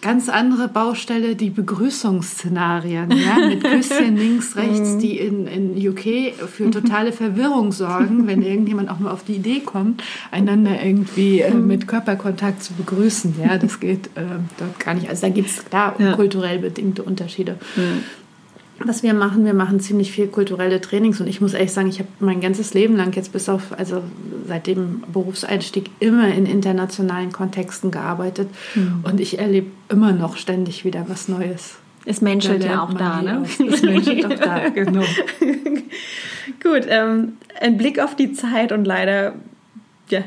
ganz 0.00 0.28
andere 0.28 0.68
Baustelle, 0.68 1.36
die 1.36 1.50
Begrüßungsszenarien, 1.50 3.10
ja, 3.10 3.46
mit 3.46 3.64
Küsschen 3.64 4.16
links, 4.16 4.56
rechts, 4.56 4.94
mhm. 4.94 4.98
die 4.98 5.18
in, 5.18 5.46
in 5.46 5.88
UK 5.88 6.34
für 6.48 6.70
totale 6.70 7.12
Verwirrung 7.12 7.72
sorgen, 7.72 8.26
wenn 8.26 8.42
irgendjemand 8.42 8.90
auch 8.90 8.98
nur 8.98 9.12
auf 9.12 9.24
die 9.24 9.34
Idee 9.34 9.60
kommt, 9.60 10.02
einander 10.30 10.82
irgendwie 10.82 11.40
äh, 11.40 11.52
mhm. 11.52 11.66
mit 11.66 11.88
Körperkontakt 11.88 12.62
zu 12.62 12.74
begrüßen. 12.74 13.34
Ja, 13.42 13.58
das 13.58 13.80
geht 13.80 14.06
äh, 14.16 14.22
dort 14.58 14.78
gar 14.80 14.94
nicht. 14.94 15.08
Also 15.08 15.26
da 15.26 15.32
gibt 15.32 15.50
es 15.50 15.64
klar 15.64 15.94
ja. 15.98 16.12
kulturell 16.12 16.58
bedingte 16.58 17.02
Unterschiede. 17.02 17.58
Mhm 17.76 18.19
was 18.84 19.02
wir 19.02 19.12
machen, 19.14 19.44
wir 19.44 19.54
machen 19.54 19.78
ziemlich 19.80 20.10
viel 20.12 20.26
kulturelle 20.26 20.80
Trainings 20.80 21.20
und 21.20 21.26
ich 21.26 21.40
muss 21.40 21.52
ehrlich 21.52 21.72
sagen, 21.72 21.88
ich 21.88 21.98
habe 21.98 22.08
mein 22.18 22.40
ganzes 22.40 22.72
Leben 22.74 22.96
lang 22.96 23.14
jetzt 23.14 23.32
bis 23.32 23.48
auf, 23.48 23.78
also 23.78 24.02
seit 24.46 24.66
dem 24.66 25.02
Berufseinstieg 25.12 25.90
immer 26.00 26.28
in 26.28 26.46
internationalen 26.46 27.30
Kontexten 27.30 27.90
gearbeitet 27.90 28.48
mhm. 28.74 29.00
und 29.02 29.20
ich 29.20 29.38
erlebe 29.38 29.68
immer 29.88 30.12
noch 30.12 30.36
ständig 30.36 30.84
wieder 30.84 31.04
was 31.08 31.28
Neues. 31.28 31.76
Es 32.06 32.22
menschelt 32.22 32.64
ja 32.64 32.82
auch 32.82 32.94
da, 32.94 33.20
ne? 33.20 33.42
Es 33.44 33.82
menschelt 33.82 34.24
auch 34.24 34.38
da, 34.38 34.68
genau. 34.74 35.04
Gut, 36.62 36.86
ähm, 36.88 37.34
ein 37.60 37.76
Blick 37.76 37.98
auf 37.98 38.16
die 38.16 38.32
Zeit 38.32 38.72
und 38.72 38.86
leider, 38.86 39.34
ja, 40.08 40.24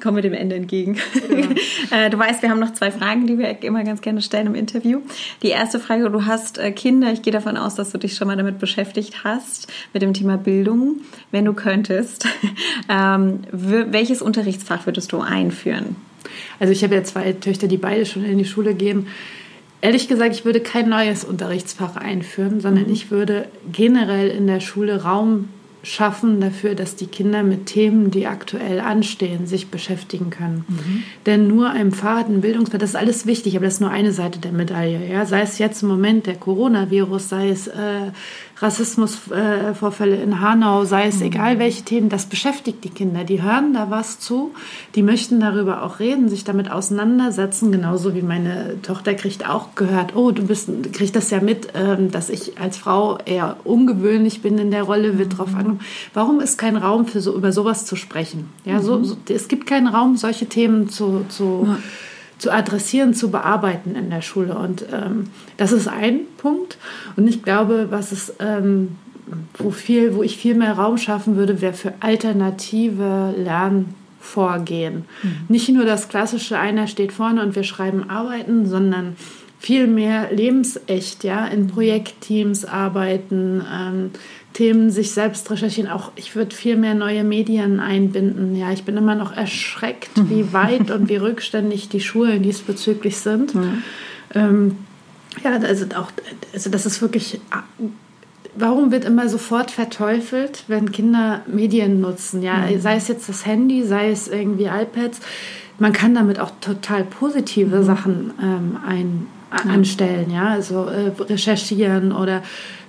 kommen 0.00 0.16
wir 0.16 0.22
dem 0.22 0.34
Ende 0.34 0.56
entgegen. 0.56 0.96
Ja. 1.30 1.48
Äh, 1.90 2.10
du 2.10 2.18
weißt, 2.18 2.42
wir 2.42 2.50
haben 2.50 2.60
noch 2.60 2.74
zwei 2.74 2.90
Fragen, 2.90 3.26
die 3.26 3.38
wir 3.38 3.62
immer 3.62 3.82
ganz 3.82 4.02
gerne 4.02 4.20
stellen 4.20 4.48
im 4.48 4.54
Interview. 4.54 5.00
Die 5.42 5.48
erste 5.48 5.80
Frage, 5.80 6.10
du 6.10 6.26
hast 6.26 6.58
äh, 6.58 6.70
Kinder. 6.70 7.12
Ich 7.12 7.22
gehe 7.22 7.32
davon 7.32 7.56
aus, 7.56 7.76
dass 7.76 7.92
du 7.92 7.98
dich 7.98 8.14
schon 8.14 8.28
mal 8.28 8.36
damit 8.36 8.58
beschäftigt 8.58 9.24
hast, 9.24 9.68
mit 9.94 10.02
dem 10.02 10.12
Thema 10.12 10.36
Bildung. 10.36 10.96
Wenn 11.30 11.46
du 11.46 11.54
könntest, 11.54 12.26
ähm, 12.90 13.40
welches 13.52 14.20
Unterrichtsfach 14.20 14.84
würdest 14.84 15.12
du 15.12 15.20
einführen? 15.20 15.96
Also 16.60 16.72
ich 16.72 16.84
habe 16.84 16.94
ja 16.94 17.04
zwei 17.04 17.32
Töchter, 17.32 17.68
die 17.68 17.78
beide 17.78 18.04
schon 18.04 18.24
in 18.24 18.36
die 18.36 18.44
Schule 18.44 18.74
gehen. 18.74 19.06
Ehrlich 19.80 20.08
gesagt, 20.08 20.34
ich 20.34 20.44
würde 20.44 20.60
kein 20.60 20.88
neues 20.88 21.24
Unterrichtsfach 21.24 21.96
einführen, 21.96 22.60
sondern 22.60 22.86
mhm. 22.86 22.92
ich 22.92 23.10
würde 23.10 23.48
generell 23.72 24.28
in 24.28 24.46
der 24.46 24.60
Schule 24.60 25.02
Raum 25.02 25.48
schaffen 25.82 26.40
dafür, 26.40 26.74
dass 26.74 26.96
die 26.96 27.06
Kinder 27.06 27.42
mit 27.42 27.66
Themen, 27.66 28.10
die 28.10 28.26
aktuell 28.26 28.80
anstehen, 28.80 29.46
sich 29.46 29.68
beschäftigen 29.68 30.30
können. 30.30 30.64
Mhm. 30.68 31.02
Denn 31.26 31.46
nur 31.46 31.70
ein 31.70 31.92
Faden, 31.92 32.40
Bildungspfad, 32.40 32.82
das 32.82 32.90
ist 32.90 32.96
alles 32.96 33.26
wichtig, 33.26 33.56
aber 33.56 33.64
das 33.66 33.74
ist 33.74 33.80
nur 33.80 33.90
eine 33.90 34.12
Seite 34.12 34.38
der 34.38 34.52
Medaille. 34.52 35.08
Ja? 35.08 35.24
Sei 35.24 35.42
es 35.42 35.58
jetzt 35.58 35.82
im 35.82 35.88
Moment 35.88 36.26
der 36.26 36.34
Coronavirus, 36.34 37.28
sei 37.28 37.50
es 37.50 37.68
äh, 37.68 38.10
Rassismusvorfälle 38.60 40.16
in 40.16 40.40
Hanau, 40.40 40.84
sei 40.84 41.06
es 41.06 41.16
mhm. 41.16 41.26
egal 41.26 41.58
welche 41.58 41.82
Themen, 41.82 42.08
das 42.08 42.26
beschäftigt 42.26 42.82
die 42.84 42.90
Kinder. 42.90 43.24
Die 43.24 43.42
hören 43.42 43.72
da 43.72 43.90
was 43.90 44.18
zu, 44.18 44.52
die 44.94 45.02
möchten 45.02 45.40
darüber 45.40 45.82
auch 45.82 46.00
reden, 46.00 46.28
sich 46.28 46.44
damit 46.44 46.70
auseinandersetzen, 46.70 47.70
genauso 47.70 48.14
wie 48.14 48.22
meine 48.22 48.80
Tochter 48.82 49.14
kriegt 49.14 49.48
auch 49.48 49.74
gehört, 49.74 50.16
oh, 50.16 50.32
du 50.32 50.42
bist, 50.42 50.68
kriegst 50.92 51.14
das 51.14 51.30
ja 51.30 51.40
mit, 51.40 51.68
ähm, 51.74 52.10
dass 52.10 52.30
ich 52.30 52.58
als 52.60 52.76
Frau 52.76 53.18
eher 53.24 53.56
ungewöhnlich 53.64 54.42
bin 54.42 54.58
in 54.58 54.70
der 54.70 54.82
Rolle, 54.82 55.18
wird 55.18 55.32
mhm. 55.32 55.36
drauf 55.36 55.48
angenommen. 55.54 55.80
Warum 56.14 56.40
ist 56.40 56.58
kein 56.58 56.76
Raum 56.76 57.06
für 57.06 57.20
so 57.20 57.34
über 57.34 57.52
sowas 57.52 57.86
zu 57.86 57.96
sprechen? 57.96 58.50
Ja, 58.64 58.80
so, 58.80 58.98
mhm. 58.98 59.04
so 59.04 59.16
es 59.28 59.48
gibt 59.48 59.66
keinen 59.66 59.86
Raum, 59.86 60.16
solche 60.16 60.46
Themen 60.46 60.88
zu, 60.88 61.24
zu 61.28 61.66
ja 61.66 61.78
zu 62.38 62.52
adressieren, 62.52 63.14
zu 63.14 63.30
bearbeiten 63.30 63.94
in 63.96 64.10
der 64.10 64.22
Schule. 64.22 64.56
Und 64.56 64.84
ähm, 64.92 65.28
das 65.56 65.72
ist 65.72 65.88
ein 65.88 66.20
Punkt. 66.36 66.78
Und 67.16 67.28
ich 67.28 67.42
glaube, 67.42 67.88
was 67.90 68.12
es, 68.12 68.32
ähm, 68.38 68.96
wo, 69.58 69.70
viel, 69.70 70.14
wo 70.14 70.22
ich 70.22 70.36
viel 70.36 70.54
mehr 70.54 70.74
Raum 70.74 70.98
schaffen 70.98 71.36
würde, 71.36 71.60
wäre 71.60 71.74
für 71.74 71.94
alternative 72.00 73.34
Lernvorgehen. 73.36 75.04
Mhm. 75.22 75.30
Nicht 75.48 75.68
nur 75.68 75.84
das 75.84 76.08
klassische, 76.08 76.58
einer 76.58 76.86
steht 76.86 77.12
vorne 77.12 77.42
und 77.42 77.56
wir 77.56 77.64
schreiben 77.64 78.08
Arbeiten, 78.08 78.66
sondern 78.66 79.16
viel 79.58 79.88
mehr 79.88 80.32
lebensecht, 80.32 81.24
ja, 81.24 81.46
in 81.46 81.66
Projektteams 81.66 82.64
arbeiten, 82.64 83.62
ähm, 83.70 84.10
Themen 84.58 84.90
sich 84.90 85.12
selbst 85.12 85.48
recherchieren. 85.52 85.88
Auch 85.88 86.10
ich 86.16 86.34
würde 86.34 86.52
viel 86.52 86.74
mehr 86.74 86.96
neue 86.96 87.22
Medien 87.22 87.78
einbinden. 87.78 88.56
Ja, 88.56 88.72
ich 88.72 88.82
bin 88.82 88.96
immer 88.96 89.14
noch 89.14 89.30
erschreckt, 89.30 90.10
wie 90.28 90.52
weit 90.52 90.90
und 90.96 91.08
wie 91.08 91.14
rückständig 91.14 91.88
die 91.90 92.00
Schulen 92.00 92.42
diesbezüglich 92.42 93.18
sind. 93.18 93.54
Mhm. 93.54 93.82
Ähm, 94.34 94.76
ja, 95.44 95.52
also 95.52 95.86
auch, 95.94 96.10
also 96.52 96.70
das 96.70 96.86
ist 96.86 97.00
wirklich. 97.00 97.40
Warum 98.56 98.90
wird 98.90 99.04
immer 99.04 99.28
sofort 99.28 99.70
verteufelt, 99.70 100.64
wenn 100.66 100.90
Kinder 100.90 101.42
Medien 101.46 102.00
nutzen? 102.00 102.42
Ja, 102.42 102.56
mhm. 102.56 102.80
sei 102.80 102.96
es 102.96 103.06
jetzt 103.06 103.28
das 103.28 103.46
Handy, 103.46 103.84
sei 103.84 104.10
es 104.10 104.26
irgendwie 104.26 104.64
iPads. 104.64 105.20
Man 105.78 105.92
kann 105.92 106.16
damit 106.16 106.40
auch 106.40 106.50
total 106.60 107.04
positive 107.04 107.76
mhm. 107.76 107.84
Sachen 107.84 108.30
ähm, 108.42 108.76
ein, 108.84 109.26
anstellen, 109.50 110.32
ja, 110.32 110.48
also 110.48 110.86
äh, 110.86 111.12
recherchieren 111.22 112.10
oder 112.10 112.42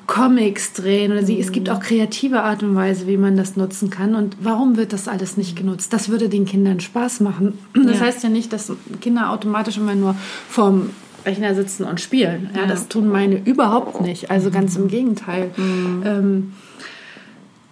Comics 0.10 0.74
drehen 0.74 1.12
oder 1.12 1.24
sie, 1.24 1.39
es 1.39 1.52
gibt 1.52 1.69
auch 1.69 1.80
kreative 1.80 2.41
Art 2.41 2.63
und 2.63 2.76
Weise, 2.76 3.06
wie 3.06 3.15
man 3.15 3.38
das 3.38 3.56
nutzen 3.56 3.91
kann. 3.91 4.15
Und 4.15 4.38
warum 4.41 4.76
wird 4.76 4.91
das 4.91 5.08
alles 5.08 5.38
nicht 5.38 5.56
genutzt? 5.56 5.93
Das 5.93 6.10
würde 6.10 6.30
den 6.30 6.45
Kindern 6.45 6.80
Spaß 6.80 7.19
machen. 7.19 7.60
Das 7.76 8.00
ja. 8.00 8.06
heißt 8.08 8.24
ja 8.24 8.30
nicht, 8.30 8.52
dass 8.52 8.72
Kinder 9.02 9.30
automatisch 9.30 9.78
immer 9.78 9.93
nur 9.93 10.15
vorm 10.50 10.89
Rechner 11.26 11.54
sitzen 11.54 11.84
und 11.84 12.02
spielen. 12.02 12.50
Ja, 12.56 12.62
ja. 12.62 12.67
Das 12.67 12.88
tun 12.88 13.08
meine 13.08 13.38
überhaupt 13.38 14.02
nicht. 14.02 14.32
Also 14.32 14.50
ganz 14.50 14.76
im 14.76 14.88
Gegenteil. 14.88 15.52
Mhm. 15.56 16.04
Ähm, 16.04 16.54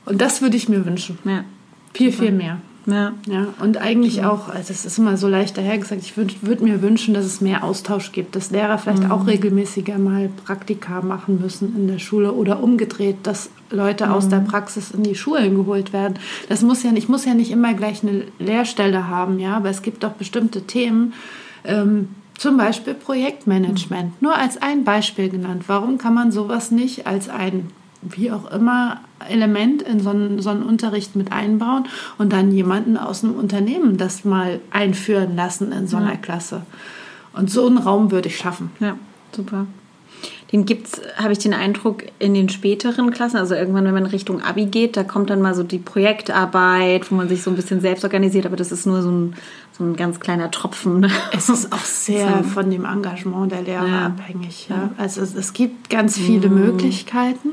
und 0.06 0.22
das 0.22 0.44
würde 0.44 0.58
ich 0.58 0.70
mir 0.70 0.86
wünschen. 0.86 1.18
Ja. 1.26 1.44
Viel, 1.96 2.12
viel 2.12 2.32
mehr. 2.32 2.62
Ja. 2.88 3.12
ja. 3.28 3.48
Und 3.60 3.78
eigentlich 3.78 4.24
auch, 4.24 4.48
also 4.48 4.72
es 4.72 4.86
ist 4.86 4.98
immer 4.98 5.18
so 5.18 5.28
leicht 5.28 5.58
dahergesagt, 5.58 6.02
ich 6.02 6.16
würde 6.16 6.64
mir 6.64 6.82
wünschen, 6.82 7.14
dass 7.14 7.26
es 7.26 7.42
mehr 7.42 7.66
Austausch 7.66 8.14
gibt, 8.14 8.36
dass 8.36 8.50
Lehrer 8.50 8.78
vielleicht 8.78 9.04
mhm. 9.04 9.12
auch 9.12 9.28
regelmäßiger 9.28 9.98
mal 9.98 10.30
Praktika 10.46 11.02
machen 11.02 11.42
müssen 11.42 11.76
in 11.76 11.88
der 11.90 12.00
Schule 12.00 12.32
oder 12.32 12.64
umgedreht, 12.64 13.18
dass 13.24 13.50
Leute 13.70 14.06
mhm. 14.06 14.12
aus 14.14 14.30
der 14.30 14.40
Praxis 14.40 14.92
in 14.92 15.04
die 15.04 15.16
Schulen 15.16 15.56
geholt 15.56 15.92
werden. 15.92 16.18
Das 16.48 16.62
muss 16.62 16.82
ja 16.84 16.92
nicht, 16.92 17.04
ich 17.04 17.10
muss 17.10 17.26
ja 17.26 17.34
nicht 17.34 17.52
immer 17.52 17.74
gleich 17.74 18.04
eine 18.04 18.24
Lehrstelle 18.40 19.10
haben, 19.10 19.38
ja, 19.38 19.58
aber 19.58 19.70
es 19.70 19.82
gibt 19.82 20.04
doch 20.04 20.14
bestimmte 20.14 20.62
Themen, 20.62 21.14
ähm, 21.66 22.08
zum 22.38 22.56
Beispiel 22.56 22.94
Projektmanagement. 22.94 24.12
Mhm. 24.12 24.18
Nur 24.22 24.36
als 24.36 24.62
ein 24.62 24.86
Beispiel 24.86 25.28
genannt. 25.28 25.64
Warum 25.68 25.98
kann 25.98 26.14
man 26.14 26.32
sowas 26.32 26.72
nicht 26.72 27.06
als 27.06 27.28
ein 27.28 27.70
wie 28.02 28.32
auch 28.32 28.52
immer 28.52 29.02
Element 29.28 29.82
in 29.82 30.00
so 30.00 30.10
einen, 30.10 30.42
so 30.42 30.50
einen 30.50 30.64
Unterricht 30.64 31.16
mit 31.16 31.32
einbauen 31.32 31.88
und 32.18 32.32
dann 32.34 32.52
jemanden 32.52 32.98
aus 32.98 33.24
einem 33.24 33.36
Unternehmen 33.36 33.98
das 33.98 34.26
mal 34.26 34.60
einführen 34.72 35.36
lassen 35.36 35.72
in 35.72 35.88
so 35.88 35.98
einer 35.98 36.12
ja. 36.12 36.18
Klasse. 36.18 36.62
Und 37.34 37.50
so 37.50 37.68
einen 37.68 37.78
Raum 37.78 38.12
würde 38.12 38.30
ich 38.30 38.38
schaffen. 38.38 38.72
Ja, 38.80 38.98
super. 39.32 39.68
Den 40.52 40.66
gibt 40.66 40.88
es, 40.88 41.02
habe 41.18 41.34
ich 41.34 41.40
den 41.40 41.54
Eindruck, 41.54 42.04
in 42.20 42.34
den 42.34 42.48
späteren 42.48 43.12
Klassen, 43.12 43.38
also 43.38 43.54
irgendwann, 43.54 43.84
wenn 43.84 43.94
man 43.94 44.06
Richtung 44.06 44.42
Abi 44.42 44.66
geht, 44.66 44.96
da 44.96 45.04
kommt 45.04 45.30
dann 45.30 45.42
mal 45.42 45.54
so 45.54 45.64
die 45.64 45.78
Projektarbeit, 45.78 47.12
wo 47.12 47.16
man 47.16 47.28
sich 47.28 47.44
so 47.44 47.50
ein 47.50 47.58
bisschen 47.58 47.82
selbst 47.82 48.06
organisiert, 48.06 48.46
aber 48.46 48.56
das 48.56 48.72
ist 48.72 48.86
nur 48.86 49.02
so 49.02 49.12
ein, 49.12 49.36
so 49.78 49.84
ein 49.84 49.96
ganz 49.96 50.20
kleiner 50.20 50.52
Tropfen. 50.52 51.10
Es 51.32 51.50
ist 51.50 51.72
auch 51.72 51.86
sehr 51.86 52.44
von 52.44 52.70
dem 52.70 52.86
Engagement 52.86 53.52
der 53.52 53.62
Lehrer 53.62 53.88
ja. 53.88 54.06
abhängig. 54.08 54.68
Ja? 54.70 54.90
Also 54.98 55.22
es, 55.22 55.36
es, 55.36 55.54
gibt 55.54 55.90
ganz 55.90 56.18
viele 56.18 56.50
mhm. 56.50 56.56
Möglichkeiten 56.56 57.50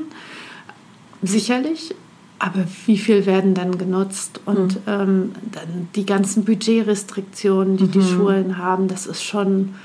sicherlich. 1.21 1.93
Aber 2.37 2.65
wie 2.85 2.97
viel 2.97 3.25
werden 3.25 3.53
dann 3.53 3.77
genutzt? 3.77 4.41
Und 4.45 4.75
mhm. 4.75 4.81
ähm, 4.87 5.31
dann 5.51 5.87
die 5.95 6.05
ganzen 6.05 6.43
Budgetrestriktionen, 6.43 7.77
die 7.77 7.85
mhm. 7.85 7.91
die 7.91 8.01
Schulen 8.01 8.57
haben, 8.57 8.87
das 8.87 9.05
ist 9.05 9.23
schon. 9.23 9.75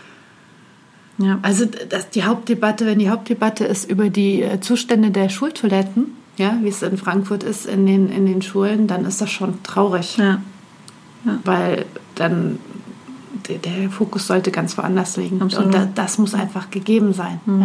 Ja. 1.19 1.39
Also 1.43 1.67
das, 1.67 2.09
die 2.11 2.25
Hauptdebatte, 2.25 2.87
wenn 2.87 2.99
die 2.99 3.11
Hauptdebatte 3.11 3.65
ist 3.65 3.89
über 3.89 4.09
die 4.09 4.43
äh, 4.43 4.61
Zustände 4.61 5.11
der 5.11 5.29
Schultoiletten, 5.29 6.17
ja, 6.39 6.59
wie 6.63 6.69
es 6.69 6.83
in 6.83 6.97
Frankfurt 6.97 7.43
ist 7.43 7.67
in 7.67 7.85
den, 7.85 8.11
in 8.11 8.25
den 8.25 8.41
Schulen, 8.41 8.87
dann 8.87 9.05
ist 9.05 9.21
das 9.21 9.31
schon 9.31 9.63
traurig. 9.63 10.17
Ja. 10.17 10.41
Ja. 11.25 11.39
Weil 11.45 11.85
dann 12.21 12.59
der, 13.49 13.59
der, 13.59 13.91
Fokus 13.91 14.27
sollte 14.27 14.51
ganz 14.51 14.77
woanders 14.77 15.17
liegen. 15.17 15.41
Absolut. 15.41 15.67
Und 15.67 15.75
da, 15.75 15.89
das 15.95 16.19
muss 16.19 16.35
einfach 16.35 16.71
gegeben 16.71 17.13
sein. 17.13 17.41
Mhm. 17.47 17.61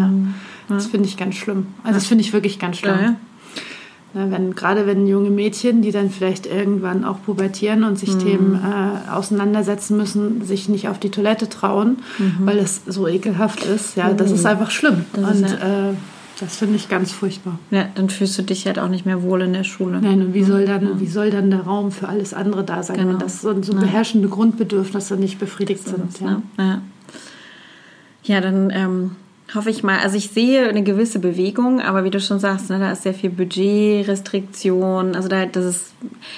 Ja. 0.69 0.75
Das 0.75 0.87
finde 0.87 1.07
ich 1.07 1.17
ganz 1.17 1.35
schlimm. 1.35 1.67
Also 1.83 1.95
das 1.95 2.07
finde 2.07 2.23
ich 2.23 2.33
wirklich 2.33 2.59
ganz 2.59 2.77
schlimm. 2.77 2.95
Ne, 2.95 3.17
wenn, 4.31 4.55
gerade 4.55 4.87
wenn 4.87 5.07
junge 5.07 5.29
Mädchen, 5.29 5.81
die 5.81 5.91
dann 5.91 6.09
vielleicht 6.09 6.45
irgendwann 6.45 7.03
auch 7.03 7.21
pubertieren 7.23 7.83
und 7.83 7.99
sich 7.99 8.13
mhm. 8.13 8.19
Themen 8.19 8.55
äh, 8.55 9.11
auseinandersetzen 9.11 9.97
müssen, 9.97 10.45
sich 10.45 10.69
nicht 10.69 10.87
auf 10.87 10.99
die 10.99 11.11
Toilette 11.11 11.49
trauen, 11.49 11.97
mhm. 12.17 12.45
weil 12.45 12.57
es 12.57 12.81
so 12.87 13.07
ekelhaft 13.07 13.65
ist, 13.65 13.97
ja, 13.97 14.13
das 14.13 14.31
ist 14.31 14.41
mhm. 14.41 14.47
einfach 14.47 14.71
schlimm. 14.71 15.05
Das 15.11 15.31
und 15.31 15.41
ja. 15.41 15.89
äh, 15.89 15.93
das 16.39 16.57
finde 16.57 16.75
ich 16.75 16.89
ganz 16.89 17.11
furchtbar. 17.11 17.59
Ja, 17.71 17.87
dann 17.95 18.09
fühlst 18.09 18.37
du 18.37 18.41
dich 18.41 18.65
halt 18.67 18.77
auch 18.79 18.89
nicht 18.89 19.05
mehr 19.05 19.23
wohl 19.23 19.41
in 19.41 19.53
der 19.53 19.63
Schule. 19.63 20.01
Nein, 20.01 20.21
und 20.21 20.33
wie 20.33 20.43
soll 20.43 20.65
dann, 20.65 20.83
ja. 20.83 20.99
wie 20.99 21.07
soll 21.07 21.29
dann 21.29 21.49
der 21.49 21.61
Raum 21.61 21.91
für 21.91 22.09
alles 22.09 22.33
andere 22.33 22.63
da 22.63 22.83
sein, 22.83 22.97
genau. 22.97 23.11
wenn 23.11 23.19
das 23.19 23.41
so, 23.41 23.61
so 23.61 23.73
beherrschende 23.73 24.27
Grundbedürfnisse 24.27 25.15
nicht 25.15 25.39
befriedigt 25.39 25.81
das 25.85 25.93
sind? 25.93 26.19
Ja. 26.19 26.41
ja. 26.57 26.81
ja, 28.23 28.41
dann 28.41 28.69
ähm, 28.71 29.11
hoffe 29.53 29.69
ich 29.69 29.83
mal. 29.83 29.99
Also 29.99 30.17
ich 30.17 30.31
sehe 30.31 30.67
eine 30.67 30.81
gewisse 30.81 31.19
Bewegung, 31.19 31.79
aber 31.79 32.03
wie 32.03 32.09
du 32.09 32.19
schon 32.19 32.39
sagst, 32.39 32.69
ne, 32.69 32.79
da 32.79 32.91
ist 32.91 33.03
sehr 33.03 33.13
viel 33.13 33.29
Budgetrestriktion. 33.29 35.15
Also 35.15 35.27
da, 35.27 35.45
das 35.45 35.65
ist, 35.65 35.93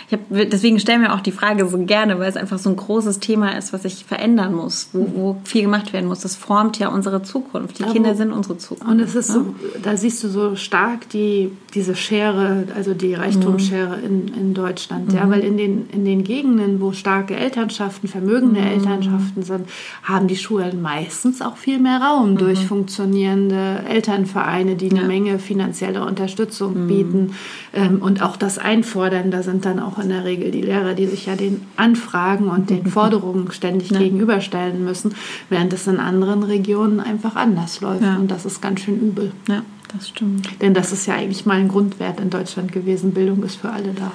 ich 0.08 0.14
hab, 0.14 0.20
deswegen 0.30 0.80
stellen 0.80 1.02
wir 1.02 1.14
auch 1.14 1.22
die 1.22 1.32
Frage 1.32 1.66
so 1.68 1.78
gerne, 1.78 2.20
weil 2.20 2.30
es 2.30 2.36
einfach 2.36 2.60
so 2.60 2.70
ein 2.70 2.76
großes 2.76 3.20
Thema 3.20 3.58
ist, 3.58 3.72
was 3.72 3.84
sich 3.84 4.04
verändern 4.04 4.54
muss, 4.54 4.90
wo, 4.92 5.08
wo 5.16 5.42
viel 5.46 5.62
gemacht 5.62 5.94
werden 5.94 6.08
muss. 6.08 6.20
Das 6.20 6.36
formt 6.36 6.80
ja 6.80 6.90
unsere 6.90 7.24
Zukunft. 7.24 7.80
Die 7.80 7.84
aber 7.84 7.94
Kinder 7.94 8.16
sind 8.16 8.34
unsere 8.34 8.58
Zukunft. 8.58 8.92
Und 8.92 9.00
es 9.00 9.16
ist 9.16 9.30
ne? 9.30 9.36
so, 9.36 9.56
da 9.82 9.96
siehst 9.96 10.22
du 10.24 10.28
so 10.28 10.58
stark 10.58 11.08
die, 11.10 11.52
diese 11.74 11.96
Schere, 11.96 12.66
also 12.76 12.94
die 12.94 13.14
Reichtumsschere 13.14 13.98
mhm. 13.98 14.04
in, 14.04 14.28
in 14.34 14.54
Deutschland. 14.54 15.10
Mhm. 15.10 15.16
Ja, 15.16 15.30
weil 15.30 15.42
in 15.42 15.56
den, 15.56 15.90
in 15.92 16.04
den 16.04 16.26
Gegenden, 16.26 16.82
wo 16.82 16.92
starke 16.92 17.38
Elternschaften, 17.38 18.10
vermögende 18.10 18.60
mhm. 18.60 18.68
Elternschaften 18.68 19.44
sind, 19.44 19.70
haben 20.04 20.28
die 20.28 20.36
Schulen 20.36 20.82
meistens 20.82 21.42
auch 21.42 21.56
viel 21.56 21.80
mehr 21.80 22.02
Raum 22.02 22.32
mhm. 22.32 22.38
durch 22.38 22.66
Funktionen 22.66 22.97
funktionierende 22.98 23.84
Elternvereine, 23.88 24.76
die 24.76 24.90
eine 24.90 25.02
ja. 25.02 25.08
Menge 25.08 25.40
finanzielle 25.40 26.04
Unterstützung 26.04 26.84
mhm. 26.84 26.88
bieten 26.88 27.36
ähm, 27.74 28.02
und 28.02 28.24
auch 28.24 28.38
das 28.38 28.58
einfordern. 28.58 29.30
Da 29.30 29.44
sind 29.44 29.66
dann 29.66 29.80
auch 29.80 30.00
in 30.00 30.10
der 30.10 30.26
Regel 30.26 30.50
die 30.50 30.62
Lehrer, 30.62 30.96
die 30.96 31.06
sich 31.06 31.28
ja 31.28 31.36
den 31.36 31.62
Anfragen 31.76 32.48
und 32.48 32.70
den 32.72 32.88
Forderungen 32.92 33.52
ständig 33.52 33.92
ja. 33.92 34.00
gegenüberstellen 34.00 34.84
müssen, 34.84 35.14
während 35.50 35.74
es 35.74 35.86
in 35.86 36.00
anderen 36.00 36.42
Regionen 36.42 37.00
einfach 37.00 37.36
anders 37.36 37.82
läuft. 37.82 38.02
Ja. 38.02 38.16
Und 38.18 38.32
das 38.32 38.46
ist 38.46 38.62
ganz 38.62 38.82
schön 38.82 39.00
übel. 39.00 39.32
Ja, 39.48 39.62
das 39.96 40.10
stimmt. 40.10 40.50
Denn 40.62 40.74
das 40.74 40.92
ist 40.92 41.06
ja 41.06 41.14
eigentlich 41.14 41.46
mal 41.46 41.58
ein 41.58 41.68
Grundwert 41.68 42.20
in 42.20 42.32
Deutschland 42.32 42.72
gewesen. 42.72 43.14
Bildung 43.14 43.44
ist 43.44 43.56
für 43.56 43.70
alle 43.70 43.94
da. 43.94 44.12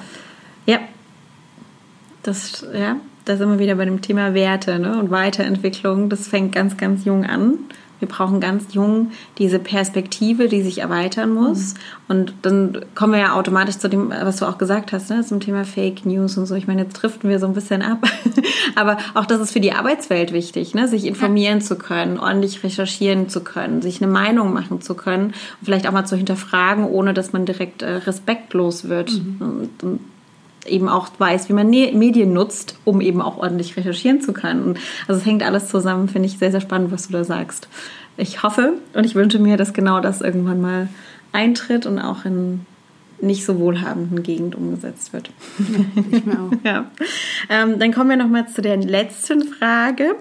Ja. 0.65 0.79
Das, 2.23 2.65
ja, 2.73 2.97
da 3.25 3.37
sind 3.37 3.49
wir 3.49 3.59
wieder 3.59 3.75
bei 3.75 3.85
dem 3.85 4.01
Thema 4.01 4.33
Werte 4.33 4.79
ne? 4.79 4.97
und 4.97 5.09
Weiterentwicklung. 5.09 6.09
Das 6.09 6.27
fängt 6.27 6.53
ganz, 6.53 6.75
ganz 6.77 7.05
jung 7.05 7.25
an 7.25 7.59
Wir 8.03 8.09
brauchen 8.09 8.41
ganz 8.41 8.73
jung 8.73 9.11
diese 9.37 9.59
Perspektive, 9.59 10.49
die 10.49 10.61
sich 10.61 10.79
erweitern 10.79 11.33
muss. 11.33 11.73
Mhm. 11.73 11.79
Und 12.09 12.33
dann 12.41 12.81
kommen 12.95 13.13
wir 13.13 13.19
ja 13.21 13.33
automatisch 13.33 13.77
zu 13.77 13.87
dem, 13.87 14.09
was 14.09 14.35
du 14.35 14.45
auch 14.45 14.57
gesagt 14.57 14.91
hast, 14.91 15.09
ne, 15.09 15.23
zum 15.23 15.39
Thema 15.39 15.63
Fake 15.63 16.05
News 16.05 16.37
und 16.37 16.45
so. 16.45 16.55
Ich 16.55 16.67
meine, 16.67 16.81
jetzt 16.81 16.95
driften 16.95 17.29
wir 17.29 17.39
so 17.39 17.45
ein 17.45 17.53
bisschen 17.53 17.81
ab. 17.81 17.99
Aber 18.75 18.97
auch 19.13 19.25
das 19.25 19.39
ist 19.39 19.53
für 19.53 19.61
die 19.61 19.71
Arbeitswelt 19.71 20.33
wichtig, 20.33 20.75
ne, 20.75 20.89
sich 20.89 21.05
informieren 21.05 21.59
ja. 21.59 21.65
zu 21.65 21.77
können, 21.77 22.19
ordentlich 22.19 22.61
recherchieren 22.61 23.29
zu 23.29 23.41
können, 23.41 23.81
sich 23.81 24.03
eine 24.03 24.11
Meinung 24.11 24.51
machen 24.51 24.81
zu 24.81 24.95
können 24.95 25.27
und 25.27 25.63
vielleicht 25.63 25.87
auch 25.87 25.93
mal 25.93 26.03
zu 26.03 26.17
hinterfragen, 26.17 26.83
ohne 26.83 27.13
dass 27.13 27.31
man 27.31 27.45
direkt 27.45 27.83
äh, 27.83 27.89
respektlos 27.89 28.89
wird. 28.89 29.13
Mhm. 29.13 29.37
Und, 29.39 29.83
und 29.83 29.99
eben 30.67 30.89
auch 30.89 31.09
weiß, 31.17 31.49
wie 31.49 31.53
man 31.53 31.69
ne-, 31.69 31.91
Medien 31.93 32.33
nutzt, 32.33 32.77
um 32.85 33.01
eben 33.01 33.21
auch 33.21 33.37
ordentlich 33.37 33.75
recherchieren 33.77 34.21
zu 34.21 34.33
können. 34.33 34.77
Also 35.07 35.21
es 35.21 35.25
hängt 35.25 35.43
alles 35.43 35.67
zusammen, 35.67 36.07
finde 36.07 36.27
ich 36.27 36.37
sehr, 36.37 36.51
sehr 36.51 36.61
spannend, 36.61 36.91
was 36.91 37.07
du 37.07 37.13
da 37.13 37.23
sagst. 37.23 37.67
Ich 38.17 38.43
hoffe 38.43 38.73
und 38.93 39.05
ich 39.05 39.15
wünsche 39.15 39.39
mir, 39.39 39.57
dass 39.57 39.73
genau 39.73 39.99
das 39.99 40.21
irgendwann 40.21 40.61
mal 40.61 40.87
eintritt 41.31 41.85
und 41.85 41.99
auch 41.99 42.25
in 42.25 42.65
nicht 43.23 43.45
so 43.45 43.57
wohlhabenden 43.57 44.21
Gegend 44.21 44.55
umgesetzt 44.55 45.13
wird. 45.13 45.31
Ja, 45.57 46.01
ich 46.11 46.25
mir 46.25 46.33
auch. 46.33 46.51
ja. 46.63 46.91
Ähm, 47.49 47.79
dann 47.79 47.93
kommen 47.93 48.09
wir 48.09 48.17
noch 48.17 48.27
mal 48.27 48.47
zu 48.47 48.61
der 48.61 48.77
letzten 48.77 49.43
Frage, 49.43 50.15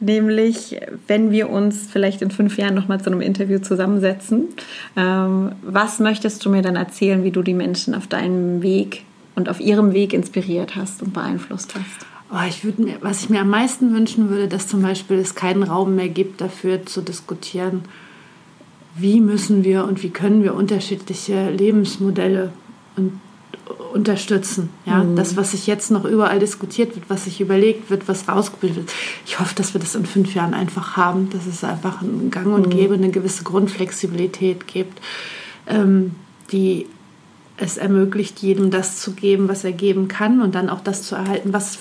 nämlich 0.00 0.78
wenn 1.08 1.30
wir 1.30 1.50
uns 1.50 1.88
vielleicht 1.90 2.20
in 2.22 2.30
fünf 2.30 2.58
Jahren 2.58 2.74
noch 2.74 2.88
mal 2.88 3.00
zu 3.00 3.10
einem 3.10 3.22
Interview 3.22 3.58
zusammensetzen, 3.58 4.48
ähm, 4.96 5.52
was 5.62 5.98
möchtest 5.98 6.44
du 6.44 6.50
mir 6.50 6.62
dann 6.62 6.76
erzählen, 6.76 7.24
wie 7.24 7.30
du 7.30 7.42
die 7.42 7.54
Menschen 7.54 7.94
auf 7.94 8.06
deinem 8.06 8.62
Weg 8.62 9.04
und 9.34 9.48
auf 9.48 9.60
ihrem 9.60 9.92
Weg 9.92 10.12
inspiriert 10.12 10.76
hast 10.76 11.02
und 11.02 11.12
beeinflusst 11.12 11.74
hast? 11.74 12.06
Oh, 12.30 12.46
ich 12.48 12.64
würde 12.64 12.82
mir, 12.82 12.96
was 13.00 13.22
ich 13.22 13.30
mir 13.30 13.40
am 13.40 13.50
meisten 13.50 13.92
wünschen 13.94 14.30
würde, 14.30 14.48
dass 14.48 14.66
zum 14.66 14.82
Beispiel 14.82 15.18
es 15.18 15.34
keinen 15.34 15.62
Raum 15.62 15.94
mehr 15.96 16.08
gibt, 16.08 16.40
dafür 16.40 16.86
zu 16.86 17.02
diskutieren, 17.02 17.82
wie 18.94 19.20
müssen 19.20 19.64
wir 19.64 19.84
und 19.84 20.02
wie 20.02 20.10
können 20.10 20.42
wir 20.42 20.54
unterschiedliche 20.54 21.50
Lebensmodelle 21.50 22.52
und 22.96 23.20
unterstützen. 23.92 24.70
Ja, 24.86 25.04
mhm. 25.04 25.16
das, 25.16 25.36
was 25.36 25.52
sich 25.52 25.66
jetzt 25.66 25.90
noch 25.90 26.04
überall 26.04 26.38
diskutiert 26.38 26.94
wird, 26.94 27.08
was 27.08 27.24
sich 27.24 27.40
überlegt 27.40 27.90
wird, 27.90 28.08
was 28.08 28.28
rausgebildet 28.28 28.78
wird. 28.78 28.92
Ich 29.26 29.38
hoffe, 29.38 29.54
dass 29.54 29.74
wir 29.74 29.80
das 29.80 29.94
in 29.94 30.06
fünf 30.06 30.34
Jahren 30.34 30.54
einfach 30.54 30.96
haben, 30.96 31.30
dass 31.30 31.46
es 31.46 31.62
einfach 31.64 32.02
ein 32.02 32.30
Gang 32.30 32.46
und 32.46 32.66
mhm. 32.66 32.70
Gäbe, 32.70 32.94
eine 32.94 33.10
gewisse 33.10 33.44
Grundflexibilität 33.44 34.66
gibt, 34.66 35.00
ähm, 35.66 36.12
die 36.50 36.86
es 37.62 37.78
ermöglicht, 37.78 38.40
jedem 38.40 38.70
das 38.70 39.00
zu 39.00 39.12
geben, 39.12 39.48
was 39.48 39.62
er 39.64 39.72
geben 39.72 40.08
kann 40.08 40.42
und 40.42 40.54
dann 40.54 40.68
auch 40.68 40.80
das 40.80 41.04
zu 41.04 41.14
erhalten, 41.14 41.52
was, 41.52 41.78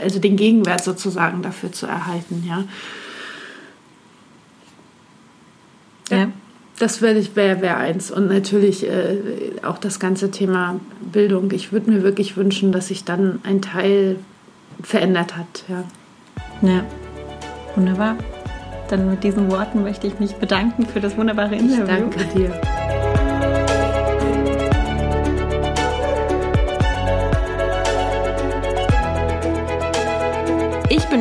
also 0.00 0.18
den 0.18 0.36
Gegenwert 0.36 0.84
sozusagen 0.84 1.42
dafür 1.42 1.72
zu 1.72 1.86
erhalten, 1.86 2.44
ja. 2.46 2.64
Ja. 6.10 6.28
Das 6.78 7.00
wäre 7.00 7.24
wär, 7.34 7.62
wär 7.62 7.76
eins. 7.78 8.10
Und 8.10 8.28
natürlich 8.28 8.86
äh, 8.86 9.18
auch 9.62 9.78
das 9.78 10.00
ganze 10.00 10.30
Thema 10.30 10.80
Bildung. 11.00 11.50
Ich 11.52 11.72
würde 11.72 11.90
mir 11.90 12.02
wirklich 12.02 12.36
wünschen, 12.36 12.72
dass 12.72 12.88
sich 12.88 13.04
dann 13.04 13.40
ein 13.44 13.62
Teil 13.62 14.16
verändert 14.82 15.36
hat. 15.36 15.64
Ja. 15.68 15.84
ja, 16.68 16.84
wunderbar. 17.76 18.16
Dann 18.88 19.08
mit 19.08 19.22
diesen 19.22 19.50
Worten 19.50 19.82
möchte 19.82 20.06
ich 20.06 20.18
mich 20.18 20.34
bedanken 20.34 20.86
für 20.86 21.00
das 21.00 21.16
wunderbare 21.16 21.54
Interview. 21.54 21.82
Ich 21.82 21.88
danke 21.88 22.24
dir. 22.36 22.60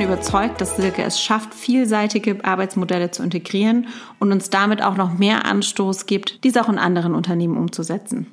Bin 0.02 0.10
überzeugt, 0.10 0.62
dass 0.62 0.78
Silke 0.78 1.04
es 1.04 1.22
schafft, 1.22 1.54
vielseitige 1.54 2.44
Arbeitsmodelle 2.44 3.12
zu 3.12 3.22
integrieren 3.22 3.88
und 4.20 4.32
uns 4.32 4.50
damit 4.50 4.82
auch 4.82 4.98
noch 4.98 5.18
mehr 5.18 5.46
Anstoß 5.46 6.08
gibt, 6.08 6.44
dies 6.44 6.58
auch 6.58 6.70
in 6.70 6.80
anderen 6.80 7.14
Unternehmen 7.14 7.56
umzusetzen. 7.56 8.26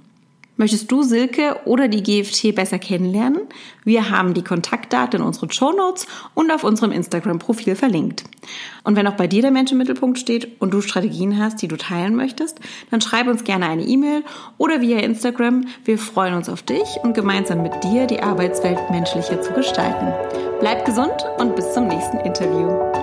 Möchtest 0.58 0.90
du 0.90 1.04
Silke 1.04 1.60
oder 1.66 1.86
die 1.86 2.02
GFT 2.02 2.52
besser 2.52 2.80
kennenlernen? 2.80 3.42
Wir 3.84 4.10
haben 4.10 4.34
die 4.34 4.42
Kontaktdaten 4.42 5.20
in 5.20 5.26
unseren 5.26 5.52
Show 5.52 5.70
Notes 5.70 6.08
und 6.34 6.50
auf 6.50 6.64
unserem 6.64 6.90
Instagram-Profil 6.90 7.76
verlinkt. 7.76 8.24
Und 8.82 8.96
wenn 8.96 9.06
auch 9.06 9.14
bei 9.14 9.28
dir 9.28 9.40
der 9.40 9.52
Mensch 9.52 9.70
im 9.70 9.78
Mittelpunkt 9.78 10.18
steht 10.18 10.60
und 10.60 10.74
du 10.74 10.80
Strategien 10.80 11.38
hast, 11.38 11.62
die 11.62 11.68
du 11.68 11.76
teilen 11.76 12.16
möchtest, 12.16 12.58
dann 12.90 13.00
schreib 13.00 13.28
uns 13.28 13.44
gerne 13.44 13.68
eine 13.68 13.84
E-Mail 13.84 14.24
oder 14.58 14.80
via 14.80 14.98
Instagram. 14.98 15.66
Wir 15.84 15.96
freuen 15.96 16.34
uns 16.34 16.48
auf 16.48 16.62
dich 16.62 16.88
und 17.04 17.14
gemeinsam 17.14 17.62
mit 17.62 17.84
dir 17.84 18.08
die 18.08 18.20
Arbeitswelt 18.20 18.90
menschlicher 18.90 19.40
zu 19.40 19.52
gestalten. 19.52 20.12
Bleib 20.58 20.84
gesund 20.84 21.24
und 21.38 21.54
bis 21.54 21.72
zum 21.72 21.86
nächsten 21.86 22.18
Interview. 22.18 22.97